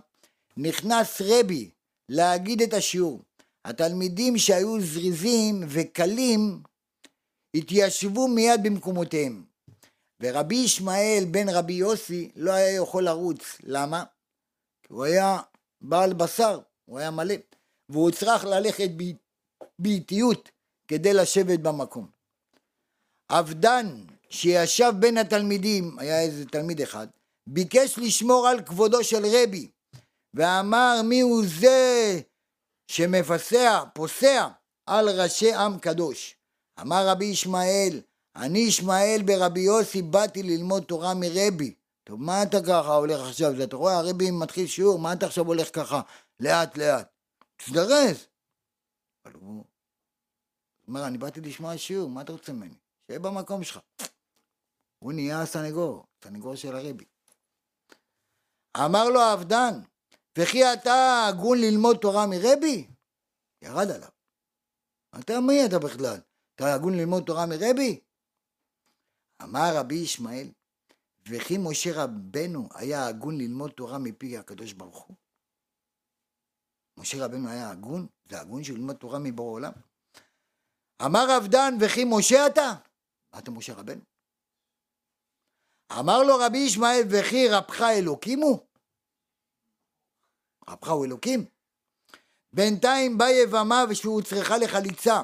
נכנס 0.58 1.21
רבי 1.26 1.69
להגיד 2.10 2.62
את 2.62 2.73
השיעור. 2.73 3.21
התלמידים 3.65 4.38
שהיו 4.38 4.82
זריזים 4.82 5.63
וקלים 5.67 6.62
התיישבו 7.54 8.28
מיד 8.28 8.63
במקומותיהם. 8.63 9.43
ורבי 10.19 10.56
ישמעאל 10.56 11.23
בן 11.32 11.50
רבי 11.50 11.73
יוסי 11.73 12.32
לא 12.36 12.52
היה 12.52 12.76
יכול 12.76 13.04
לרוץ. 13.04 13.58
למה? 13.63 14.04
כי 14.84 14.93
הוא 14.93 15.06
היה 15.06 15.39
בעל 15.82 16.13
בשר, 16.13 16.60
הוא 16.86 17.00
היה 17.00 17.12
מלא. 17.12 17.36
והוא 17.89 18.12
צריך 18.12 18.45
ללכת 18.45 18.89
באיטיות 19.80 20.50
כדי 20.88 21.13
לשבת 21.13 21.60
במקום. 21.60 22.08
אבדן 23.30 24.04
שישב 24.30 24.93
בין 25.00 25.17
התלמידים, 25.17 26.00
היה 26.00 26.21
איזה 26.21 26.45
תלמיד 26.45 26.82
אחד, 26.82 27.08
ביקש 27.47 27.97
לשמור 27.97 28.47
על 28.47 28.62
כבודו 28.62 29.04
של 29.04 29.26
רבי, 29.26 29.69
ואמר 30.34 31.02
מי 31.04 31.21
הוא 31.21 31.43
זה 31.60 32.19
שמפסע, 32.91 33.84
פוסע 33.93 34.47
על 34.86 35.21
ראשי 35.21 35.54
עם 35.54 35.80
קדוש. 35.80 36.36
אמר 36.82 37.08
רבי 37.08 37.26
ישמעאל, 37.26 38.02
אני 38.36 38.60
ישמעאל 38.60 39.21
ברבי 39.26 39.60
יוסי 39.60 40.02
באתי 40.02 40.43
ללמוד 40.43 40.84
תורה 40.84 41.13
מרבי. 41.13 41.73
טוב, 42.04 42.21
מה 42.21 42.43
אתה 42.43 42.62
ככה 42.62 42.95
הולך 42.95 43.19
עכשיו? 43.30 43.63
אתה 43.63 43.76
רואה, 43.76 43.97
הרבי 43.97 44.32
מתחיל 44.32 44.67
שיעור, 44.67 45.00
מה 45.00 45.13
אתה 45.13 45.26
עכשיו 45.26 45.45
הולך 45.45 45.76
ככה 45.76 46.02
לאט 46.39 46.78
לאט? 46.78 47.17
תזדרז. 47.58 48.28
אבל 49.26 49.34
הוא 49.34 49.65
אומר, 50.88 51.08
אני 51.08 51.17
באתי 51.17 51.41
לשמוע 51.41 51.78
שיעור, 51.78 52.10
מה 52.10 52.22
אתה 52.22 52.32
רוצה 52.32 52.54
ממני? 52.54 52.76
שב 53.12 53.22
במקום 53.28 53.63
שלך. 53.63 53.80
הוא 55.00 55.13
נהיה 55.13 55.41
הסנגור, 55.41 56.06
סנגור 56.24 56.56
של 56.56 56.76
הרבי. 56.76 57.06
אמר 58.78 59.10
לו 59.10 59.22
האבדן, 59.22 59.74
וכי 60.38 60.74
אתה 60.74 61.26
הגון 61.30 61.58
ללמוד 61.58 61.98
תורה 61.98 62.28
מרבי? 62.28 62.88
ירד 63.62 63.91
עליו. 63.91 64.10
אתה 65.20 65.39
מי 65.39 65.65
אתה 65.65 65.80
בכלל? 65.80 66.20
אתה 66.56 66.74
הגון 66.74 66.98
ללמוד 66.98 67.24
תורה 67.26 67.46
מרבי? 67.46 68.00
אמר 69.43 69.76
רבי 69.76 69.96
ישמעאל, 69.96 70.48
וכי 71.30 71.58
משה 71.58 72.04
רבנו 72.04 72.70
היה 72.74 73.08
הגון 73.08 73.38
ללמוד 73.38 73.72
תורה 73.72 73.98
מפי 73.98 74.38
הקדוש 74.38 74.74
ברוך 74.74 74.98
הוא? 74.98 75.15
משה 76.98 77.26
רבנו 77.26 77.50
היה 77.50 77.70
הגון? 77.70 78.08
זה 78.30 78.42
הגון 78.42 78.64
שהוא 78.64 78.78
ללמוד 78.78 78.96
תורה 78.96 79.20
מבורא 79.20 79.52
עולם. 79.52 79.72
אמר 81.06 81.26
רב 81.30 81.48
דן, 81.48 81.74
וכי 81.82 82.04
משה 82.06 82.48
אתה? 82.48 82.74
אתה 83.38 83.52
משה 83.52 83.74
רבנו? 83.74 84.02
אמר 86.00 86.24
לו 86.24 86.38
רבי 86.40 86.58
ישמעאל, 86.58 87.04
וכי 87.12 87.48
רבך 87.50 87.82
אלוקים 87.82 88.40
הוא? 88.40 88.60
רבך 90.70 90.90
הוא 90.90 91.06
אלוקים? 91.06 91.46
בינתיים 92.54 93.18
בא 93.18 93.26
יבמה 93.30 93.84
ושהוא 93.90 94.22
צריכה 94.22 94.58
לחליצה. 94.58 95.22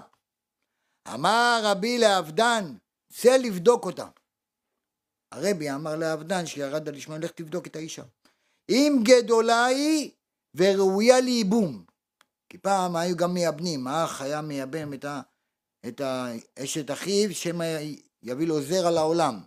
אמר 1.13 1.61
רבי 1.63 1.97
לאבדן, 1.99 2.75
צא 3.13 3.37
לבדוק 3.37 3.85
אותה. 3.85 4.07
הרבי 5.31 5.71
אמר 5.71 5.95
לאבדן 5.95 6.45
שירד 6.45 6.89
על 6.89 6.95
ישמעאל, 6.95 7.23
לך 7.23 7.31
תבדוק 7.31 7.67
את 7.67 7.75
האישה. 7.75 8.03
אם 8.69 9.03
גדולה 9.03 9.65
היא, 9.65 10.11
וראויה 10.55 11.19
לייבום. 11.19 11.83
כי 12.49 12.57
פעם 12.57 12.95
היו 12.95 13.17
גם 13.17 13.33
מייבמים, 13.33 13.87
האח 13.87 14.21
היה 14.21 14.41
מייבם 14.41 14.93
את, 14.93 15.05
ה, 15.05 15.21
את 15.87 16.01
אשת 16.59 16.91
אחיו, 16.91 17.33
שמא 17.33 17.77
יביא 18.23 18.47
לו 18.47 18.61
זרע 18.61 18.91
לעולם. 18.91 19.41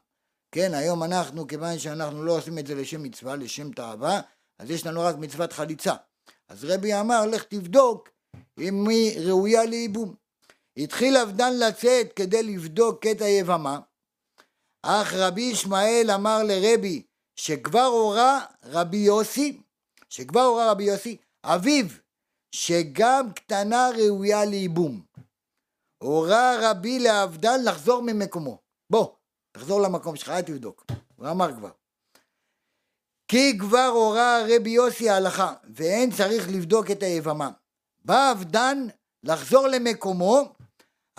כן, 0.53 0.75
היום 0.75 1.03
אנחנו, 1.03 1.47
כיוון 1.47 1.79
שאנחנו 1.79 2.25
לא 2.25 2.39
עושים 2.39 2.59
את 2.59 2.67
זה 2.67 2.75
לשם 2.75 3.03
מצווה, 3.03 3.37
לשם 3.37 3.73
תאווה, 3.73 4.21
אז 4.59 4.71
יש 4.71 4.87
לנו 4.87 5.01
רק 5.01 5.17
מצוות 5.17 5.53
חליצה. 5.53 5.95
אז 6.49 6.65
רבי 6.65 7.01
אמר, 7.01 7.27
לך 7.27 7.43
תבדוק 7.43 8.09
אם 8.59 8.89
היא 8.89 9.21
ראויה 9.21 9.65
לייבום. 9.65 10.15
התחיל 10.77 11.17
אבדן 11.17 11.53
לצאת 11.59 12.13
כדי 12.13 12.43
לבדוק 12.43 13.07
את 13.07 13.21
היבמה, 13.21 13.79
אך 14.83 15.15
רבי 15.15 15.41
ישמעאל 15.41 16.11
אמר 16.15 16.43
לרבי 16.43 17.03
שכבר 17.37 17.85
הורה 17.85 18.41
רבי 18.65 18.97
יוסי, 18.97 19.61
שכבר 20.09 20.41
הורה 20.41 20.71
רבי 20.71 20.85
יוסי, 20.85 21.17
אביו, 21.45 21.87
שגם 22.53 23.33
קטנה 23.33 23.89
ראויה 23.99 24.45
לייבום. 24.45 25.03
הורה 26.03 26.57
רבי 26.63 26.99
לאבדן 26.99 27.65
לחזור 27.65 28.03
ממקומו. 28.03 28.59
בוא, 28.91 29.09
תחזור 29.53 29.81
למקום 29.81 30.17
שלך, 30.17 30.29
אל 30.29 30.43
תבדוק. 30.43 30.87
הוא 31.17 31.29
אמר 31.31 31.53
כבר. 31.57 31.71
כי 33.29 33.59
כבר 33.59 33.87
הורה 33.95 34.39
רבי 34.49 34.71
יוסי 34.71 35.11
ההלכה, 35.11 35.55
ואין 35.75 36.11
צריך 36.11 36.49
לבדוק 36.49 36.91
את 36.91 37.03
היבמה. 37.03 37.51
בא 38.05 38.33
אבדן 38.33 38.87
לחזור 39.23 39.67
למקומו, 39.67 40.55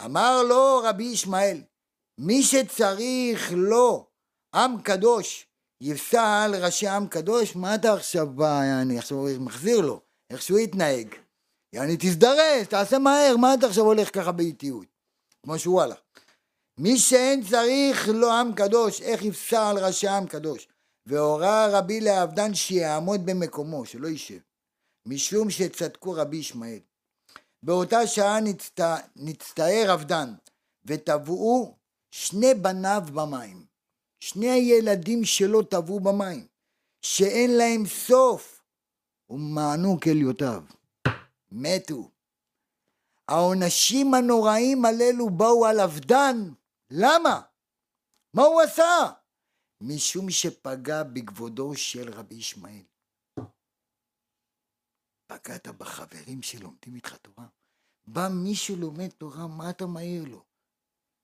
אמר 0.06 0.44
לו 0.44 0.82
רבי 0.84 1.04
ישמעאל, 1.04 1.62
מי 2.18 2.44
שצריך 2.44 3.52
לו 3.56 4.08
עם 4.56 4.82
קדוש, 4.82 5.47
יפסע 5.82 6.44
על 6.44 6.66
ראשי 6.66 6.88
עם 6.88 7.08
קדוש, 7.08 7.56
מה 7.56 7.76
אתה 7.76 7.94
עכשיו 7.94 8.28
בא, 8.28 8.62
אני 8.82 9.00
עכשיו 9.00 9.18
מחזיר 9.40 9.82
לו, 9.82 10.02
איך 10.30 10.42
שהוא 10.42 10.60
יתנהג. 10.60 11.16
יעני 11.74 11.96
תזדרז, 12.00 12.68
תעשה 12.70 13.00
מהר, 13.00 13.38
מה 13.38 13.54
אתה 13.54 13.68
עכשיו 13.68 13.84
הולך 13.84 14.16
ככה 14.16 14.32
באיטיות? 14.32 14.86
כמו 15.44 15.60
שהוא 15.60 15.82
הלך. 15.82 15.98
מי 16.78 16.98
שאין 16.98 17.44
צריך 17.50 18.08
לו 18.08 18.32
עם 18.32 18.54
קדוש, 18.54 19.02
איך 19.02 19.24
יפסע 19.24 19.70
על 19.70 19.86
ראשי 19.86 20.08
עם 20.08 20.28
קדוש? 20.28 20.68
והורה 21.06 21.68
רבי 21.72 22.02
לאבדן 22.02 22.54
שיעמוד 22.54 23.26
במקומו, 23.26 23.86
שלא 23.86 24.08
יישב, 24.08 24.40
משום 25.06 25.50
שצדקו 25.50 26.12
רבי 26.12 26.38
ישמעאל. 26.38 26.80
באותה 27.64 28.08
שעה 28.08 28.40
נצט... 28.40 28.80
נצטער 29.16 29.94
אבדן, 29.94 30.34
וטבעו 30.86 31.76
שני 32.12 32.54
בניו 32.54 33.04
במים. 33.14 33.77
שני 34.20 34.50
הילדים 34.50 35.24
שלו 35.24 35.64
טבעו 35.64 36.00
במים, 36.00 36.48
שאין 37.02 37.58
להם 37.58 37.86
סוף, 37.86 38.64
ומענו 39.30 40.00
כליותיו. 40.04 40.64
מתו. 41.52 42.12
העונשים 43.28 44.14
הנוראים 44.14 44.86
הללו 44.86 45.30
באו 45.30 45.66
על 45.66 45.80
אבדן. 45.80 46.38
למה? 46.92 47.42
מה 48.34 48.44
הוא 48.44 48.62
עשה? 48.62 49.12
משום 49.82 50.30
שפגע 50.30 51.04
בכבודו 51.04 51.76
של 51.76 52.14
רבי 52.14 52.36
ישמעאל. 52.36 52.84
פגעת 55.28 55.68
בחברים 55.68 56.42
שלומדים 56.42 56.96
איתך 56.96 57.16
תורה. 57.16 57.48
בא 58.08 58.28
מישהו 58.44 58.76
לומד 58.76 59.08
תורה, 59.08 59.48
מה 59.48 59.70
אתה 59.70 59.86
מעיר 59.86 60.24
לו? 60.24 60.44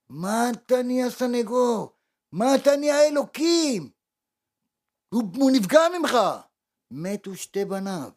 מה 0.09 0.49
אתה 0.51 0.83
נהיה 0.83 1.09
סנגור? 1.09 1.93
מה 2.33 2.55
אתה 2.55 2.75
נהיה 2.75 3.07
אלוקים? 3.07 3.89
הוא, 5.13 5.23
הוא 5.35 5.51
נפגע 5.51 5.81
ממך. 5.99 6.17
מתו 6.91 7.35
שתי 7.35 7.65
בניו. 7.65 8.11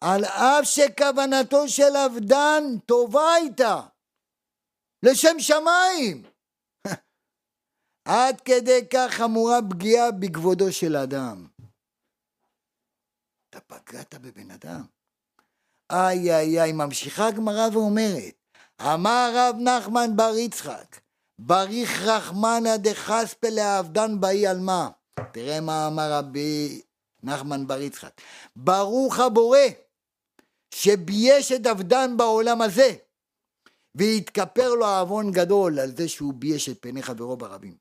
על 0.00 0.24
אף 0.24 0.64
שכוונתו 0.64 1.68
של 1.68 1.96
אבדן 2.06 2.62
טובה 2.86 3.34
הייתה, 3.34 3.80
לשם 5.02 5.36
שמיים. 5.38 6.22
עד 8.08 8.40
כדי 8.40 8.80
כך 8.92 9.14
חמורה 9.14 9.58
פגיעה 9.70 10.10
בכבודו 10.10 10.72
של 10.72 10.96
אדם. 10.96 11.46
אתה 13.50 13.60
פגעת 13.60 14.14
בבן 14.14 14.50
אדם. 14.50 14.84
איי 15.92 16.34
איי 16.34 16.60
איי, 16.60 16.72
ממשיכה 16.72 17.28
הגמרא 17.28 17.68
ואומרת, 17.72 18.34
אמר 18.82 19.30
רב 19.34 19.56
נחמן 19.56 20.16
בר 20.16 20.36
יצחק, 20.36 21.03
בריך 21.38 22.02
רחמנא 22.02 22.76
דחספא 22.76 23.46
לאבדן 23.46 24.20
באי 24.20 24.46
על 24.46 24.58
מה? 24.58 24.88
תראה 25.32 25.60
מה 25.60 25.86
אמר 25.86 26.12
רבי 26.12 26.82
נחמן 27.22 27.66
בר 27.66 27.80
יצחק. 27.80 28.12
ברוך 28.56 29.18
הבורא 29.18 29.58
שבייש 30.74 31.52
את 31.52 31.66
אבדן 31.66 32.16
בעולם 32.16 32.62
הזה 32.62 32.94
והתכפר 33.94 34.74
לו 34.74 34.86
עוון 34.86 35.30
גדול 35.30 35.78
על 35.78 35.96
זה 35.96 36.08
שהוא 36.08 36.34
בייש 36.34 36.68
את 36.68 36.78
פני 36.80 37.02
חברו 37.02 37.36
ברבים. 37.36 37.76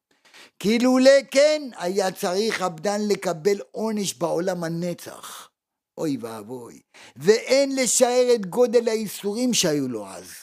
כי 0.60 0.80
לולא 0.80 1.12
כן 1.32 1.62
היה 1.78 2.12
צריך 2.12 2.62
אבדן 2.62 3.02
לקבל 3.08 3.60
עונש 3.72 4.14
בעולם 4.14 4.64
הנצח. 4.64 5.50
אוי 5.98 6.18
ואבוי. 6.22 6.82
ואין 7.16 7.76
לשער 7.76 8.28
את 8.36 8.46
גודל 8.46 8.88
האיסורים 8.88 9.54
שהיו 9.54 9.88
לו 9.88 10.08
אז. 10.08 10.34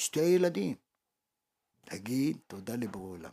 שתי 0.00 0.20
ילדים. 0.20 0.83
תגיד 1.84 2.36
תודה 2.46 2.74
לבורא 2.76 3.10
עולם. 3.10 3.30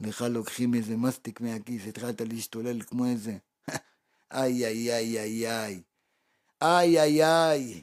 לך 0.00 0.24
לוקחים 0.30 0.74
איזה 0.74 0.96
מסטיק 0.96 1.40
מהכיס, 1.40 1.86
התחלת 1.86 2.20
להשתולל 2.20 2.82
כמו 2.82 3.06
איזה... 3.06 3.36
איי 4.32 4.66
איי 4.66 4.92
איי 4.92 5.18
איי 5.18 5.50
איי. 5.50 5.82
איי 6.62 7.00
איי 7.00 7.24
איי. 7.24 7.82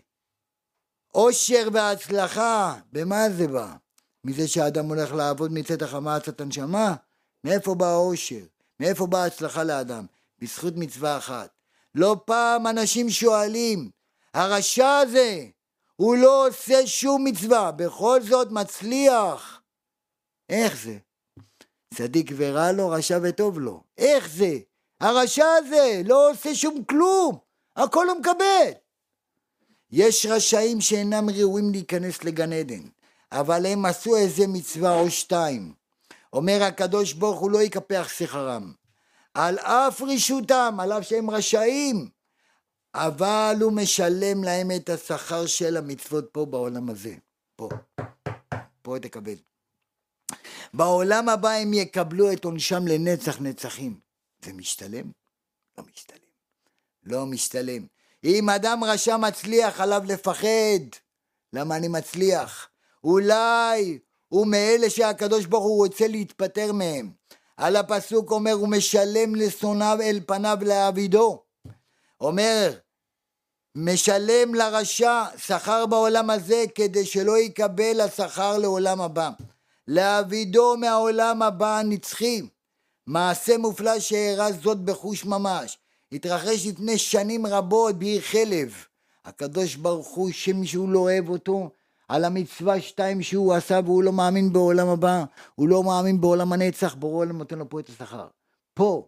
אושר 1.16 1.68
והצלחה, 1.74 2.76
במה 2.92 3.30
זה 3.38 3.48
בא? 3.48 3.76
מזה 4.24 4.48
שהאדם 4.48 4.86
הולך 4.86 5.12
לעבוד 5.12 5.52
מצאת 5.54 5.82
החמה 5.82 6.16
עצת 6.16 6.42
הנשמה? 6.42 6.96
מאיפה 7.44 7.76
בא 7.76 7.86
האושר? 7.86 8.46
מאיפה 8.80 9.08
באה 9.08 9.24
ההצלחה 9.24 9.64
לאדם? 9.64 10.06
בזכות 10.40 10.74
מצווה 10.78 11.18
אחת. 11.18 11.50
לא 11.96 12.16
פעם 12.26 12.68
אנשים 12.68 13.10
שואלים, 13.10 13.90
הרשע 14.34 14.98
הזה, 14.98 15.48
הוא 15.96 16.16
לא 16.16 16.48
עושה 16.48 16.88
שום 16.88 17.24
מצווה, 17.24 17.72
בכל 17.72 18.22
זאת 18.22 18.52
מצליח. 18.52 19.62
איך 20.50 20.84
זה? 20.84 20.98
צדיק 21.94 22.32
ורע 22.36 22.72
לו, 22.72 22.90
רשע 22.90 23.20
וטוב 23.24 23.60
לו. 23.60 23.84
איך 23.98 24.30
זה? 24.30 24.58
הרשע 25.02 25.46
הזה 25.58 26.02
לא 26.06 26.32
עושה 26.32 26.56
שום 26.56 26.84
כלום, 26.84 27.38
הכל 27.76 28.10
הוא 28.10 28.20
מקבל. 28.20 28.72
יש 29.92 30.26
רשעים 30.26 30.82
שאינם 30.82 31.30
ראויים 31.30 31.72
להיכנס 31.72 32.24
לגן 32.24 32.54
עדן, 32.54 32.82
אבל 33.32 33.66
הם 33.66 33.86
עשו 33.86 34.16
איזה 34.16 34.48
מצווה 34.48 35.00
או 35.00 35.12
שתיים. 35.12 35.74
אומר 36.34 36.64
הקדוש 36.64 37.14
ברוך 37.14 37.40
הוא 37.40 37.52
לא 37.52 37.62
יקפח 37.62 38.08
שכרם. 38.18 38.74
על 39.34 39.60
אף 39.60 40.02
רשותם, 40.02 40.78
על 40.80 40.92
אף 40.92 41.04
שהם 41.04 41.30
רשעים, 41.30 42.10
אבל 42.96 43.56
הוא 43.62 43.72
משלם 43.72 44.44
להם 44.44 44.72
את 44.76 44.90
השכר 44.90 45.46
של 45.46 45.78
המצוות 45.78 46.30
פה 46.32 46.46
בעולם 46.46 46.90
הזה. 46.90 47.16
פה. 47.56 47.70
פה 48.82 48.96
תקבל. 49.02 49.36
בעולם 50.74 51.30
הבא 51.30 51.50
הם 51.50 51.74
יקבלו 51.74 52.32
את 52.32 52.46
עונשם 52.46 52.88
לנצח 52.88 53.42
נצחים. 53.42 54.00
זה 54.46 54.54
משתלם? 54.54 55.12
לא 55.78 55.84
משתלם. 55.92 56.18
לא 57.04 57.26
משתלם. 57.26 57.86
אם 58.24 58.50
אדם 58.50 58.84
רשע 58.84 59.18
מצליח, 59.18 59.82
עליו 59.82 60.02
לפחד. 60.06 60.84
למה 61.54 61.78
אני 61.78 61.88
מצליח? 61.88 62.70
אולי 63.04 64.00
הוא 64.30 64.48
מאלה 64.48 64.90
שהקדוש 64.90 65.46
ברוך 65.46 65.64
הוא 65.64 65.86
רוצה 65.86 66.08
להתפטר 66.08 66.72
מהם. 66.72 67.12
על 67.58 67.76
הפסוק 67.76 68.32
אומר, 68.32 68.52
הוא 68.52 68.68
משלם 68.68 69.36
לשונאיו 69.36 69.98
אל 70.02 70.20
פניו 70.26 70.58
לעבידו. 70.62 71.44
אומר, 72.22 72.74
משלם 73.76 74.56
לרשע 74.56 75.24
שכר 75.38 75.86
בעולם 75.86 76.30
הזה 76.30 76.64
כדי 76.76 77.06
שלא 77.06 77.38
יקבל 77.38 78.02
השכר 78.02 78.58
לעולם 78.58 79.02
הבא. 79.02 79.30
לעבידו 79.88 80.78
מהעולם 80.78 81.42
הבא 81.42 81.78
הנצחי. 81.78 82.42
מעשה 83.08 83.58
מופלא 83.58 84.00
שאירע 84.00 84.52
זאת 84.52 84.80
בחוש 84.80 85.26
ממש. 85.26 85.78
התרחש 86.12 86.68
לפני 86.68 86.98
שנים 86.98 87.46
רבות 87.46 88.00
בעיר 88.00 88.22
חלב. 88.22 88.86
הקדוש 89.26 89.76
ברוך 89.76 90.08
הוא, 90.08 90.32
שמישהו 90.32 90.88
לא 90.88 91.00
אוהב 91.00 91.30
אותו, 91.30 91.70
על 92.08 92.26
המצווה 92.26 92.82
שתיים 92.82 93.22
שהוא 93.22 93.54
עשה 93.54 93.80
והוא 93.86 94.04
לא 94.04 94.12
מאמין 94.12 94.54
בעולם 94.54 94.88
הבא, 94.88 95.24
הוא 95.56 95.68
לא 95.68 95.84
מאמין 95.84 96.22
בעולם 96.22 96.54
הנצח, 96.54 96.96
ברור 96.96 97.16
עולם 97.16 97.38
נותן 97.38 97.60
לו 97.60 97.70
פה 97.70 97.80
את 97.80 97.90
השכר. 97.90 98.28
פה, 98.74 99.08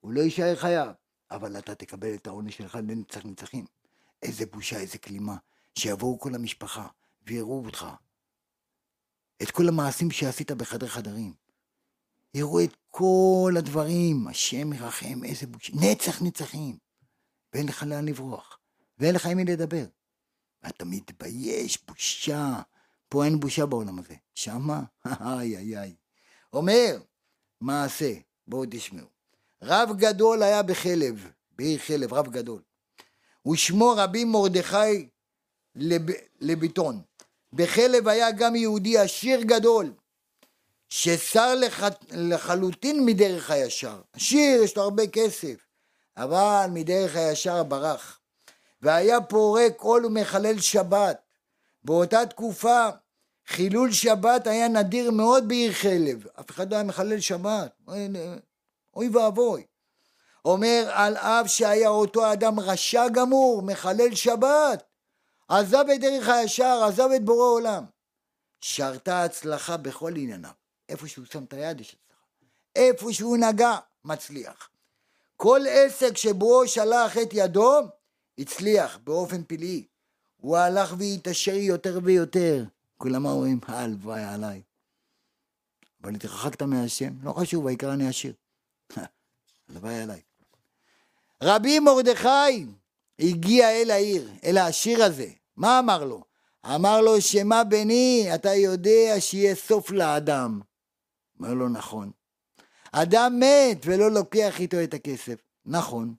הוא 0.00 0.12
לא 0.12 0.20
יישאר 0.20 0.56
חייב, 0.56 0.88
אבל 1.30 1.58
אתה 1.58 1.74
תקבל 1.74 2.14
את 2.14 2.26
העונש 2.26 2.56
שלך 2.56 2.74
לנצח 2.74 3.20
נצחים. 3.24 3.77
איזה 4.22 4.46
בושה, 4.46 4.80
איזה 4.80 4.98
כלימה, 4.98 5.36
שיבואו 5.78 6.18
כל 6.18 6.34
המשפחה 6.34 6.86
ויראו 7.26 7.64
אותך. 7.64 7.86
את 9.42 9.50
כל 9.50 9.68
המעשים 9.68 10.10
שעשית 10.10 10.50
בחדר 10.50 10.86
חדרים. 10.86 11.34
יראו 12.34 12.64
את 12.64 12.76
כל 12.90 13.54
הדברים, 13.58 14.28
השם 14.28 14.72
ירחם, 14.72 15.24
איזה 15.24 15.46
בושה, 15.46 15.72
נצח 15.76 16.22
נצחים. 16.22 16.78
ואין 17.52 17.68
לך 17.68 17.82
לאן 17.82 18.04
לברוח, 18.08 18.58
ואין 18.98 19.14
לך 19.14 19.26
עם 19.26 19.36
מי 19.36 19.44
לדבר. 19.44 19.84
אתה 20.68 20.84
מתבייש, 20.84 21.78
בושה. 21.86 22.62
פה 23.08 23.24
אין 23.24 23.40
בושה 23.40 23.66
בעולם 23.66 23.98
הזה. 23.98 24.14
שמה? 24.34 24.82
איי 25.06 25.56
איי 25.56 25.78
איי. 25.78 25.94
אומר, 26.52 27.00
מעשה, 27.60 28.14
בואו 28.46 28.64
תשמעו. 28.70 29.06
רב 29.62 29.88
גדול 29.96 30.42
היה 30.42 30.62
בחלב, 30.62 31.30
בעיר 31.50 31.78
חלב, 31.78 32.12
רב 32.12 32.28
גדול. 32.28 32.62
ושמו 33.50 33.94
רבי 33.96 34.24
מרדכי 34.24 35.08
לב, 35.74 36.02
לביטון. 36.40 37.00
בחלב 37.52 38.08
היה 38.08 38.30
גם 38.30 38.56
יהודי 38.56 38.98
עשיר 38.98 39.40
גדול, 39.42 39.92
שסר 40.88 41.54
לח... 41.54 41.82
לחלוטין 42.10 43.04
מדרך 43.06 43.50
הישר. 43.50 44.00
עשיר, 44.12 44.62
יש 44.62 44.76
לו 44.76 44.82
הרבה 44.82 45.06
כסף, 45.06 45.66
אבל 46.16 46.66
מדרך 46.70 47.16
הישר 47.16 47.62
ברח. 47.62 48.20
והיה 48.82 49.20
פורק 49.20 49.80
עול 49.80 50.06
ומחלל 50.06 50.58
שבת. 50.60 51.22
באותה 51.84 52.26
תקופה 52.26 52.88
חילול 53.46 53.92
שבת 53.92 54.46
היה 54.46 54.68
נדיר 54.68 55.10
מאוד 55.10 55.48
בעיר 55.48 55.72
חלב. 55.72 56.26
אף 56.40 56.50
אחד 56.50 56.70
לא 56.70 56.76
היה 56.76 56.84
מחלל 56.84 57.20
שבת. 57.20 57.72
אוי 58.96 59.08
ואבוי. 59.08 59.64
אומר 60.44 60.90
על 60.92 61.16
אף 61.16 61.46
שהיה 61.46 61.88
אותו 61.88 62.32
אדם 62.32 62.60
רשע 62.60 63.08
גמור, 63.08 63.62
מחלל 63.62 64.14
שבת, 64.14 64.82
עזב 65.48 65.84
את 65.94 66.00
דרך 66.00 66.28
הישר, 66.28 66.84
עזב 66.88 67.08
את 67.16 67.24
בורא 67.24 67.44
עולם. 67.44 67.84
שרתה 68.60 69.24
הצלחה 69.24 69.76
בכל 69.76 70.16
ענייניו. 70.16 70.50
איפה 70.88 71.08
שהוא 71.08 71.24
שם 71.32 71.44
את 71.44 71.52
היד 71.52 71.80
יש 71.80 71.88
הצלחה. 71.94 72.24
איפה 72.76 73.12
שהוא 73.12 73.36
נגע, 73.36 73.76
מצליח. 74.04 74.70
כל 75.36 75.60
עסק 75.68 76.16
שבו 76.16 76.68
שלח 76.68 77.18
את 77.18 77.28
ידו, 77.32 77.80
הצליח 78.38 78.98
באופן 78.98 79.42
פלאי. 79.44 79.86
הוא 80.36 80.56
הלך 80.56 80.94
והתעשר 80.98 81.54
יותר 81.54 81.98
ויותר. 82.04 82.64
כולם 82.98 83.26
אומרים, 83.26 83.60
הלוואי 83.66 84.24
עליי. 84.24 84.62
אבל 86.02 86.14
התרחקת 86.14 86.62
מהשם, 86.62 87.12
לא 87.22 87.32
חשוב, 87.32 87.66
העיקר 87.66 87.92
אני 87.92 88.08
עשיר. 88.08 88.32
הלוואי 89.68 90.02
עליי. 90.02 90.20
רבי 91.42 91.78
מרדכי 91.80 92.66
הגיע 93.18 93.70
אל 93.70 93.90
העיר, 93.90 94.30
אל 94.44 94.56
העשיר 94.56 95.04
הזה. 95.04 95.28
מה 95.56 95.78
אמר 95.78 96.04
לו? 96.04 96.24
אמר 96.74 97.00
לו, 97.00 97.20
שמע 97.20 97.62
בני, 97.64 98.28
אתה 98.34 98.54
יודע 98.54 99.14
שיהיה 99.20 99.54
סוף 99.54 99.90
לאדם. 99.90 100.60
אומר 101.38 101.54
לו, 101.54 101.68
נכון. 101.68 102.10
אדם 102.92 103.40
מת 103.40 103.78
ולא 103.84 104.10
לוקח 104.10 104.60
איתו 104.60 104.82
את 104.84 104.94
הכסף. 104.94 105.34
נכון. 105.66 106.14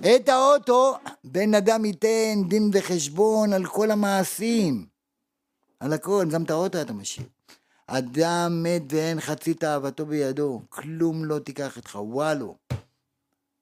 את 0.00 0.28
האוטו, 0.28 0.96
בן 1.24 1.54
אדם 1.54 1.84
ייתן 1.84 2.42
דין 2.48 2.70
וחשבון 2.72 3.52
על 3.52 3.66
כל 3.66 3.90
המעשים. 3.90 4.86
על 5.80 5.92
הכל, 5.92 6.26
גם 6.30 6.42
את 6.42 6.50
האוטו 6.50 6.82
אתה 6.82 6.92
משאיר. 6.92 7.26
אדם 7.86 8.62
מת 8.62 8.82
ואין 8.88 9.20
חצי 9.20 9.54
תאוותו 9.54 10.06
בידו, 10.06 10.62
כלום 10.68 11.24
לא 11.24 11.38
תיקח 11.38 11.76
איתך, 11.76 11.98
וואלו. 12.00 12.56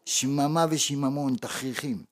שממה 0.06 0.66
ושיממון, 0.70 1.36
תכריכים. 1.36 2.04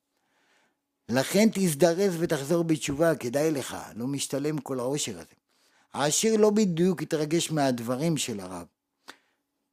לכן 1.08 1.48
תזדרז 1.52 2.16
ותחזור 2.18 2.64
בתשובה, 2.64 3.16
כדאי 3.16 3.50
לך, 3.50 3.76
לא 3.94 4.06
משתלם 4.06 4.58
כל 4.58 4.80
העושר 4.80 5.12
הזה. 5.12 5.34
העשיר 5.92 6.36
לא 6.36 6.50
בדיוק 6.50 7.02
התרגש 7.02 7.50
מהדברים 7.50 8.16
של 8.16 8.40
הרב. 8.40 8.66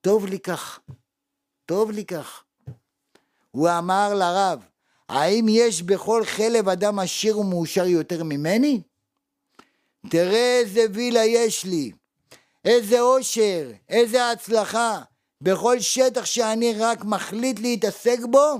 טוב 0.01 0.25
לי 0.25 0.39
כך, 0.39 0.79
טוב 1.65 1.91
לי 1.91 2.05
כך. 2.05 2.43
הוא 3.51 3.69
אמר 3.77 4.13
לרב, 4.13 4.65
האם 5.09 5.45
יש 5.49 5.81
בכל 5.81 6.25
חלב 6.25 6.69
אדם 6.69 6.99
עשיר 6.99 7.39
ומאושר 7.39 7.85
יותר 7.85 8.23
ממני? 8.23 8.81
תראה 10.09 10.59
איזה 10.59 10.85
וילה 10.93 11.25
יש 11.25 11.65
לי, 11.65 11.91
איזה 12.65 12.99
עושר, 12.99 13.71
איזה 13.89 14.31
הצלחה. 14.31 15.01
בכל 15.41 15.79
שטח 15.79 16.25
שאני 16.25 16.73
רק 16.79 17.03
מחליט 17.03 17.59
להתעסק 17.59 18.19
בו, 18.31 18.57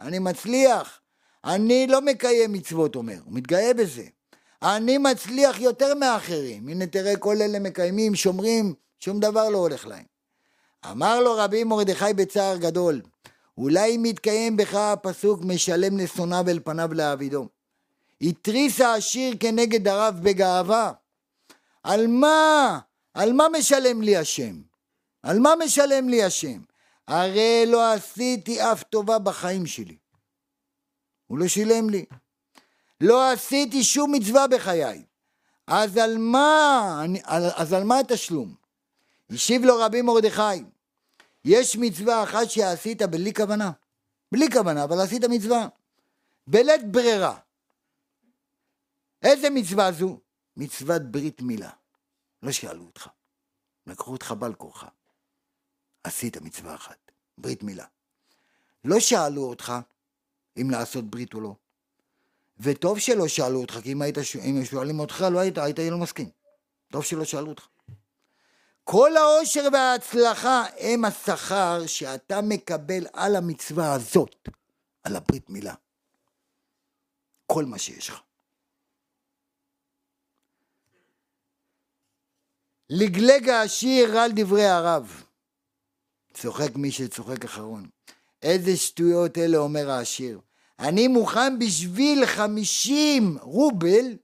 אני 0.00 0.18
מצליח. 0.18 1.00
אני 1.44 1.86
לא 1.86 2.00
מקיים 2.00 2.52
מצוות, 2.52 2.96
אומר, 2.96 3.16
הוא 3.24 3.34
מתגאה 3.34 3.74
בזה. 3.74 4.04
אני 4.62 4.98
מצליח 4.98 5.60
יותר 5.60 5.94
מאחרים. 5.94 6.68
הנה 6.68 6.86
תראה, 6.86 7.16
כל 7.16 7.42
אלה 7.42 7.58
מקיימים, 7.58 8.14
שומרים, 8.14 8.74
שום 9.00 9.20
דבר 9.20 9.48
לא 9.48 9.58
הולך 9.58 9.86
להם. 9.86 10.04
אמר 10.90 11.20
לו 11.20 11.34
רבי 11.36 11.64
מרדכי 11.64 12.12
בצער 12.16 12.56
גדול, 12.56 13.00
אולי 13.58 13.96
אם 13.96 14.04
יתקיים 14.04 14.56
בך 14.56 14.74
הפסוק 14.74 15.40
משלם 15.44 15.98
לשונאיו 15.98 16.48
אל 16.48 16.60
פניו 16.64 16.94
לעבידו. 16.94 17.48
התריס 18.20 18.80
העשיר 18.80 19.34
כנגד 19.40 19.88
הרב 19.88 20.20
בגאווה. 20.22 20.92
על 21.82 22.06
מה? 22.06 22.78
על 23.14 23.32
מה 23.32 23.46
משלם 23.58 24.02
לי 24.02 24.16
השם? 24.16 24.67
על 25.28 25.38
מה 25.38 25.50
משלם 25.64 26.08
לי 26.08 26.24
השם? 26.24 26.60
הרי 27.08 27.64
לא 27.66 27.92
עשיתי 27.92 28.62
אף 28.62 28.82
טובה 28.82 29.18
בחיים 29.18 29.66
שלי. 29.66 29.96
הוא 31.26 31.38
לא 31.38 31.48
שילם 31.48 31.90
לי. 31.90 32.04
לא 33.00 33.32
עשיתי 33.32 33.84
שום 33.84 34.12
מצווה 34.14 34.46
בחיי. 34.46 35.04
אז 35.66 35.96
על 35.96 36.18
מה, 36.18 37.02
אז 37.56 37.72
על 37.72 37.84
מה 37.84 37.98
התשלום? 37.98 38.54
השיב 39.30 39.64
לו 39.64 39.78
רבי 39.78 40.02
מרדכי, 40.02 40.64
יש 41.44 41.76
מצווה 41.76 42.22
אחת 42.22 42.50
שעשית 42.50 43.02
בלי 43.02 43.34
כוונה. 43.34 43.70
בלי 44.32 44.50
כוונה, 44.52 44.84
אבל 44.84 45.00
עשית 45.00 45.24
מצווה. 45.24 45.68
בלית 46.46 46.92
ברירה. 46.92 47.38
איזה 49.22 49.50
מצווה 49.50 49.92
זו? 49.92 50.20
מצוות 50.56 51.02
ברית 51.02 51.42
מילה. 51.42 51.70
לא 52.42 52.52
שאלו 52.52 52.84
אותך. 52.84 53.08
לקחו 53.86 54.12
אותך 54.12 54.34
בעל 54.38 54.54
כורחה. 54.54 54.88
עשית 56.04 56.36
מצווה 56.36 56.74
אחת, 56.74 57.12
ברית 57.38 57.62
מילה. 57.62 57.84
לא 58.84 59.00
שאלו 59.00 59.42
אותך 59.42 59.72
אם 60.60 60.70
לעשות 60.70 61.04
ברית 61.04 61.34
או 61.34 61.40
לא. 61.40 61.54
וטוב 62.60 62.98
שלא 62.98 63.28
שאלו 63.28 63.60
אותך, 63.60 63.78
כי 63.82 63.92
אם 63.92 64.02
היית, 64.02 64.18
אם 64.44 64.64
שואלים 64.64 65.00
אותך, 65.00 65.24
לא 65.32 65.38
היית, 65.38 65.58
היית 65.58 65.78
לא 65.78 65.98
מסכים. 65.98 66.30
טוב 66.92 67.04
שלא 67.04 67.24
שאלו 67.24 67.48
אותך. 67.48 67.66
כל 68.84 69.16
העושר 69.16 69.68
וההצלחה 69.72 70.64
הם 70.78 71.04
השכר 71.04 71.86
שאתה 71.86 72.40
מקבל 72.42 73.06
על 73.12 73.36
המצווה 73.36 73.92
הזאת, 73.92 74.48
על 75.04 75.16
הברית 75.16 75.50
מילה. 75.50 75.74
כל 77.46 77.64
מה 77.64 77.78
שיש 77.78 78.08
לך. 78.08 78.20
לגלג 82.90 83.48
העשיר 83.48 84.18
על 84.18 84.30
דברי 84.34 84.66
הרב. 84.66 85.27
צוחק 86.42 86.76
מי 86.76 86.90
שצוחק 86.90 87.44
אחרון. 87.44 87.88
איזה 88.42 88.76
שטויות 88.76 89.38
אלה 89.38 89.58
אומר 89.58 89.90
העשיר. 89.90 90.40
אני 90.78 91.08
מוכן 91.08 91.58
בשביל 91.58 92.26
חמישים 92.26 93.38
רובל 93.40 94.16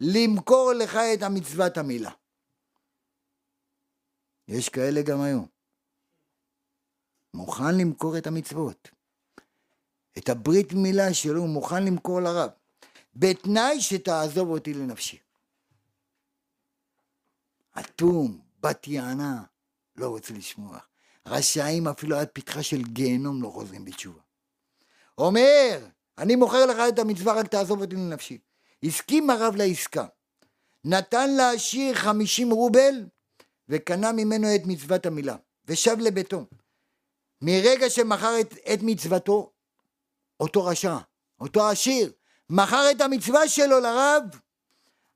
למכור 0.00 0.72
לך 0.72 0.96
את 1.14 1.22
המצוות 1.22 1.76
המילה. 1.76 2.10
יש 4.48 4.68
כאלה 4.68 5.02
גם 5.02 5.20
היום. 5.20 5.46
מוכן 7.34 7.78
למכור 7.80 8.18
את 8.18 8.26
המצוות. 8.26 8.88
את 10.18 10.28
הברית 10.28 10.72
מילה 10.72 11.14
שלו 11.14 11.46
מוכן 11.46 11.84
למכור 11.84 12.20
לרב. 12.20 12.50
בתנאי 13.14 13.80
שתעזוב 13.80 14.48
אותי 14.48 14.74
לנפשי. 14.74 15.18
אטום, 17.80 18.40
בת 18.60 18.88
יענה, 18.88 19.42
לא 19.96 20.08
רוצה 20.08 20.34
לשמוע. 20.34 20.78
רשעים 21.26 21.88
אפילו 21.88 22.16
עד 22.16 22.28
פתחה 22.32 22.62
של 22.62 22.82
גיהנום 22.82 23.42
לא 23.42 23.48
חוזרים 23.48 23.84
בתשובה. 23.84 24.20
אומר, 25.18 25.86
אני 26.18 26.36
מוכר 26.36 26.66
לך 26.66 26.76
את 26.88 26.98
המצווה, 26.98 27.32
רק 27.32 27.46
תעזוב 27.46 27.80
אותי 27.80 27.96
לנפשי. 27.96 28.38
הסכים 28.82 29.30
הרב 29.30 29.56
לעסקה. 29.56 30.06
נתן 30.84 31.30
לעשיר 31.30 31.94
חמישים 31.94 32.50
רובל, 32.50 33.04
וקנה 33.68 34.12
ממנו 34.12 34.54
את 34.54 34.60
מצוות 34.64 35.06
המילה, 35.06 35.36
ושב 35.64 35.96
לביתו. 35.98 36.46
מרגע 37.42 37.90
שמכר 37.90 38.40
את, 38.40 38.54
את 38.74 38.78
מצוותו, 38.82 39.50
אותו 40.40 40.64
רשע, 40.64 40.96
אותו 41.40 41.68
עשיר, 41.68 42.12
מכר 42.50 42.90
את 42.90 43.00
המצווה 43.00 43.48
שלו 43.48 43.80
לרב, 43.80 44.22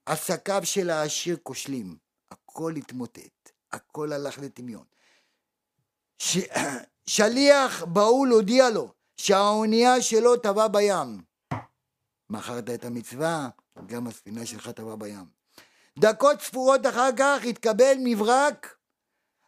עסקיו 0.07 0.61
של 0.65 0.91
העשיר 0.91 1.37
כושלים. 1.43 1.97
הכל 2.31 2.75
התמוטט, 2.77 3.51
הכל 3.73 4.13
הלך 4.13 4.39
לטמיון. 4.39 4.85
ש... 6.19 6.39
שליח 7.07 7.85
בהול 7.85 8.29
הודיע 8.29 8.71
לו 8.71 8.93
שהאונייה 9.17 10.03
שלו 10.03 10.37
טבעה 10.37 10.69
בים. 10.69 11.23
מכרת 12.31 12.71
את 12.71 12.85
המצווה, 12.85 13.49
גם 13.87 14.07
הספינה 14.07 14.47
שלך 14.47 14.69
טבעה 14.69 14.97
בים. 14.97 15.25
דקות 15.99 16.41
ספורות 16.41 16.87
אחר 16.87 17.11
כך 17.17 17.45
התקבל 17.45 17.95
מברק 18.05 18.77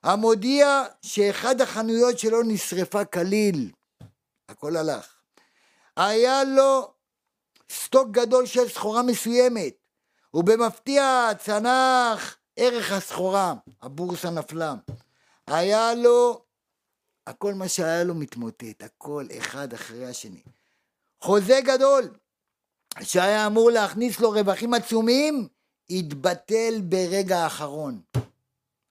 המודיע 0.02 0.84
שאחד 1.02 1.60
החנויות 1.60 2.18
שלו 2.18 2.42
נשרפה 2.42 3.04
כליל. 3.04 3.70
הכל 4.48 4.76
הלך. 4.76 5.14
היה 5.96 6.44
לו 6.44 6.92
סטוק 7.72 8.08
גדול 8.10 8.46
של 8.46 8.68
סחורה 8.68 9.02
מסוימת, 9.02 9.74
ובמפתיע 10.34 11.28
צנח 11.38 12.36
ערך 12.56 12.92
הסחורה, 12.92 13.54
הבורסה 13.82 14.30
נפלה. 14.30 14.74
היה 15.46 15.94
לו, 15.94 16.44
הכל 17.28 17.54
מה 17.54 17.68
שהיה 17.68 18.04
לו 18.04 18.14
מתמוטט, 18.14 18.82
הכל 18.82 19.26
אחד 19.38 19.72
אחרי 19.72 20.06
השני. 20.06 20.42
חוזה 21.20 21.60
גדול, 21.64 22.10
שהיה 23.02 23.46
אמור 23.46 23.70
להכניס 23.70 24.20
לו 24.20 24.30
רווחים 24.30 24.74
עצומים, 24.74 25.48
התבטל 25.90 26.80
ברגע 26.82 27.38
האחרון. 27.38 28.00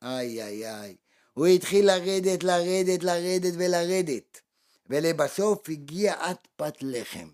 איי 0.04 0.44
איי 0.44 0.70
איי. 0.70 0.96
הוא 1.34 1.48
התחיל 1.48 1.86
לרדת, 1.86 2.44
לרדת, 2.44 3.04
לרדת 3.04 3.54
ולרדת. 3.58 4.42
ולבסוף 4.90 5.70
הגיע 5.70 6.14
עד 6.20 6.38
פת 6.56 6.78
לחם. 6.82 7.30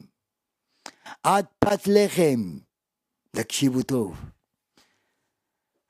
עד 1.24 1.45
פת 1.60 1.88
לחם. 1.88 2.58
תקשיבו 3.32 3.84
טוב. 3.84 4.16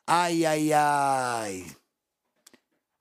איי 0.10 0.48
איי 0.48 0.76
איי. 0.76 1.64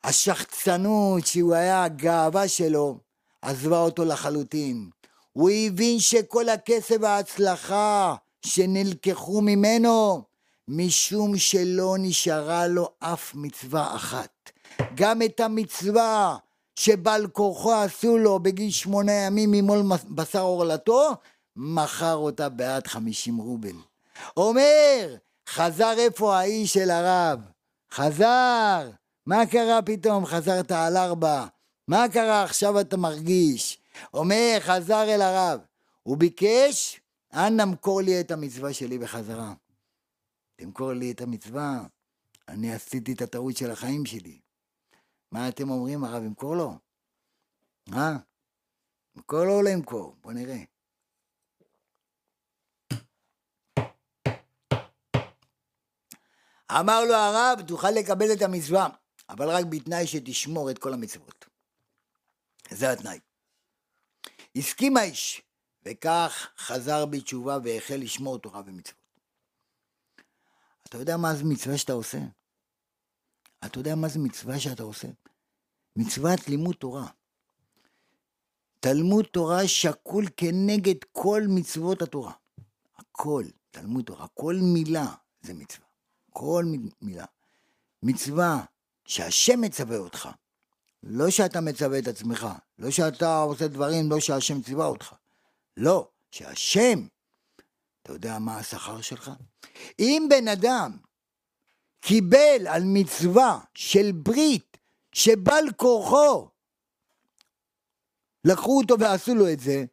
השחצנות 0.05 1.27
שהוא 1.27 1.55
היה 1.55 1.85
הגאווה 1.85 2.49
שלו, 2.49 2.99
עזבה 3.43 3.79
אותו 3.79 4.05
לחלוטין. 4.05 4.91
הוא 5.33 5.51
הבין 5.51 6.01
שכל 6.01 6.49
הכסף 6.49 6.97
וההצלחה 7.01 8.15
שנלקחו 8.47 9.41
ממנו, 9.41 10.23
משום 10.69 11.37
שלא 11.37 11.97
נשארה 11.99 12.67
לו 12.67 12.89
אף 12.99 13.35
מצווה 13.35 13.97
אחת. 13.97 14.51
גם 14.95 15.23
את 15.23 15.41
המצווה 15.41 16.37
שבעל 16.77 17.27
כורחו 17.27 17.73
עשו 17.73 18.19
לו 18.19 18.39
בגיל 18.39 18.71
שמונה 18.71 19.13
ימים 19.13 19.51
ממול 19.51 19.83
בשר 20.11 20.41
עורלתו, 20.41 21.11
מכר 21.57 22.15
אותה 22.15 22.49
בעד 22.49 22.87
חמישים 22.87 23.37
רובל. 23.37 23.77
אומר, 24.37 25.17
חזר 25.49 25.95
איפה 25.99 26.37
האיש 26.37 26.73
של 26.73 26.91
הרב? 26.91 27.41
חזר! 27.93 28.91
מה 29.27 29.47
קרה 29.51 29.83
פתאום? 29.83 30.27
חזרת 30.27 30.71
על 30.71 30.97
ארבע. 30.97 31.47
מה 31.89 32.05
קרה 32.13 32.43
עכשיו 32.43 32.81
אתה 32.81 32.97
מרגיש? 32.97 33.81
אומר, 34.15 34.57
חזר 34.61 35.03
אל 35.03 35.23
הרב. 35.23 35.61
הוא 36.03 36.17
ביקש, 36.17 37.01
אנא 37.33 37.65
מכור 37.65 38.01
לי 38.01 38.21
את 38.21 38.31
המצווה 38.31 38.73
שלי 38.73 38.99
בחזרה. 38.99 39.53
תמכור 40.57 40.93
לי 40.93 41.13
את 41.13 41.21
המצווה, 41.21 41.83
אני 42.49 42.75
עשיתי 42.75 43.13
את 43.13 43.23
הטעות 43.23 43.57
של 43.57 43.71
החיים 43.71 44.07
שלי. 44.07 44.39
מה 45.33 45.49
אתם 45.49 45.71
אומרים, 45.71 46.05
הרב, 46.05 46.23
ימכור 46.25 46.57
לו? 46.57 46.75
אה? 47.93 48.17
ימכור 49.17 49.45
לו 49.45 49.53
או 49.53 49.63
לא 49.63 49.69
ימכור? 49.69 50.17
בוא 50.21 50.33
נראה. 50.33 50.63
אמר 56.81 57.05
לו 57.05 57.15
הרב, 57.15 57.61
תוכל 57.67 57.91
לקבל 57.91 58.33
את 58.33 58.43
המצווה, 58.43 58.89
אבל 59.33 59.49
רק 59.51 59.65
בתנאי 59.71 60.07
שתשמור 60.07 60.71
את 60.71 60.79
כל 60.79 60.93
המצוות. 60.93 61.45
זה 62.71 62.93
התנאי. 62.93 63.19
הסכים 64.57 64.97
האיש, 64.97 65.43
וכך 65.85 66.51
חזר 66.59 67.07
בתשובה 67.07 67.59
והחל 67.65 67.97
לשמור 67.97 68.39
תורה 68.39 68.63
ומצוות. 68.67 69.03
אתה 70.89 70.99
יודע 70.99 71.17
מה 71.17 71.35
זה 71.35 71.45
מצווה 71.45 71.79
שאתה 71.79 71.93
עושה? 71.93 72.19
אתה 73.65 73.79
יודע 73.79 73.95
מה 73.95 74.09
זה 74.09 74.19
מצווה 74.19 74.61
שאתה 74.61 74.83
עושה? 74.83 75.09
מצוות 75.97 76.49
לימוד 76.49 76.75
תורה. 76.75 77.07
תלמוד 78.81 79.25
תורה 79.25 79.69
שקול 79.69 80.25
כנגד 80.37 81.05
כל 81.13 81.43
מצוות 81.49 82.03
התורה. 82.03 82.33
הכל, 82.97 83.45
תלמוד 83.71 84.05
תורה, 84.05 84.27
כל 84.35 84.57
מילה 84.63 85.15
זה 85.41 85.55
מצווה. 85.55 85.87
כל 86.31 86.65
מילה. 87.03 87.25
מצווה 88.03 88.65
שהשם 89.13 89.61
מצווה 89.61 89.97
אותך, 89.97 90.29
לא 91.03 91.31
שאתה 91.31 91.61
מצווה 91.61 91.99
את 91.99 92.09
עצמך, 92.09 92.47
לא 92.79 92.91
שאתה 92.91 93.41
עושה 93.41 93.69
דברים 93.69 94.11
לא 94.11 94.21
שהשם 94.21 94.63
ציווה 94.63 94.87
אותך. 94.87 95.15
לא, 95.77 96.09
שהשם, 96.31 97.07
אתה 98.03 98.13
יודע 98.13 98.39
מה 98.39 98.59
השכר 98.59 99.01
שלך? 99.01 99.31
אם 99.99 100.27
בן 100.31 100.49
אדם 100.49 100.97
קיבל 102.01 102.67
על 102.69 102.83
מצווה 102.87 103.61
של 103.75 104.13
ברית 104.13 104.77
שבעל 105.13 105.65
כורחו 105.77 106.49
לקחו 108.45 108.79
אותו 108.81 108.99
ועשו 109.01 109.35
לו 109.35 109.53
את 109.53 109.61
זה, 109.61 109.85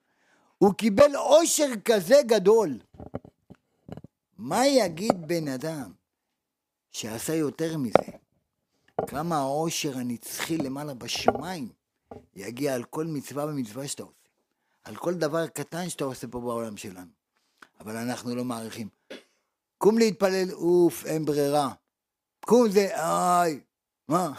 הוא 0.58 0.74
קיבל 0.74 1.16
עושר 1.16 1.70
כזה 1.86 2.22
גדול. 2.26 2.80
מה 4.38 4.68
יגיד 4.68 5.28
בן 5.28 5.48
אדם 5.48 5.92
שעשה 6.92 7.36
יותר 7.36 7.78
מזה? 7.78 8.19
כמה 9.08 9.38
העושר 9.38 9.98
הנצחי 9.98 10.58
למעלה 10.58 10.94
בשמיים 10.94 11.70
יגיע 12.36 12.76
על 12.76 12.84
כל 12.84 13.06
מצווה 13.06 13.46
ומצווה 13.46 13.88
שאתה 13.88 14.04
עושה, 14.04 14.14
על 14.84 14.96
כל 14.96 15.14
דבר 15.14 15.48
קטן 15.48 15.90
שאתה 15.90 16.04
עושה 16.04 16.28
פה 16.28 16.40
בעולם 16.40 16.78
שלנו. 16.78 17.12
אבל 17.80 17.98
אנחנו 17.98 18.36
לא 18.36 18.44
מעריכים. 18.44 18.90
קום 19.78 19.98
להתפלל, 19.98 20.52
אוף, 20.52 21.06
אין 21.06 21.26
ברירה. 21.26 21.70
קום 22.40 22.70
זה, 22.70 22.96
איי, 22.96 23.60
מה, 24.08 24.32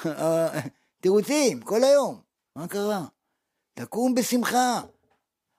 תירוצים, 1.01 1.61
כל 1.61 1.85
היום. 1.85 2.21
מה 2.57 2.69
קרה? 2.69 3.05
תקום 3.75 4.15
בשמחה. 4.15 4.81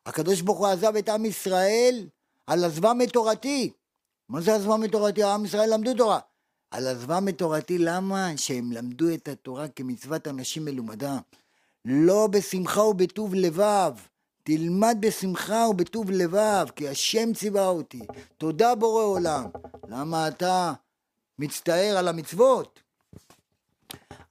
הקדוש 0.05 0.41
ברוך 0.41 0.59
הוא 0.59 0.67
עזב 0.67 0.95
את 0.95 1.09
עם 1.09 1.25
ישראל 1.25 2.07
על 2.47 2.65
עזבם 2.65 2.97
את 3.03 3.13
תורתי. 3.13 3.71
מה 4.29 4.41
זה 4.41 4.55
עזבם 4.55 4.83
את 4.83 4.91
תורתי? 4.91 5.23
עם 5.23 5.45
ישראל 5.45 5.73
למדו 5.73 5.93
תורה. 5.93 6.19
על 6.71 6.87
עזבם 6.87 7.27
את 7.29 7.37
תורתי, 7.37 7.77
למה? 7.77 8.37
שהם 8.37 8.71
למדו 8.71 9.13
את 9.13 9.27
התורה 9.27 9.67
כמצוות 9.67 10.27
אנשים 10.27 10.65
מלומדה. 10.65 11.17
לא 11.85 12.27
בשמחה 12.27 12.81
ובטוב 12.81 13.35
לבב. 13.35 13.93
תלמד 14.43 14.97
בשמחה 14.99 15.67
ובטוב 15.69 16.11
לבב, 16.11 16.65
כי 16.75 16.89
השם 16.89 17.33
ציווה 17.33 17.67
אותי. 17.67 18.01
תודה 18.37 18.75
בורא 18.75 19.03
עולם. 19.03 19.45
למה 19.87 20.27
אתה 20.27 20.73
מצטער 21.39 21.97
על 21.97 22.07
המצוות? 22.07 22.79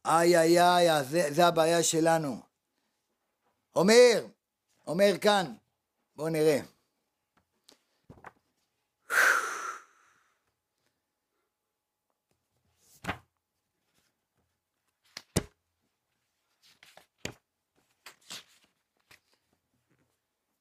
איי 0.06 0.38
איי 0.38 0.60
איי, 0.62 1.04
זה, 1.04 1.28
זה 1.30 1.46
הבעיה 1.46 1.82
שלנו. 1.82 2.40
אומר, 3.76 4.26
אומר 4.86 5.18
כאן, 5.20 5.52
בואו 6.16 6.28
נראה. 6.28 6.60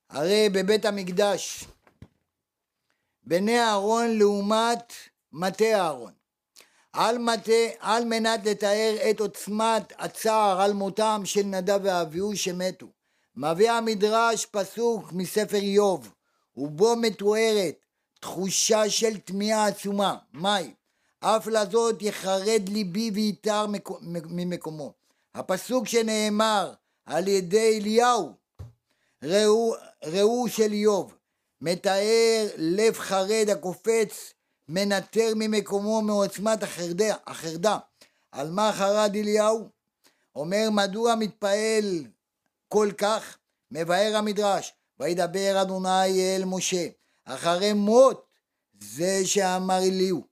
הרי 0.09 0.49
בבית 0.49 0.85
המקדש, 0.85 1.65
בני 3.23 3.59
אהרון 3.59 4.17
לעומת 4.17 4.93
מטה 5.31 5.65
אהרון. 5.65 6.11
על 6.93 7.17
מטה, 7.17 7.51
על 7.79 8.05
מנת 8.05 8.45
לתאר 8.45 8.95
את 9.09 9.19
עוצמת 9.19 9.93
הצער 9.97 10.61
על 10.61 10.73
מותם 10.73 11.21
של 11.25 11.43
נדב 11.43 11.79
ואביהו 11.83 12.37
שמתו. 12.37 12.87
מביא 13.35 13.71
המדרש 13.71 14.45
פסוק 14.45 15.11
מספר 15.11 15.57
איוב, 15.57 16.13
ובו 16.57 16.95
מתוארת 16.95 17.85
תחושה 18.19 18.89
של 18.89 19.17
תמיהה 19.17 19.67
עצומה. 19.67 20.17
מהי? 20.33 20.73
אף 21.19 21.47
לזאת 21.47 22.01
יחרד 22.01 22.69
ליבי 22.69 23.11
ויתר 23.13 23.65
ממקומו. 24.29 24.93
הפסוק 25.35 25.87
שנאמר 25.87 26.73
על 27.05 27.27
ידי 27.27 27.77
אליהו 27.77 28.38
ראו, 29.23 29.73
ראו 30.05 30.49
של 30.49 30.71
איוב, 30.71 31.13
מתאר 31.61 32.47
לב 32.57 32.97
חרד 32.97 33.47
הקופץ, 33.51 34.33
מנטר 34.67 35.33
ממקומו 35.35 36.01
מעוצמת 36.01 36.63
החרדה, 36.63 37.15
החרדה. 37.27 37.77
על 38.31 38.51
מה 38.51 38.71
חרד 38.73 39.15
אליהו? 39.15 39.69
אומר 40.35 40.67
מדוע 40.71 41.15
מתפעל 41.15 42.05
כל 42.67 42.89
כך? 42.97 43.37
מבאר 43.71 44.15
המדרש, 44.15 44.73
וידבר 44.99 45.61
אדוני 45.61 46.35
אל 46.35 46.45
משה, 46.45 46.87
אחרי 47.25 47.73
מות 47.73 48.25
זה 48.79 49.25
שאמר 49.25 49.77
אליהו, 49.77 50.23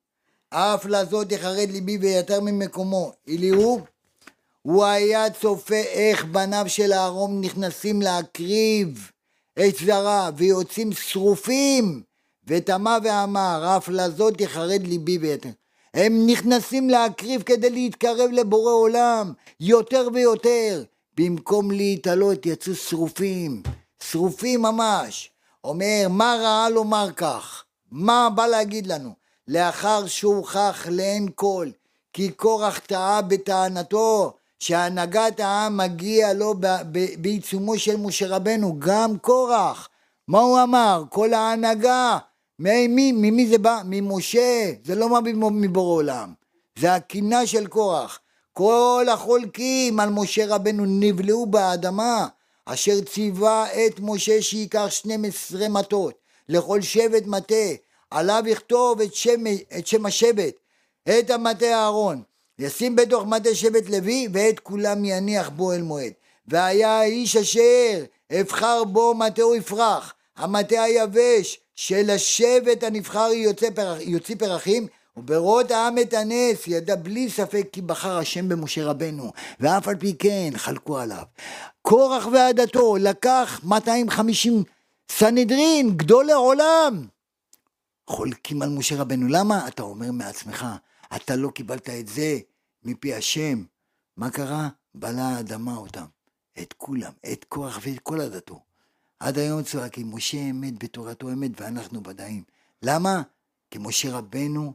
אף 0.50 0.86
לזאת 0.86 1.32
יחרד 1.32 1.70
ליבי 1.70 1.98
ויתר 1.98 2.42
ממקומו. 2.42 3.12
אליהו 3.30 3.86
הוא 4.68 4.86
היה 4.86 5.30
צופה 5.30 5.76
איך 5.76 6.26
בניו 6.26 6.66
של 6.68 6.94
אהרון 6.94 7.42
נכנסים 7.42 8.02
להקריב 8.02 9.12
את 9.60 9.76
זרע 9.86 10.30
ויוצאים 10.36 10.94
שרופים 10.94 12.02
ותמה 12.48 12.98
ואמר 13.04 13.78
אף 13.78 13.90
לזאת 13.90 14.42
יחרד 14.42 14.88
ליבי 14.88 15.18
ויתר 15.18 15.50
הם 15.94 16.28
נכנסים 16.28 16.90
להקריב 16.90 17.42
כדי 17.42 17.70
להתקרב 17.70 18.32
לבורא 18.32 18.72
עולם 18.72 19.34
יותר 19.60 20.08
ויותר. 20.14 20.84
במקום 21.18 21.72
להתעלות 21.72 22.46
יצאו 22.46 22.76
שרופים 22.76 23.64
שרופים 24.04 24.62
ממש. 24.62 25.32
אומר 25.64 26.08
מה 26.10 26.38
ראה 26.42 26.70
לומר 26.70 27.12
כך? 27.16 27.64
מה 27.92 28.30
בא 28.36 28.48
להגיד 28.48 28.88
לנו? 28.88 29.10
לאחר 29.48 30.08
שהוכח 30.08 30.86
לעין 30.90 31.30
כל 31.36 31.68
כי 32.14 32.32
קורח 32.32 32.80
טעה 32.80 33.22
בטענתו 33.22 34.34
שהנהגת 34.60 35.40
העם 35.40 35.78
מגיע 35.78 36.34
לו 36.34 36.54
בעיצומו 37.18 37.80
של 37.80 37.98
משה 37.98 38.28
רבנו, 38.28 38.76
גם 38.80 39.18
קורח, 39.18 39.90
מה 40.28 40.40
הוא 40.40 40.64
אמר? 40.64 41.04
כל 41.10 41.34
ההנהגה. 41.34 42.18
ממי, 42.60 43.12
ממי 43.12 43.48
זה 43.48 43.58
בא? 43.58 43.82
ממשה. 43.86 44.72
זה 44.84 44.96
לא 44.96 45.08
בא 45.08 45.20
מבורא 45.52 45.96
עולם. 45.96 46.34
זה 46.80 46.94
הקינה 46.94 47.48
של 47.48 47.68
קורח. 47.68 48.20
כל 48.54 49.06
החולקים 49.12 50.00
על 50.00 50.10
משה 50.10 50.46
רבנו 50.56 50.84
נבלעו 50.88 51.46
באדמה, 51.46 52.28
אשר 52.66 53.02
ציווה 53.02 53.66
את 53.74 54.00
משה 54.00 54.42
שייקח 54.42 54.88
12 54.90 55.70
מטות, 55.70 56.14
לכל 56.50 56.82
שבט 56.82 57.24
מטה, 57.26 57.66
עליו 58.12 58.44
יכתוב 58.48 59.02
את 59.02 59.16
שם, 59.16 59.44
את 59.78 59.88
שם 59.88 60.06
השבט, 60.06 60.54
את 61.10 61.30
המטה 61.30 61.66
הארון, 61.66 62.22
ישים 62.60 62.96
בתוך 62.96 63.26
מטה 63.26 63.56
שבט 63.56 63.90
לוי, 63.90 64.28
ואת 64.34 64.60
כולם 64.60 65.06
יניח 65.06 65.50
בו 65.50 65.74
אל 65.74 65.82
מועד. 65.82 66.14
והיה 66.48 67.00
האיש 67.00 67.36
אשר 67.36 68.04
אבחר 68.40 68.84
בו 68.84 69.14
מטהו 69.14 69.56
יפרח, 69.56 70.14
המטה 70.38 70.84
היבש 70.84 71.60
של 71.76 72.10
השבט 72.10 72.84
הנבחר 72.84 73.30
יוצא, 73.34 73.70
פרח, 73.70 73.98
יוציא 74.02 74.36
פרחים, 74.40 74.88
וברות 75.18 75.72
העם 75.72 76.00
את 76.00 76.14
הנס 76.14 76.68
ידע 76.68 76.96
בלי 76.96 77.30
ספק 77.30 77.68
כי 77.72 77.82
בחר 77.82 78.18
השם 78.18 78.50
במשה 78.50 78.86
רבנו, 78.86 79.32
ואף 79.60 79.88
על 79.88 79.96
פי 79.96 80.16
כן 80.20 80.50
חלקו 80.56 80.98
עליו. 80.98 81.24
קורח 81.82 82.28
ועדתו 82.32 82.96
לקח 82.98 83.62
250 83.64 84.64
סנהדרין, 85.12 85.98
גדולי 85.98 86.34
עולם. 86.34 87.08
חולקים 88.10 88.62
על 88.62 88.70
משה 88.70 88.96
רבנו. 88.96 89.28
למה? 89.28 89.68
אתה 89.68 89.84
אומר 89.84 90.12
מעצמך, 90.12 90.66
אתה 91.16 91.36
לא 91.36 91.50
קיבלת 91.50 91.90
את 91.90 92.08
זה 92.08 92.40
מפי 92.84 93.14
השם. 93.14 93.64
מה 94.18 94.30
קרה? 94.30 94.70
בלה 94.96 95.30
האדמה 95.30 95.78
אותם. 95.78 96.06
את 96.62 96.74
כולם, 96.74 97.12
את 97.34 97.46
קורח 97.50 97.80
ואת 97.84 98.00
כל 98.00 98.22
עדתו. 98.22 98.60
עד 99.20 99.38
היום 99.38 99.64
צועקים, 99.64 100.16
משה 100.16 100.38
אמת 100.38 100.84
בתורתו 100.84 101.30
אמת 101.30 101.62
ואנחנו 101.62 102.04
ודאים. 102.08 102.44
למה? 102.84 103.22
כי 103.72 103.80
משה 103.82 104.18
רבנו 104.18 104.74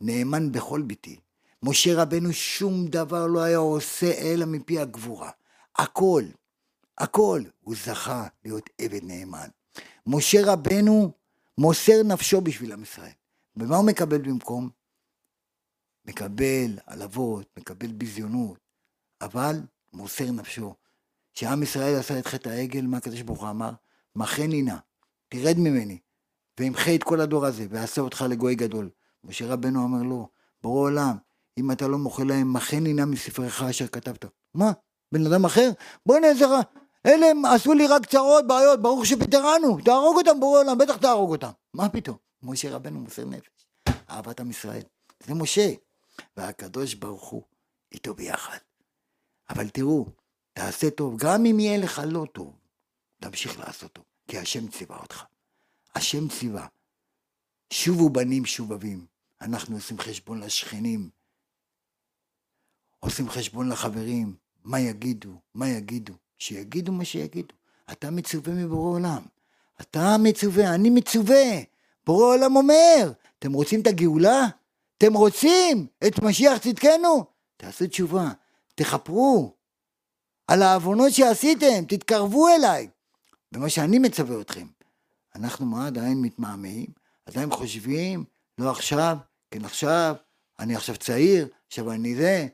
נאמן 0.00 0.52
בכל 0.52 0.82
ביתי. 0.82 1.16
משה 1.62 2.02
רבנו 2.02 2.32
שום 2.32 2.86
דבר 2.86 3.26
לא 3.26 3.42
היה 3.42 3.58
עושה 3.58 4.12
אלא 4.18 4.46
מפי 4.46 4.78
הגבורה. 4.78 5.30
הכל, 5.76 6.24
הכל, 6.98 7.42
הוא 7.60 7.74
זכה 7.84 8.26
להיות 8.44 8.70
עבד 8.78 9.00
נאמן. 9.02 9.48
משה 10.06 10.52
רבנו 10.52 11.12
מוסר 11.58 12.02
נפשו 12.04 12.40
בשביל 12.40 12.72
עם 12.72 12.82
ישראל. 12.82 13.10
ומה 13.56 13.76
הוא 13.76 13.86
מקבל 13.86 14.18
במקום? 14.18 14.70
מקבל 16.08 16.78
עלבות, 16.86 17.46
מקבל 17.58 17.92
ביזיונות, 17.92 18.58
אבל 19.20 19.60
מוסר 19.92 20.30
נפשו. 20.30 20.74
כשעם 21.34 21.62
ישראל 21.62 21.94
עשה 21.94 22.18
את 22.18 22.26
חטא 22.26 22.48
העגל, 22.48 22.86
מה 22.86 22.96
הקדוש 22.96 23.22
ברוך 23.22 23.40
הוא 23.40 23.50
אמר? 23.50 23.70
מחני 24.16 24.62
נא, 24.62 24.74
תרד 25.28 25.58
ממני, 25.58 25.98
ואמחה 26.60 26.94
את 26.94 27.02
כל 27.02 27.20
הדור 27.20 27.46
הזה, 27.46 27.66
ואעשה 27.70 28.00
אותך 28.00 28.24
לגוי 28.28 28.54
גדול. 28.54 28.90
משה 29.24 29.46
רבנו 29.46 29.84
אמר 29.84 30.02
לו, 30.02 30.28
בורא 30.62 30.80
עולם, 30.80 31.16
אם 31.58 31.70
אתה 31.70 31.88
לא 31.88 31.98
מוכר 31.98 32.24
להם, 32.24 32.52
מחני 32.52 32.92
נא 32.92 33.04
מספרך 33.04 33.62
אשר 33.62 33.86
כתבת. 33.86 34.24
מה? 34.54 34.72
בן 35.12 35.26
אדם 35.26 35.44
אחר? 35.44 35.70
בוא 36.06 36.18
נעזר, 36.18 36.60
אלה 37.06 37.26
הם 37.26 37.44
עשו 37.44 37.74
לי 37.74 37.86
רק 37.86 38.06
צרות, 38.06 38.46
בעיות, 38.46 38.82
ברוך 38.82 39.06
שפיטרנו, 39.06 39.78
תהרוג 39.84 40.16
אותם 40.16 40.40
בורא 40.40 40.60
עולם, 40.60 40.78
בטח 40.78 40.96
תהרוג 40.96 41.30
אותם. 41.30 41.50
מה 41.74 41.88
פתאום? 41.88 42.16
משה 42.42 42.74
רבנו 42.74 43.00
מוסר 43.00 43.24
נפש, 43.24 43.66
אהבת 44.10 44.40
עם 44.40 44.50
ישראל. 44.50 44.82
זה 45.26 45.34
משה, 45.34 45.72
והקדוש 46.36 46.94
ברוך 46.94 47.28
הוא 47.28 47.42
איתו 47.92 48.14
ביחד. 48.14 48.58
אבל 49.50 49.68
תראו, 49.68 50.06
תעשה 50.52 50.90
טוב, 50.90 51.16
גם 51.18 51.46
אם 51.46 51.60
יהיה 51.60 51.78
לך 51.78 52.02
לא 52.06 52.26
טוב, 52.32 52.58
תמשיך 53.20 53.58
לעשות 53.58 53.92
טוב, 53.92 54.04
כי 54.28 54.38
השם 54.38 54.68
ציווה 54.68 54.96
אותך. 54.96 55.24
השם 55.94 56.28
ציווה. 56.28 56.66
שובו 57.72 58.10
בנים 58.10 58.46
שובבים. 58.46 59.06
אנחנו 59.40 59.76
עושים 59.76 59.98
חשבון 59.98 60.40
לשכנים, 60.40 61.10
עושים 63.00 63.30
חשבון 63.30 63.68
לחברים, 63.68 64.36
מה 64.64 64.80
יגידו, 64.80 65.40
מה 65.54 65.68
יגידו. 65.68 66.14
שיגידו 66.38 66.92
מה 66.92 67.04
שיגידו. 67.04 67.54
אתה 67.92 68.10
מצווה 68.10 68.54
מבורא 68.54 68.90
עולם. 68.90 69.22
אתה 69.80 70.16
מצווה, 70.22 70.74
אני 70.74 70.90
מצווה. 70.90 71.44
בורא 72.06 72.24
עולם 72.24 72.56
אומר, 72.56 73.12
אתם 73.38 73.52
רוצים 73.52 73.80
את 73.80 73.86
הגאולה? 73.86 74.46
אתם 74.98 75.14
רוצים 75.14 75.86
את 76.06 76.22
משיח 76.22 76.58
צדקנו? 76.58 77.24
תעשו 77.56 77.86
תשובה, 77.86 78.28
תכפרו 78.74 79.56
על 80.46 80.62
העוונות 80.62 81.12
שעשיתם, 81.12 81.84
תתקרבו 81.88 82.48
אליי. 82.48 82.88
ומה 83.52 83.70
שאני 83.70 83.98
מצווה 83.98 84.40
אתכם. 84.40 84.66
אנחנו 85.34 85.66
מה 85.66 85.86
עדיין 85.86 86.22
מתמהמהים, 86.22 86.86
עדיין 87.26 87.50
חושבים, 87.50 88.24
לא 88.58 88.70
עכשיו, 88.70 89.16
כן 89.50 89.64
עכשיו, 89.64 90.14
אני 90.58 90.76
עכשיו 90.76 90.96
צעיר, 90.96 91.48
עכשיו 91.66 91.92
אני 91.92 92.16
זה. 92.16 92.46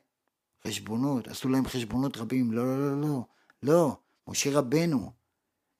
חשבונות, 0.67 1.29
עשו 1.29 1.49
להם 1.49 1.67
חשבונות 1.67 2.17
רבים, 2.17 2.53
לא, 2.53 2.65
לא, 2.65 2.91
לא, 2.91 3.01
לא. 3.01 3.25
לא, 3.63 3.97
משה 4.29 4.59
רבנו. 4.59 5.13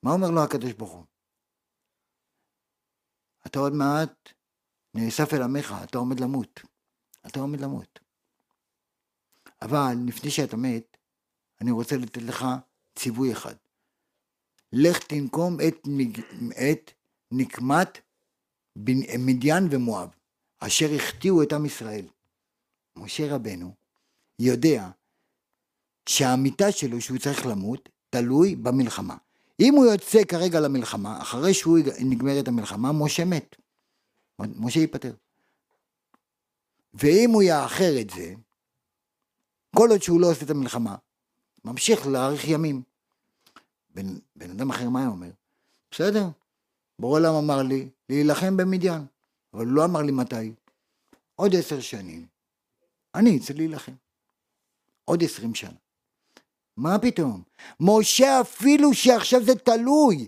מה 0.03 0.11
אומר 0.11 0.31
לו 0.31 0.43
הקדוש 0.43 0.73
ברוך 0.73 0.91
הוא? 0.91 1.03
אתה 3.45 3.59
עוד 3.59 3.73
מעט 3.73 4.29
נאסף 4.95 5.33
אל 5.33 5.41
עמך, 5.41 5.75
אתה 5.83 5.97
עומד 5.97 6.19
למות. 6.19 6.61
אתה 7.27 7.39
עומד 7.39 7.61
למות. 7.61 7.99
אבל 9.61 9.95
לפני 10.07 10.31
שאתה 10.31 10.57
מת, 10.57 10.97
אני 11.61 11.71
רוצה 11.71 11.97
לתת 11.97 12.21
לך 12.21 12.45
ציווי 12.95 13.31
אחד. 13.33 13.55
לך 14.73 14.99
תנקום 14.99 15.57
את. 15.67 15.87
את 16.51 16.91
נקמת 17.31 17.97
מדיין 19.19 19.67
ומואב, 19.71 20.09
אשר 20.59 20.93
החטיאו 20.95 21.43
את 21.43 21.53
עם 21.53 21.65
ישראל. 21.65 22.05
משה 22.95 23.35
רבנו 23.35 23.73
יודע 24.39 24.89
שהמיטה 26.09 26.71
שלו, 26.71 27.01
שהוא 27.01 27.17
צריך 27.17 27.45
למות, 27.45 27.89
תלוי 28.09 28.55
במלחמה. 28.55 29.17
אם 29.59 29.73
הוא 29.73 29.85
יוצא 29.85 30.23
כרגע 30.23 30.59
למלחמה, 30.59 31.21
אחרי 31.21 31.53
שהוא 31.53 31.77
נגמרת 31.99 32.47
המלחמה, 32.47 32.91
משה 32.91 33.25
מת. 33.25 33.55
משה 34.39 34.79
ייפטר. 34.79 35.13
ואם 36.93 37.29
הוא 37.33 37.43
יאחר 37.43 38.01
את 38.01 38.09
זה, 38.09 38.33
כל 39.75 39.89
עוד 39.91 40.01
שהוא 40.01 40.21
לא 40.21 40.31
עושה 40.31 40.45
את 40.45 40.49
המלחמה, 40.49 40.95
ממשיך 41.65 42.07
להאריך 42.07 42.47
ימים. 42.47 42.81
בן, 43.89 44.05
בן 44.35 44.51
אדם 44.51 44.69
אחר 44.69 44.89
מה 44.89 45.05
הוא 45.05 45.11
אומר? 45.11 45.31
בסדר, 45.91 46.25
בורא 46.99 47.19
עולם 47.19 47.33
אמר 47.35 47.63
לי 47.63 47.89
להילחם 48.09 48.57
במדיין, 48.57 49.05
אבל 49.53 49.65
הוא 49.65 49.73
לא 49.73 49.85
אמר 49.85 50.01
לי 50.01 50.11
מתי. 50.11 50.53
עוד 51.35 51.55
עשר 51.55 51.79
שנים, 51.79 52.25
אני 53.15 53.37
אצא 53.37 53.53
להילחם. 53.53 53.93
עוד 55.05 55.23
עשרים 55.23 55.55
שנה. 55.55 55.77
מה 56.77 56.99
פתאום? 56.99 57.43
משה 57.79 58.41
אפילו 58.41 58.93
שעכשיו 58.93 59.43
זה 59.45 59.55
תלוי 59.55 60.27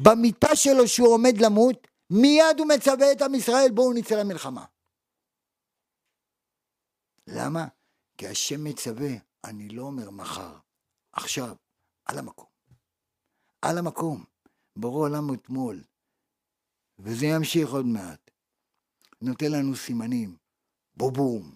במיטה 0.00 0.56
שלו 0.56 0.88
שהוא 0.88 1.08
עומד 1.08 1.38
למות, 1.38 1.88
מיד 2.10 2.58
הוא 2.58 2.68
מצווה 2.68 3.12
את 3.12 3.22
עם 3.22 3.34
ישראל 3.34 3.70
בואו 3.74 3.92
נצא 3.92 4.14
למלחמה. 4.14 4.64
למה? 7.26 7.66
כי 8.18 8.28
השם 8.28 8.64
מצווה, 8.64 9.10
אני 9.44 9.68
לא 9.68 9.82
אומר 9.82 10.10
מחר, 10.10 10.58
עכשיו, 11.12 11.56
על 12.04 12.18
המקום. 12.18 12.48
על 13.62 13.78
המקום. 13.78 14.24
ברור 14.76 15.06
עולם 15.06 15.34
אתמול, 15.34 15.84
וזה 16.98 17.26
ימשיך 17.26 17.70
עוד 17.70 17.86
מעט. 17.86 18.30
נותן 19.20 19.52
לנו 19.52 19.76
סימנים, 19.76 20.36
בובום, 20.96 21.54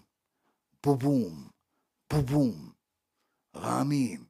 בובום, 0.83 1.49
בובום. 2.13 2.71
רעמים, 3.55 4.25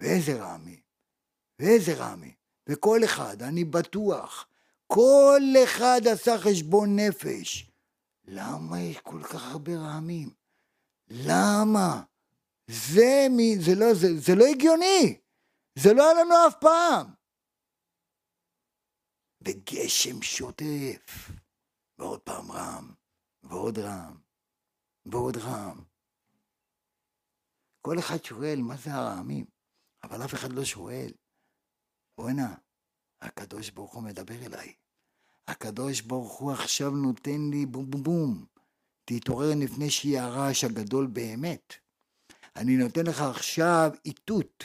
ואיזה 0.00 0.42
רעמים, 0.42 0.80
ואיזה 1.58 1.94
רעמים, 1.94 2.34
וכל 2.66 3.00
אחד, 3.04 3.42
אני 3.42 3.64
בטוח, 3.64 4.48
כל 4.94 5.42
אחד 5.64 6.00
עשה 6.12 6.38
חשבון 6.38 6.96
נפש. 6.98 7.70
למה 8.24 8.80
יש 8.80 8.98
כל 8.98 9.22
כך 9.22 9.52
הרבה 9.52 9.72
רעמים? 9.76 10.30
למה? 11.08 12.02
זה, 12.66 13.26
מי, 13.30 13.56
זה, 13.64 13.72
לא, 13.76 13.94
זה, 13.94 14.08
זה 14.20 14.32
לא 14.34 14.44
הגיוני, 14.44 15.20
זה 15.78 15.94
לא 15.94 16.02
היה 16.02 16.24
לנו 16.24 16.34
אף 16.48 16.54
פעם. 16.60 17.14
וגשם 19.44 20.22
שוטף, 20.22 21.30
ועוד 21.98 22.20
פעם 22.20 22.52
רם, 22.52 22.94
ועוד 23.42 23.78
רם, 23.78 24.20
ועוד 25.06 25.36
רם. 25.36 25.84
כל 27.80 27.98
אחד 27.98 28.24
שואל 28.24 28.60
מה 28.62 28.76
זה 28.76 28.90
הרעמים, 28.90 29.44
אבל 30.02 30.24
אף 30.24 30.34
אחד 30.34 30.52
לא 30.52 30.64
שואל. 30.64 31.12
בואנה, 32.18 32.54
הקדוש 33.22 33.70
ברוך 33.70 33.94
הוא 33.94 34.02
מדבר 34.02 34.46
אליי. 34.46 34.81
הקדוש 35.48 36.00
ברוך 36.00 36.32
הוא 36.32 36.52
עכשיו 36.52 36.90
נותן 36.90 37.50
לי 37.50 37.66
בום 37.66 37.90
בום 37.90 38.02
בום. 38.02 38.44
תתעורר 39.04 39.50
לפני 39.56 39.90
שיהיה 39.90 40.24
הרעש 40.24 40.64
הגדול 40.64 41.06
באמת. 41.06 41.74
אני 42.56 42.76
נותן 42.76 43.06
לך 43.06 43.20
עכשיו 43.20 43.90
איתות. 44.04 44.64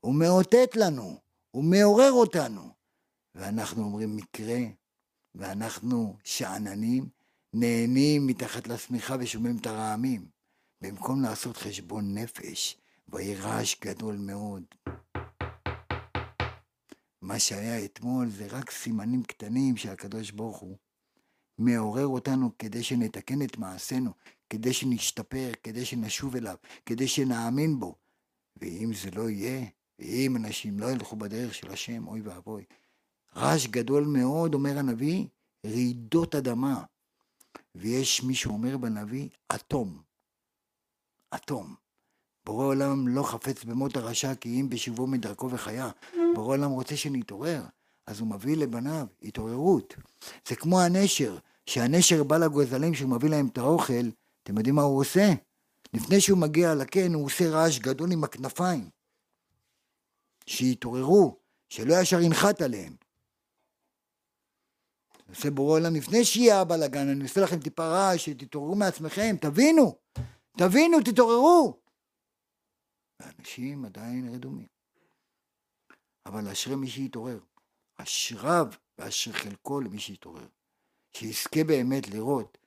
הוא 0.00 0.14
מאותת 0.14 0.76
לנו, 0.76 1.18
הוא 1.50 1.64
מעורר 1.64 2.12
אותנו. 2.12 2.70
ואנחנו 3.34 3.82
אומרים 3.82 4.16
מקרה, 4.16 4.58
ואנחנו 5.34 6.16
שאננים, 6.24 7.08
נהנים 7.54 8.26
מתחת 8.26 8.66
לשמיכה 8.66 9.16
ושומעים 9.20 9.56
את 9.56 9.66
הרעמים. 9.66 10.28
במקום 10.80 11.22
לעשות 11.22 11.56
חשבון 11.56 12.14
נפש, 12.14 12.76
ויהי 13.08 13.34
רעש 13.34 13.76
גדול 13.84 14.16
מאוד. 14.16 14.62
מה 17.22 17.38
שהיה 17.38 17.84
אתמול 17.84 18.28
זה 18.28 18.46
רק 18.50 18.70
סימנים 18.70 19.22
קטנים 19.22 19.76
שהקדוש 19.76 20.30
ברוך 20.30 20.58
הוא 20.58 20.76
מעורר 21.58 22.06
אותנו 22.06 22.50
כדי 22.58 22.82
שנתקן 22.82 23.42
את 23.42 23.58
מעשינו, 23.58 24.10
כדי 24.50 24.72
שנשתפר, 24.72 25.50
כדי 25.62 25.84
שנשוב 25.84 26.36
אליו, 26.36 26.56
כדי 26.86 27.08
שנאמין 27.08 27.80
בו. 27.80 27.94
ואם 28.56 28.90
זה 28.94 29.10
לא 29.10 29.30
יהיה, 29.30 29.66
ואם 29.98 30.36
אנשים 30.36 30.80
לא 30.80 30.90
ילכו 30.90 31.16
בדרך 31.16 31.54
של 31.54 31.70
השם, 31.70 32.08
אוי 32.08 32.20
ואבוי. 32.20 32.64
רעש 33.36 33.66
גדול 33.66 34.04
מאוד, 34.04 34.54
אומר 34.54 34.78
הנביא, 34.78 35.26
רעידות 35.66 36.34
אדמה. 36.34 36.84
ויש 37.74 38.22
מי 38.22 38.34
שאומר 38.34 38.76
בנביא, 38.76 39.28
אטום. 39.54 40.02
אטום. 41.34 41.74
בורא 42.44 42.64
עולם 42.64 43.08
לא 43.08 43.22
חפץ 43.22 43.64
במות 43.64 43.96
הרשע 43.96 44.34
כי 44.34 44.60
אם 44.60 44.68
בשובו 44.70 45.06
מדרכו 45.06 45.50
וחיה. 45.50 45.90
בורא 46.34 46.56
עולם 46.56 46.70
רוצה 46.70 46.96
שנתעורר, 46.96 47.62
אז 48.06 48.20
הוא 48.20 48.28
מביא 48.28 48.56
לבניו 48.56 49.06
התעוררות. 49.22 49.94
זה 50.48 50.56
כמו 50.56 50.80
הנשר, 50.80 51.38
שהנשר 51.66 52.24
בא 52.24 52.36
לגוזלים 52.38 52.94
שהוא 52.94 53.10
מביא 53.10 53.30
להם 53.30 53.46
את 53.46 53.58
האוכל, 53.58 54.10
אתם 54.42 54.58
יודעים 54.58 54.74
מה 54.74 54.82
הוא 54.82 55.00
עושה? 55.00 55.32
לפני 55.94 56.20
שהוא 56.20 56.38
מגיע 56.38 56.74
לקן 56.74 57.14
הוא 57.14 57.24
עושה 57.24 57.50
רעש 57.50 57.78
גדול 57.78 58.12
עם 58.12 58.24
הכנפיים. 58.24 58.90
שיתעוררו, 60.46 61.36
שלא 61.68 61.94
ישר 62.00 62.20
ינחת 62.20 62.62
עליהם. 62.62 62.96
עושה 65.28 65.50
בורא 65.50 65.78
עולם 65.78 65.94
לפני 65.94 66.24
שיהיה 66.24 66.60
הבלאגן, 66.60 67.08
אני 67.08 67.22
עושה 67.22 67.40
לכם 67.40 67.60
טיפה 67.60 67.86
רעש, 67.86 68.24
שתתעוררו 68.24 68.74
מעצמכם, 68.74 69.36
תבינו, 69.40 69.98
תבינו, 70.58 71.00
תתעוררו. 71.00 71.80
ואנשים 73.20 73.84
עדיין 73.84 74.34
רדומים. 74.34 74.79
אבל 76.30 76.48
אשרי 76.48 76.76
מי 76.76 76.88
שיתעורר. 76.88 77.40
אשריו 77.96 78.66
ואשר 78.98 79.32
חלקו 79.32 79.80
למי 79.80 79.98
שיתעורר. 79.98 80.46
שיזכה 81.12 81.64
באמת 81.64 82.08
לראות 82.08 82.58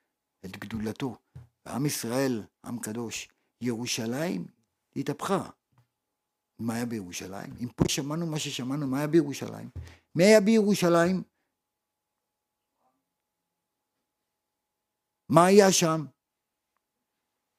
את 0.45 0.57
גדולתו. 0.57 1.17
ועם 1.65 1.85
ישראל, 1.85 2.43
עם 2.65 2.79
קדוש, 2.79 3.29
ירושלים 3.61 4.45
התהפכה. 4.95 5.49
מה 6.59 6.75
היה 6.75 6.85
בירושלים? 6.85 7.53
אם 7.63 7.67
פה 7.75 7.83
שמענו 7.87 8.27
מה 8.27 8.39
ששמענו, 8.39 8.87
מה 8.87 8.97
היה 8.97 9.07
בירושלים? 9.07 9.69
מי 10.15 10.23
היה 10.23 10.41
בירושלים? 10.41 11.23
מה 15.29 15.45
היה 15.45 15.71
שם? 15.71 16.05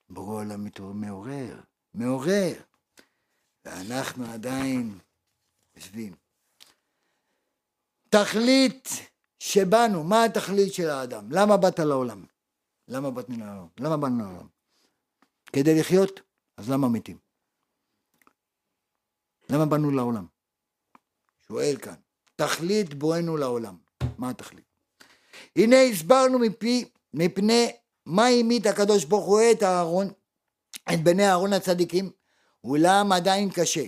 ברור 0.08 0.38
עולם 0.38 0.66
מעורר, 0.94 1.60
מעורר. 1.94 2.62
ואנחנו 3.64 4.24
עדיין 4.24 4.98
יושבים. 5.76 6.14
תכלית 8.08 8.88
שבאנו, 9.38 10.04
מה 10.04 10.24
התכלית 10.24 10.74
של 10.74 10.90
האדם? 10.90 11.32
למה 11.32 11.56
באת 11.56 11.78
לעולם? 11.78 12.24
למה 12.88 13.10
באנו 13.10 13.38
לעולם? 13.38 13.68
למה 13.80 13.96
באנו 13.96 14.24
לעולם? 14.24 14.48
כדי 15.52 15.80
לחיות? 15.80 16.20
אז 16.56 16.70
למה 16.70 16.88
מתים? 16.88 17.18
למה 19.50 19.66
באנו 19.66 19.90
לעולם? 19.90 20.26
שואל 21.48 21.76
כאן, 21.82 21.94
תכלית 22.36 22.94
בואנו 22.94 23.36
לעולם. 23.36 23.76
מה 24.18 24.30
התכלית? 24.30 24.64
הנה 25.56 25.76
הסברנו 25.82 26.38
מפי, 26.38 26.84
מפני 27.14 27.72
מה 28.06 28.26
המית 28.26 28.66
הקדוש 28.66 29.04
ברוך 29.04 29.24
הוא 29.26 29.40
את 29.52 29.62
אהרון, 29.62 30.10
את 30.94 31.04
בני 31.04 31.28
אהרון 31.28 31.52
הצדיקים, 31.52 32.10
אולם 32.64 33.12
עדיין 33.12 33.50
קשה. 33.50 33.84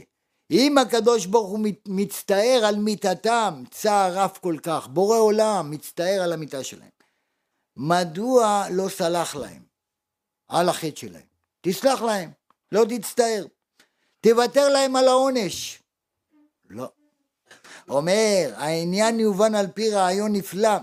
אם 0.50 0.78
הקדוש 0.78 1.26
ברוך 1.26 1.50
הוא 1.50 1.66
מצטער 1.88 2.62
על 2.68 2.76
מיתתם, 2.76 3.62
צער 3.70 4.18
רב 4.18 4.38
כל 4.40 4.56
כך, 4.62 4.88
בורא 4.88 5.18
עולם 5.18 5.70
מצטער 5.70 6.22
על 6.22 6.32
המיתה 6.32 6.64
שלהם, 6.64 6.88
מדוע 7.76 8.66
לא 8.70 8.88
סלח 8.88 9.36
להם 9.36 9.62
על 10.48 10.68
החטא 10.68 10.96
שלהם? 10.96 11.26
תסלח 11.60 12.02
להם, 12.02 12.30
לא 12.72 12.84
תצטער. 12.88 13.46
תוותר 14.20 14.68
להם 14.68 14.96
על 14.96 15.08
העונש. 15.08 15.82
לא. 16.70 16.88
אומר, 17.88 18.52
העניין 18.56 19.20
יובן 19.20 19.54
על 19.54 19.66
פי 19.66 19.90
רעיון 19.90 20.32
נפלא, 20.32 20.76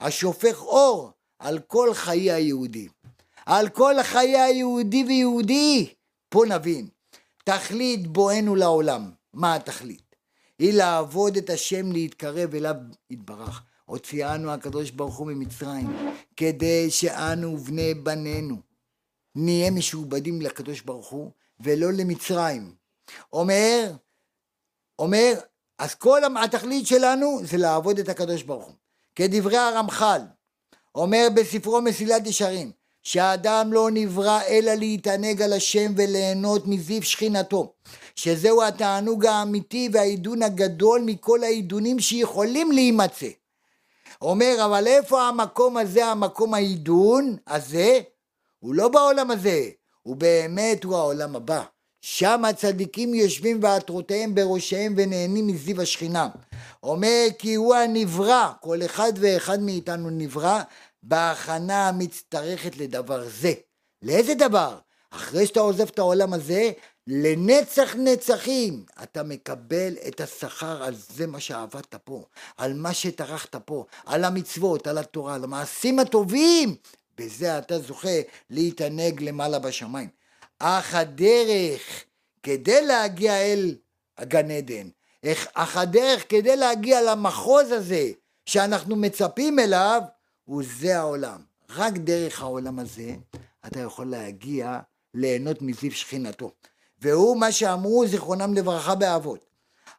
השופך 0.00 0.62
אור 0.62 1.10
על 1.38 1.58
כל 1.58 1.94
חיי 1.94 2.32
היהודי. 2.32 2.88
על 3.46 3.68
כל 3.68 3.94
חיי 4.02 4.40
היהודי 4.40 5.04
ויהודי. 5.04 5.94
פה 6.28 6.44
נבין. 6.48 6.88
תכלית 7.44 8.06
בואנו 8.06 8.54
לעולם. 8.54 9.10
מה 9.32 9.54
התכלית? 9.54 10.16
היא 10.58 10.72
לעבוד 10.72 11.36
את 11.36 11.50
השם 11.50 11.92
להתקרב 11.92 12.54
אליו 12.54 12.74
יתברך. 13.10 13.62
הוציאנו 13.84 14.50
הקדוש 14.50 14.90
ברוך 14.90 15.16
הוא 15.16 15.26
ממצרים, 15.26 16.14
כדי 16.36 16.90
שאנו 16.90 17.48
ובני 17.52 17.94
בנינו 17.94 18.56
נהיה 19.34 19.70
משועבדים 19.70 20.42
לקדוש 20.42 20.80
ברוך 20.80 21.08
הוא, 21.08 21.30
ולא 21.60 21.92
למצרים. 21.92 22.74
אומר, 23.32 23.92
אומר, 24.98 25.32
אז 25.78 25.94
כל 25.94 26.20
התכלית 26.44 26.86
שלנו 26.86 27.40
זה 27.44 27.56
לעבוד 27.56 27.98
את 27.98 28.08
הקדוש 28.08 28.42
ברוך 28.42 28.64
הוא. 28.64 28.74
כדברי 29.14 29.56
הרמח"ל, 29.56 30.20
אומר 30.94 31.28
בספרו 31.34 31.82
מסילת 31.82 32.26
ישרים, 32.26 32.72
שהאדם 33.02 33.72
לא 33.72 33.88
נברא 33.92 34.40
אלא 34.48 34.74
להתענג 34.74 35.42
על 35.42 35.52
השם 35.52 35.92
וליהנות 35.96 36.66
מזיו 36.66 37.02
שכינתו, 37.02 37.72
שזהו 38.14 38.62
התענוג 38.62 39.26
האמיתי 39.26 39.88
והעידון 39.92 40.42
הגדול 40.42 41.02
מכל 41.06 41.44
העידונים 41.44 42.00
שיכולים 42.00 42.72
להימצא. 42.72 43.28
אומר, 44.22 44.56
אבל 44.64 44.86
איפה 44.86 45.22
המקום 45.22 45.76
הזה, 45.76 46.06
המקום 46.06 46.54
העידון 46.54 47.36
הזה? 47.46 48.00
הוא 48.58 48.74
לא 48.74 48.88
בעולם 48.88 49.30
הזה, 49.30 49.68
הוא 50.02 50.16
באמת 50.16 50.84
הוא 50.84 50.96
העולם 50.96 51.36
הבא. 51.36 51.62
שם 52.02 52.44
הצדיקים 52.44 53.14
יושבים 53.14 53.58
ועטרותיהם 53.62 54.34
בראשיהם 54.34 54.94
ונהנים 54.96 55.46
מזיו 55.46 55.82
השכינה. 55.82 56.28
אומר 56.82 57.26
כי 57.38 57.54
הוא 57.54 57.74
הנברא, 57.74 58.52
כל 58.60 58.84
אחד 58.84 59.12
ואחד 59.16 59.62
מאיתנו 59.62 60.10
נברא 60.10 60.60
בהכנה 61.02 61.88
המצטרכת 61.88 62.76
לדבר 62.76 63.28
זה. 63.28 63.52
לאיזה 64.02 64.34
דבר? 64.34 64.78
אחרי 65.10 65.46
שאתה 65.46 65.60
עוזב 65.60 65.88
את 65.88 65.98
העולם 65.98 66.32
הזה, 66.32 66.70
לנצח 67.06 67.94
נצחים 67.98 68.84
אתה 69.02 69.22
מקבל 69.22 69.94
את 70.08 70.20
השכר 70.20 70.82
על 70.82 70.94
זה 70.94 71.26
מה 71.26 71.40
שעבדת 71.40 71.94
פה, 71.94 72.24
על 72.56 72.74
מה 72.74 72.94
שטרחת 72.94 73.56
פה, 73.56 73.84
על 74.06 74.24
המצוות, 74.24 74.86
על 74.86 74.98
התורה, 74.98 75.34
על 75.34 75.44
המעשים 75.44 75.98
הטובים. 75.98 76.76
בזה 77.18 77.58
אתה 77.58 77.78
זוכה 77.78 78.20
להתענג 78.50 79.22
למעלה 79.22 79.58
בשמיים. 79.58 80.08
אך 80.58 80.94
הדרך 80.94 82.04
כדי 82.42 82.86
להגיע 82.86 83.36
אל 83.36 83.74
הגן 84.18 84.50
עדן, 84.50 84.88
אך 85.54 85.76
הדרך 85.76 86.24
כדי 86.28 86.56
להגיע 86.56 87.02
למחוז 87.02 87.70
הזה 87.70 88.10
שאנחנו 88.46 88.96
מצפים 88.96 89.58
אליו, 89.58 90.02
הוא 90.50 90.62
זה 90.80 90.98
העולם. 90.98 91.40
רק 91.70 91.92
דרך 91.92 92.42
העולם 92.42 92.78
הזה 92.78 93.14
אתה 93.66 93.80
יכול 93.80 94.06
להגיע 94.06 94.78
ליהנות 95.14 95.62
מזיו 95.62 95.92
שכינתו. 95.92 96.52
והוא 97.00 97.36
מה 97.36 97.52
שאמרו 97.52 98.06
זיכרונם 98.06 98.54
לברכה 98.54 98.94
באבות. 98.94 99.44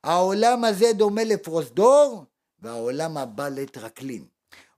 העולם 0.04 0.64
הזה 0.64 0.93
דומה 0.93 1.24
לפרוזדור 1.24 2.26
והעולם 2.60 3.18
הבא 3.18 3.49
לטרקלין. 3.49 4.26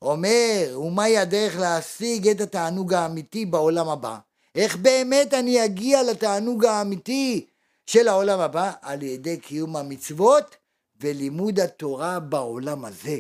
אומר, 0.02 0.80
ומהי 0.80 1.18
הדרך 1.18 1.60
להשיג 1.60 2.28
את 2.28 2.42
התענוג 2.42 2.94
האמיתי 2.94 3.46
בעולם 3.46 3.90
הבא? 3.90 4.18
איך 4.56 4.76
באמת 4.76 5.34
אני 5.34 5.66
אגיע 5.66 6.04
לתענוג 6.04 6.66
האמיתי 6.66 7.46
של 7.86 8.08
העולם 8.08 8.40
הבא? 8.40 8.72
על 8.82 9.04
ידי 9.04 9.38
קיום 9.38 9.76
המצוות 9.76 10.56
ולימוד 11.02 11.60
התורה 11.60 12.20
בעולם 12.20 12.86
הזה. 12.86 13.20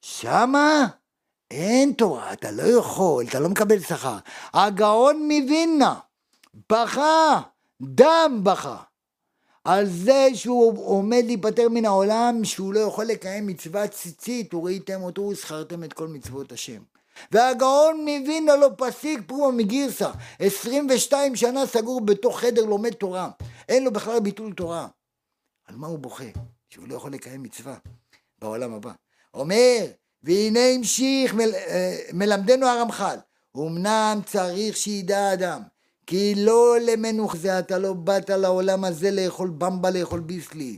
שמה 0.00 0.86
אין 1.50 1.92
תורה, 1.92 2.32
אתה 2.32 2.50
לא 2.50 2.62
יכול, 2.62 3.24
אתה 3.28 3.40
לא 3.40 3.48
מקבל 3.48 3.80
שכר. 3.80 4.18
הגאון 4.54 5.22
מווילנה 5.22 5.94
בכה, 6.70 7.40
דם 7.82 8.40
בכה, 8.42 8.76
על 9.64 9.86
זה 9.86 10.28
שהוא 10.34 10.86
עומד 10.86 11.22
להיפטר 11.26 11.68
מן 11.68 11.84
העולם, 11.84 12.44
שהוא 12.44 12.74
לא 12.74 12.80
יכול 12.80 13.04
לקיים 13.04 13.46
מצוות 13.46 13.90
ציצית, 13.90 14.54
וראיתם 14.54 15.02
אותו 15.02 15.22
וזכרתם 15.22 15.84
את 15.84 15.92
כל 15.92 16.08
מצוות 16.08 16.52
השם. 16.52 16.82
והגאון 17.32 18.00
מווילנה 18.00 18.56
לא 18.56 18.70
פסיק 18.76 19.20
פרומה 19.26 19.56
מגירסה, 19.56 20.10
22 20.38 21.36
שנה 21.36 21.66
סגור 21.66 22.00
בתוך 22.00 22.40
חדר 22.40 22.64
לומד 22.64 22.92
תורה, 22.92 23.30
אין 23.68 23.84
לו 23.84 23.92
בכלל 23.92 24.20
ביטול 24.20 24.52
תורה. 24.52 24.88
על 25.66 25.76
מה 25.76 25.86
הוא 25.86 25.98
בוכה? 25.98 26.24
שהוא 26.68 26.88
לא 26.88 26.94
יכול 26.94 27.12
לקיים 27.12 27.42
מצווה 27.42 27.76
בעולם 28.38 28.74
הבא. 28.74 28.92
אומר, 29.34 29.86
והנה 30.22 30.60
המשיך 30.60 31.34
מל, 31.34 31.54
אה, 31.54 31.98
מלמדנו 32.12 32.66
הרמח"ל, 32.66 33.16
אמנם 33.56 34.20
צריך 34.26 34.76
שידע 34.76 35.32
אדם, 35.32 35.62
כי 36.06 36.34
לא 36.36 36.76
למנוח 36.80 37.36
זה 37.36 37.58
אתה 37.58 37.78
לא 37.78 37.92
באת 37.92 38.30
לעולם 38.30 38.84
הזה 38.84 39.10
לאכול 39.10 39.50
במבה, 39.58 39.90
לאכול 39.90 40.20
ביסלי, 40.20 40.76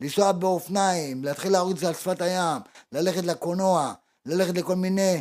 לנסוע 0.00 0.32
באופניים, 0.32 1.24
להתחיל 1.24 1.52
להרוץ 1.52 1.84
על 1.84 1.94
שפת 1.94 2.20
הים, 2.20 2.62
ללכת 2.92 3.24
לקולנוע, 3.24 3.92
ללכת 4.26 4.54
לכל 4.54 4.76
מיני, 4.76 5.20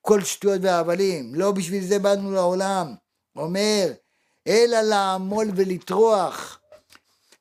כל 0.00 0.24
שטויות 0.24 0.60
והבלים, 0.62 1.34
לא 1.34 1.52
בשביל 1.52 1.84
זה 1.84 1.98
באנו 1.98 2.32
לעולם. 2.32 2.94
אומר, 3.36 3.92
אלא 4.46 4.80
לעמול 4.80 5.50
ולטרוח. 5.56 6.60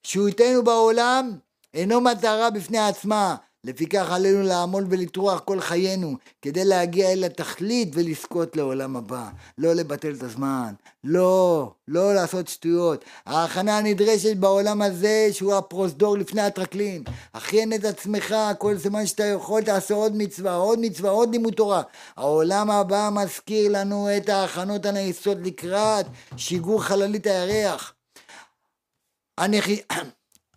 שהותנו 0.04 0.64
בעולם 0.64 1.38
אינו 1.74 2.02
מטרה 2.02 2.50
בפני 2.50 2.80
עצמה, 2.80 3.36
לפיכך 3.64 4.12
עלינו 4.12 4.44
לעמול 4.44 4.86
ולטרוח 4.90 5.40
כל 5.40 5.60
חיינו, 5.60 6.16
כדי 6.42 6.66
להגיע 6.66 7.14
אל 7.14 7.24
התכלית 7.24 7.90
ולזכות 7.94 8.56
לעולם 8.56 8.96
הבא. 8.96 9.30
לא 9.58 9.74
לבטל 9.74 10.14
את 10.18 10.24
הזמן, 10.24 10.74
לא, 11.04 11.72
לא 11.88 12.14
לעשות 12.14 12.48
שטויות. 12.48 13.06
ההכנה 13.26 13.78
הנדרשת 13.78 14.38
בעולם 14.38 14.82
הזה, 14.82 15.28
שהוא 15.32 15.56
הפרוזדור 15.56 16.18
לפני 16.18 16.42
הטרקלין. 16.42 17.04
הכין 17.34 17.74
את 17.74 17.86
עצמך, 17.86 18.36
כל 18.58 18.78
זמן 18.78 19.06
שאתה 19.06 19.26
יכול, 19.26 19.62
תעשה 19.62 19.94
עוד 19.94 20.16
מצווה, 20.16 20.56
עוד 20.56 20.80
מצווה, 20.82 21.12
עוד 21.12 21.32
לימוד 21.32 21.54
תורה. 21.54 21.82
העולם 22.18 22.72
הבא 22.72 23.10
מזכיר 23.12 23.72
לנו 23.72 24.08
את 24.18 24.30
ההכנות 24.30 24.86
הנעשות 24.86 25.38
לקראת 25.44 26.06
שיגור 26.38 26.84
חללית 26.84 27.28
הירח. 27.28 27.94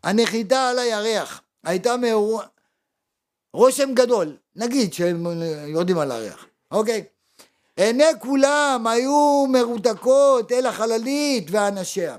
הנחיתה 0.04 0.68
על 0.68 0.78
הירח 0.78 1.42
הייתה 1.64 1.96
מאור... 1.96 2.42
רושם 3.54 3.94
גדול, 3.94 4.36
נגיד 4.56 4.92
שהם 4.92 5.26
יורדים 5.66 5.98
על 5.98 6.12
הירח, 6.12 6.46
אוקיי? 6.70 7.04
עיני 7.76 8.04
כולם 8.20 8.86
היו 8.86 9.46
מרותקות 9.48 10.52
אל 10.52 10.66
החללית 10.66 11.48
ואנשיה. 11.50 12.16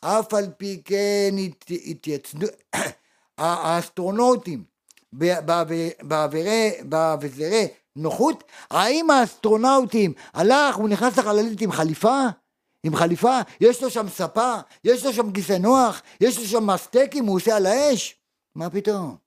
אף 0.00 0.34
על 0.34 0.46
פי 0.56 0.82
כן 0.84 1.34
התייצדו, 1.86 2.46
האסטרונאוטים 3.38 4.64
באביזרי 6.82 7.68
נוחות, 7.96 8.44
האם 8.70 9.10
האסטרונאוטים 9.10 10.12
הלך, 10.34 10.76
הוא 10.76 10.88
נכנס 10.88 11.18
לחללית 11.18 11.60
עם 11.60 11.72
חליפה? 11.72 12.20
עם 12.82 12.96
חליפה? 12.96 13.40
יש 13.60 13.82
לו 13.82 13.90
שם 13.90 14.08
ספה? 14.08 14.54
יש 14.84 15.04
לו 15.04 15.12
שם 15.12 15.32
כיסא 15.32 15.52
נוח? 15.52 16.02
יש 16.20 16.38
לו 16.38 16.44
שם 16.44 16.66
מסטקים? 16.66 17.26
הוא 17.26 17.36
עושה 17.36 17.56
על 17.56 17.66
האש? 17.66 18.14
מה 18.54 18.70
פתאום? 18.70 19.25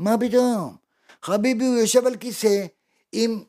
מה 0.00 0.18
פתאום? 0.20 0.76
חביבי 1.22 1.66
הוא 1.66 1.76
יושב 1.76 2.06
על 2.06 2.16
כיסא 2.16 2.66
עם, 3.12 3.42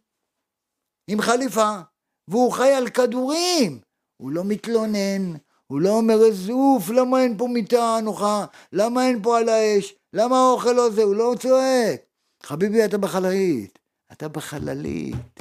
עם 1.08 1.22
חליפה, 1.22 1.80
והוא 2.28 2.52
חי 2.52 2.72
על 2.72 2.90
כדורים. 2.90 3.80
הוא 4.18 4.32
לא 4.32 4.44
מתלונן, 4.44 5.34
הוא 5.68 5.82
לא 5.82 5.90
אומר 5.90 6.24
איזה 6.26 6.52
אוף, 6.52 6.90
למה 6.90 7.22
אין 7.24 7.38
פה 7.38 7.48
מיטה 7.48 7.98
נוחה? 8.04 8.46
למה 8.74 9.08
אין 9.08 9.24
פה 9.24 9.38
על 9.38 9.50
האש? 9.50 9.94
למה 10.14 10.40
האוכל 10.40 10.72
לא 10.72 10.90
זה? 10.90 11.04
הוא 11.04 11.16
לא 11.16 11.36
צועק. 11.40 12.02
חביבי, 12.44 12.86
אתה 12.86 12.98
בחללית. 12.98 13.80
אתה 14.12 14.28
בחללית. 14.28 15.40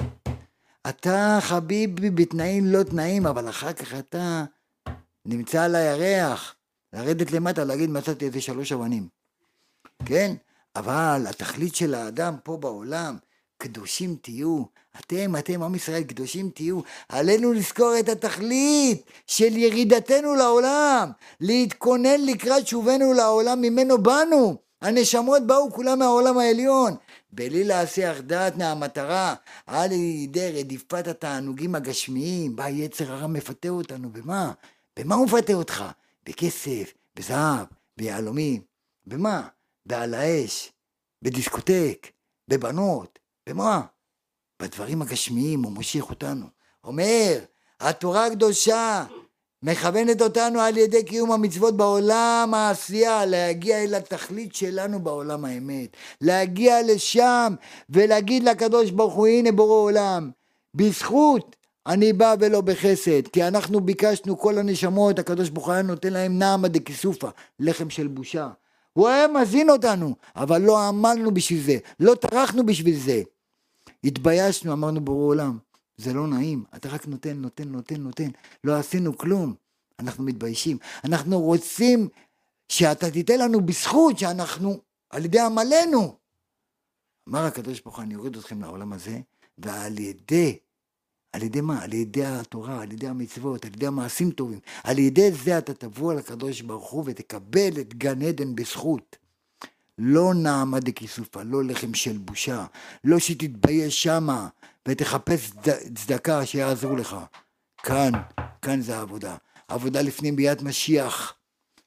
אתה, 0.89 1.37
חביבי, 1.41 2.09
בתנאים 2.09 2.65
לא 2.65 2.83
תנאים, 2.83 3.27
אבל 3.27 3.49
אחר 3.49 3.73
כך 3.73 3.93
אתה 3.93 4.43
נמצא 5.25 5.63
על 5.63 5.75
הירח. 5.75 6.55
לרדת 6.93 7.31
למטה, 7.31 7.63
להגיד 7.63 7.89
מצאתי 7.89 8.25
איזה 8.25 8.41
שלוש 8.41 8.71
אבנים. 8.71 9.07
כן? 10.05 10.35
אבל 10.75 11.25
התכלית 11.29 11.75
של 11.75 11.93
האדם 11.93 12.35
פה 12.43 12.57
בעולם, 12.57 13.17
קדושים 13.57 14.15
תהיו. 14.21 14.63
אתם, 14.99 15.35
אתם, 15.35 15.63
עם 15.63 15.75
ישראל, 15.75 16.03
קדושים 16.03 16.49
תהיו. 16.49 16.79
עלינו 17.09 17.53
לזכור 17.53 17.93
את 17.99 18.09
התכלית 18.09 19.03
של 19.27 19.57
ירידתנו 19.57 20.35
לעולם, 20.35 21.11
להתכונן 21.39 22.21
לקראת 22.25 22.67
שובנו 22.67 23.13
לעולם 23.13 23.61
ממנו 23.61 23.97
באנו. 23.97 24.57
הנשמות 24.81 25.47
באו 25.47 25.71
כולם 25.71 25.99
מהעולם 25.99 26.37
העליון. 26.37 26.95
בלי 27.31 27.63
להסיח 27.63 28.19
דעת 28.19 28.57
מהמטרה, 28.57 29.35
על 29.67 29.91
ידי 29.91 30.51
רדיפת 30.59 31.07
התענוגים 31.07 31.75
הגשמיים, 31.75 32.55
בא 32.55 32.67
יצר 32.67 33.11
הרע 33.11 33.27
מפתה 33.27 33.69
אותנו, 33.69 34.09
במה? 34.09 34.51
במה 34.99 35.15
הוא 35.15 35.25
מפתה 35.25 35.53
אותך? 35.53 35.83
בכסף, 36.25 36.93
בזהב, 37.15 37.65
ביהלומים. 37.97 38.61
במה? 39.07 39.47
ועל 39.85 40.13
האש, 40.13 40.71
בדיסקוטק, 41.21 42.07
בבנות, 42.47 43.19
במה? 43.49 43.81
בדברים 44.61 45.01
הגשמיים 45.01 45.63
הוא 45.63 45.71
מושך 45.71 46.09
אותנו. 46.09 46.45
אומר, 46.83 47.39
התורה 47.79 48.25
הקדושה 48.25 49.05
מכוונת 49.63 50.21
אותנו 50.21 50.59
על 50.59 50.77
ידי 50.77 51.03
קיום 51.05 51.31
המצוות 51.31 51.77
בעולם 51.77 52.51
העשייה, 52.53 53.25
להגיע 53.25 53.83
אל 53.83 53.95
התכלית 53.95 54.55
שלנו 54.55 54.99
בעולם 54.99 55.45
האמת. 55.45 55.97
להגיע 56.21 56.75
לשם 56.83 57.53
ולהגיד 57.89 58.43
לקדוש 58.43 58.91
ברוך 58.91 59.13
הוא, 59.13 59.27
הנה 59.27 59.51
בורא 59.51 59.75
עולם, 59.75 60.31
בזכות 60.75 61.55
אני 61.87 62.13
בא 62.13 62.35
ולא 62.39 62.61
בחסד, 62.61 63.27
כי 63.27 63.43
אנחנו 63.43 63.81
ביקשנו 63.81 64.37
כל 64.37 64.57
הנשמות, 64.57 65.19
הקדוש 65.19 65.49
ברוך 65.49 65.65
הוא 65.65 65.73
היה 65.73 65.83
נותן 65.83 66.13
להם 66.13 66.39
נעמה 66.39 66.67
דקיסופה, 66.67 67.29
לחם 67.59 67.89
של 67.89 68.07
בושה. 68.07 68.49
הוא 68.93 69.07
היה 69.07 69.27
מזין 69.27 69.69
אותנו, 69.69 70.15
אבל 70.35 70.61
לא 70.61 70.87
עמלנו 70.87 71.33
בשביל 71.33 71.61
זה, 71.61 71.77
לא 71.99 72.15
טרחנו 72.15 72.65
בשביל 72.65 72.99
זה. 72.99 73.21
התביישנו, 74.03 74.73
אמרנו 74.73 75.05
ברור 75.05 75.23
עולם, 75.23 75.57
זה 75.97 76.13
לא 76.13 76.27
נעים, 76.27 76.63
אתה 76.75 76.89
רק 76.89 77.07
נותן, 77.07 77.37
נותן, 77.37 77.67
נותן, 77.69 78.01
נותן, 78.01 78.29
לא 78.63 78.75
עשינו 78.75 79.17
כלום, 79.17 79.53
אנחנו 79.99 80.23
מתביישים. 80.23 80.77
אנחנו 81.03 81.41
רוצים 81.41 82.09
שאתה 82.69 83.11
תיתן 83.11 83.39
לנו 83.39 83.61
בזכות 83.61 84.19
שאנחנו, 84.19 84.81
על 85.09 85.25
ידי 85.25 85.39
עמלנו. 85.39 86.15
אמר 87.29 87.45
הקדוש 87.45 87.81
ברוך 87.81 87.95
הוא, 87.95 88.03
אני 88.03 88.15
אוריד 88.15 88.35
אתכם 88.35 88.61
לעולם 88.61 88.93
הזה, 88.93 89.19
ועל 89.57 89.99
ידי 89.99 90.57
על 91.33 91.43
ידי 91.43 91.61
מה? 91.61 91.83
על 91.83 91.93
ידי 91.93 92.25
התורה, 92.25 92.81
על 92.81 92.91
ידי 92.91 93.07
המצוות, 93.07 93.65
על 93.65 93.71
ידי 93.73 93.87
המעשים 93.87 94.31
טובים. 94.31 94.59
על 94.83 94.99
ידי 94.99 95.31
זה 95.31 95.57
אתה 95.57 95.73
תבוא 95.73 96.11
על 96.11 96.17
הקדוש 96.17 96.61
ברוך 96.61 96.89
הוא 96.89 97.03
ותקבל 97.05 97.79
את 97.81 97.93
גן 97.93 98.21
עדן 98.21 98.55
בזכות. 98.55 99.15
לא 99.97 100.33
נעמה 100.33 100.79
דכיסופה, 100.79 101.43
לא 101.43 101.63
לחם 101.63 101.93
של 101.93 102.17
בושה, 102.17 102.65
לא 103.03 103.19
שתתבייש 103.19 104.03
שמה 104.03 104.47
ותחפש 104.87 105.51
צדקה 105.95 106.45
שיעזרו 106.45 106.95
לך. 106.95 107.15
כאן, 107.83 108.11
כאן 108.61 108.81
זה 108.81 108.97
העבודה. 108.97 109.35
עבודה 109.67 110.01
לפני 110.01 110.31
ביאת 110.31 110.61
משיח. 110.61 111.33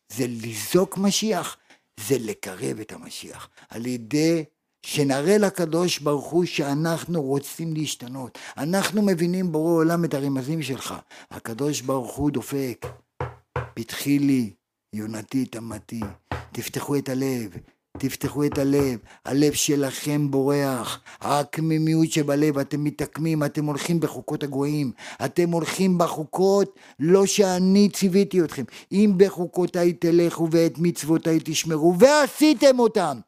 זה 0.09 0.26
לזעוק 0.26 0.99
משיח, 0.99 1.57
זה 2.01 2.16
לקרב 2.18 2.80
את 2.80 2.92
המשיח. 2.92 3.49
על 3.68 3.86
ידי 3.86 4.45
שנראה 4.87 5.39
לקדוש 5.39 5.99
ברוך 5.99 6.26
הוא 6.26 6.45
שאנחנו 6.45 7.22
רוצים 7.22 7.74
להשתנות. 7.74 8.39
אנחנו 8.57 9.03
מבינים 9.03 9.53
בורא 9.53 9.72
עולם 9.72 10.05
את 10.05 10.14
הרמזים 10.14 10.62
שלך. 10.62 10.95
הקדוש 11.30 11.80
ברוך 11.80 12.14
הוא 12.14 12.30
דופק. 12.30 12.87
פתחי 13.74 14.18
לי, 14.18 14.51
יונתי 14.93 15.45
תמתי. 15.45 16.01
תפתחו 16.53 16.97
את 16.97 17.09
הלב, 17.09 17.51
תפתחו 17.99 18.45
את 18.45 18.59
הלב, 18.59 18.99
הלב 19.24 19.53
שלכם 19.53 20.30
בורח, 20.30 21.01
הקמימיות 21.20 22.11
שבלב, 22.12 22.59
אתם 22.59 22.85
מתעקמים, 22.85 23.45
אתם 23.45 23.64
הולכים 23.64 24.01
בחוקות 24.01 24.43
הגויים, 24.43 24.93
אתם 25.24 25.51
הולכים 25.51 25.99
בחוקות 25.99 26.78
לא 27.01 27.26
שאני 27.26 27.89
ציוויתי 27.93 28.41
אתכם, 28.41 28.64
אם 28.93 29.12
בחוקותיי 29.16 29.93
תלכו 29.93 30.49
ואת 30.51 30.78
מצוותיי 30.78 31.39
תשמרו, 31.45 31.95
ועשיתם 31.99 32.78
אותם. 32.78 33.18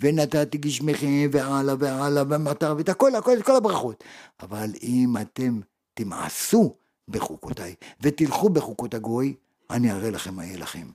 ונתתי 0.00 0.58
גשמכם 0.58 1.28
והלאה 1.32 1.74
והלאה 1.78 2.22
ומטר 2.30 2.74
ואת 2.78 2.88
הכל, 2.88 3.14
הכל, 3.14 3.38
את 3.38 3.42
כל 3.42 3.56
הברכות. 3.56 4.04
אבל 4.42 4.70
אם 4.82 5.14
אתם 5.20 5.60
תמעשו 5.94 6.74
בחוקותיי 7.08 7.74
ותלכו 8.00 8.48
בחוקות 8.48 8.94
הגוי, 8.94 9.34
אני 9.70 9.92
אראה 9.92 10.10
לכם 10.10 10.34
מה 10.34 10.44
יהיה 10.44 10.58
לכם. 10.58 10.86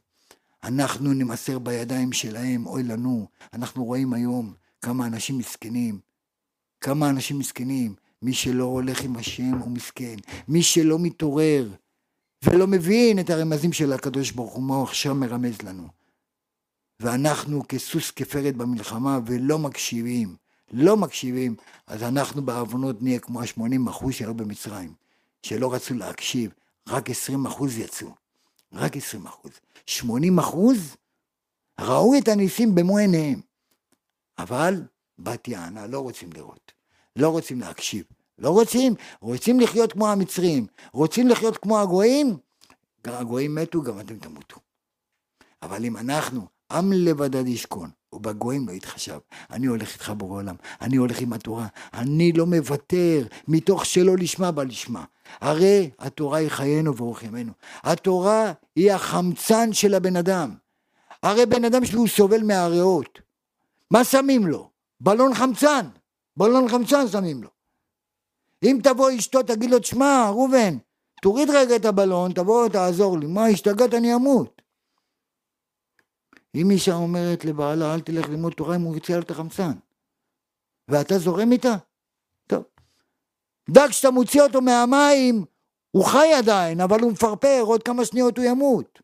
אנחנו 0.63 1.13
נמסר 1.13 1.59
בידיים 1.59 2.11
שלהם, 2.11 2.65
אוי 2.65 2.83
לנו. 2.83 3.27
אנחנו 3.53 3.85
רואים 3.85 4.13
היום 4.13 4.53
כמה 4.81 5.05
אנשים 5.07 5.37
מסכנים. 5.37 5.99
כמה 6.81 7.09
אנשים 7.09 7.39
מסכנים. 7.39 7.95
מי 8.21 8.33
שלא 8.33 8.63
הולך 8.63 9.03
עם 9.03 9.15
השם 9.15 9.53
הוא 9.59 9.71
מסכן. 9.71 10.15
מי 10.47 10.63
שלא 10.63 10.99
מתעורר 10.99 11.69
ולא 12.43 12.67
מבין 12.67 13.19
את 13.19 13.29
הרמזים 13.29 13.73
של 13.73 13.93
הקדוש 13.93 14.31
ברוך 14.31 14.53
הוא, 14.53 14.63
מה 14.63 14.83
עכשיו 14.83 15.15
מרמז 15.15 15.61
לנו. 15.61 16.02
ואנחנו 16.99 17.63
כסוס 17.69 18.11
כפרד 18.11 18.57
במלחמה 18.57 19.19
ולא 19.25 19.59
מקשיבים, 19.59 20.35
לא 20.71 20.97
מקשיבים, 20.97 21.55
אז 21.87 22.03
אנחנו 22.03 22.45
בעוונות 22.45 23.01
נהיה 23.01 23.19
כמו 23.19 23.41
ה-80 23.41 23.89
אחוז 23.89 24.13
שהיו 24.13 24.33
במצרים, 24.33 24.93
שלא 25.43 25.73
רצו 25.73 25.93
להקשיב, 25.93 26.51
רק 26.87 27.09
20 27.09 27.45
אחוז 27.45 27.77
יצאו, 27.77 28.07
רק 28.73 28.97
20 28.97 29.25
אחוז. 29.25 29.51
80 29.85 30.39
אחוז 30.39 30.95
ראו 31.79 32.17
את 32.17 32.27
הניסים 32.27 32.75
במו 32.75 32.97
עיניהם, 32.97 33.41
אבל 34.37 34.83
בת 35.19 35.47
יענה, 35.47 35.87
לא 35.87 35.99
רוצים 35.99 36.33
לראות, 36.33 36.71
לא 37.15 37.29
רוצים 37.29 37.59
להקשיב, 37.59 38.03
לא 38.39 38.49
רוצים, 38.49 38.93
רוצים 39.21 39.59
לחיות 39.59 39.93
כמו 39.93 40.07
המצרים, 40.07 40.65
רוצים 40.93 41.27
לחיות 41.27 41.57
כמו 41.57 41.79
הגויים, 41.79 42.37
הגויים 43.05 43.55
מתו, 43.55 43.81
גם 43.81 43.99
אתם 43.99 44.19
תמותו. 44.19 44.57
אבל 45.61 45.85
אם 45.85 45.97
אנחנו, 45.97 46.47
עם 46.73 46.91
לבדד 46.91 47.47
ישכון, 47.47 47.89
ובגויים 48.13 48.67
לא 48.67 48.73
יתחשב. 48.73 49.17
אני 49.51 49.67
הולך 49.67 49.93
איתך 49.93 50.09
בורא 50.17 50.37
עולם, 50.37 50.55
אני 50.81 50.97
הולך 50.97 51.21
עם 51.21 51.33
התורה, 51.33 51.67
אני 51.93 52.31
לא 52.31 52.45
מוותר, 52.45 53.27
מתוך 53.47 53.85
שלא 53.85 54.17
לשמה 54.17 54.51
בא 54.51 54.63
לשמה. 54.63 55.03
הרי 55.41 55.89
התורה 55.99 56.37
היא 56.37 56.49
חיינו 56.49 56.97
ואורך 56.97 57.23
ימינו. 57.23 57.51
התורה 57.83 58.51
היא 58.75 58.91
החמצן 58.91 59.73
של 59.73 59.93
הבן 59.93 60.15
אדם. 60.15 60.55
הרי 61.23 61.45
בן 61.45 61.65
אדם 61.65 61.85
שהוא 61.85 62.07
סובל 62.07 62.43
מהריאות, 62.43 63.19
מה 63.91 64.03
שמים 64.03 64.47
לו? 64.47 64.69
בלון 65.01 65.33
חמצן, 65.33 65.85
בלון 66.37 66.69
חמצן 66.69 67.07
שמים 67.07 67.43
לו. 67.43 67.49
אם 68.63 68.79
תבוא 68.83 69.11
אשתו 69.17 69.43
תגיד 69.43 69.69
לו, 69.69 69.79
תשמע 69.79 70.29
ראובן, 70.29 70.77
תוריד 71.21 71.49
רגע 71.49 71.75
את 71.75 71.85
הבלון, 71.85 72.33
תבוא 72.33 72.67
תעזור 72.67 73.19
לי, 73.19 73.27
מה 73.27 73.45
השתגעת 73.45 73.93
אני 73.93 74.15
אמות. 74.15 74.52
אם 76.55 76.71
אישה 76.71 76.93
אומרת 76.93 77.45
לבעלה 77.45 77.93
אל 77.93 78.01
תלך 78.01 78.29
ללמוד 78.29 78.53
תורה 78.53 78.75
אם 78.75 78.81
הוא 78.81 78.95
יוצא 78.95 79.13
על 79.13 79.23
החמצן 79.29 79.73
ואתה 80.87 81.17
זורם 81.17 81.51
איתה? 81.51 81.75
טוב. 82.47 82.63
דג 83.69 83.91
שאתה 83.91 84.11
מוציא 84.11 84.41
אותו 84.41 84.61
מהמים 84.61 85.45
הוא 85.91 86.05
חי 86.05 86.33
עדיין 86.37 86.81
אבל 86.81 86.99
הוא 86.99 87.11
מפרפר 87.11 87.61
עוד 87.61 87.83
כמה 87.83 88.05
שניות 88.05 88.37
הוא 88.37 88.45
ימות 88.45 88.99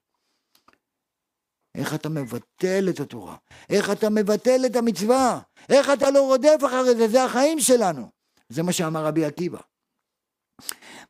איך 1.76 1.93
אתה 1.93 2.10
מבטל 2.10 2.89
את 2.89 3.00
התורה? 3.00 3.36
איך 3.70 3.91
אתה 3.91 4.10
מבטל 4.10 4.66
את 4.66 4.76
המצווה? 4.76 5.39
איך 5.70 5.89
אתה 5.89 6.12
לא 6.12 6.22
רודף 6.28 6.58
אחרי 6.66 6.95
זה? 6.95 7.08
זה 7.08 7.24
החיים 7.24 7.60
שלנו. 7.60 8.10
זה 8.50 8.64
מה 8.64 8.74
שאמר 8.74 9.06
רבי 9.06 9.26
עקיבא. 9.26 9.60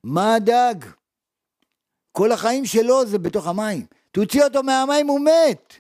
מה 0.04 0.36
הדג? 0.36 0.76
כל 2.12 2.32
החיים 2.32 2.66
שלו 2.66 3.06
זה 3.06 3.18
בתוך 3.18 3.48
המים. 3.48 3.86
תוציא 4.12 4.44
אותו 4.44 4.64
מהמים 4.64 5.08
הוא 5.08 5.20
מת. 5.20 5.74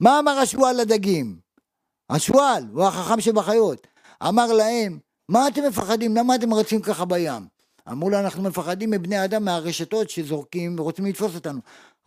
מה 0.00 0.18
אמר 0.18 0.32
השועל 0.32 0.80
לדגים? 0.80 1.36
השועל, 2.10 2.64
הוא 2.72 2.84
החכם 2.84 3.20
שבחיות, 3.20 3.86
אמר 4.28 4.52
להם, 4.52 4.98
מה 5.28 5.48
אתם 5.48 5.64
מפחדים? 5.68 6.16
למה 6.16 6.34
אתם 6.34 6.54
רצים 6.54 6.82
ככה 6.82 7.04
בים? 7.04 7.46
אמרו 7.88 8.10
לו, 8.10 8.18
אנחנו 8.18 8.42
מפחדים 8.42 8.90
מבני 8.90 9.24
אדם 9.24 9.44
מהרשתות 9.44 10.10
שזורקים 10.10 10.76
ורוצים 10.78 11.06
לתפוס 11.06 11.34
אותנו. 11.34 11.60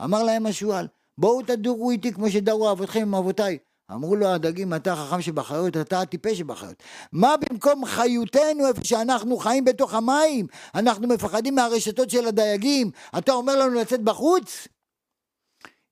אמר 0.04 0.24
להם 0.24 0.46
השועל, 0.46 0.88
בואו 1.18 1.42
תדורו 1.42 1.92
איתי 1.92 2.14
כמו 2.14 2.30
שדרו 2.30 2.72
אבותיכם 2.72 3.02
עם 3.02 3.16
אבותיי. 3.16 3.58
אמרו 3.92 4.16
לו 4.16 4.28
הדגים, 4.28 4.74
אתה 4.74 4.94
החכם 4.94 5.22
שבחיות, 5.22 5.78
אתה 5.78 6.02
הטיפש 6.02 6.38
שבחיות. 6.38 6.84
מה 7.12 7.36
במקום 7.38 7.86
חיותנו, 7.86 8.68
איפה 8.68 8.84
שאנחנו 8.84 9.38
חיים 9.38 9.66
בתוך 9.66 9.94
המים, 9.94 10.48
אנחנו 10.76 11.08
מפחדים 11.08 11.56
מהרשתות 11.56 12.10
של 12.10 12.28
הדייגים, 12.28 12.92
אתה 13.18 13.34
אומר 13.34 13.56
לנו 13.56 13.74
לצאת 13.74 14.02
בחוץ? 14.02 14.68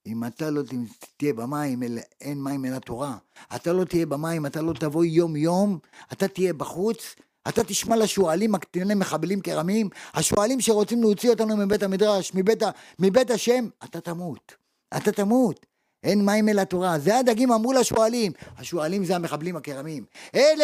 אם 0.06 0.24
אתה 0.24 0.50
לא 0.50 0.62
תהיה 1.16 1.32
במים, 1.32 1.82
אין 2.20 2.42
מים 2.42 2.64
אלא 2.64 2.78
תורה. 2.78 3.16
אתה 3.56 3.72
לא 3.72 3.84
תהיה 3.84 4.06
במים, 4.06 4.46
אתה 4.46 4.62
לא 4.62 4.72
תבוא 4.72 5.04
יום 5.04 5.36
יום, 5.36 5.78
אתה 6.12 6.28
תהיה 6.28 6.52
בחוץ, 6.52 7.14
אתה 7.48 7.64
תשמע 7.64 7.96
לשועלים 7.96 8.54
הקטיני 8.54 8.94
מחבלים 8.94 9.40
כרמים, 9.40 9.88
השועלים 10.14 10.60
שרוצים 10.60 11.00
להוציא 11.00 11.30
אותנו 11.30 11.56
מבית 11.56 11.82
המדרש, 11.82 12.32
מבית, 12.34 12.62
מבית 12.98 13.30
השם, 13.30 13.68
אתה 13.84 14.00
תמות. 14.00 14.54
אתה 14.96 15.12
תמות. 15.12 15.66
אין 16.04 16.24
מים 16.24 16.48
אלא 16.48 16.64
תורה. 16.64 16.98
זה 16.98 17.18
הדגים 17.18 17.52
אמרו 17.52 17.72
לשועלים. 17.72 18.32
השועלים 18.58 19.04
זה 19.04 19.16
המחבלים 19.16 19.56
הכרמים. 19.56 20.04
אלה 20.34 20.62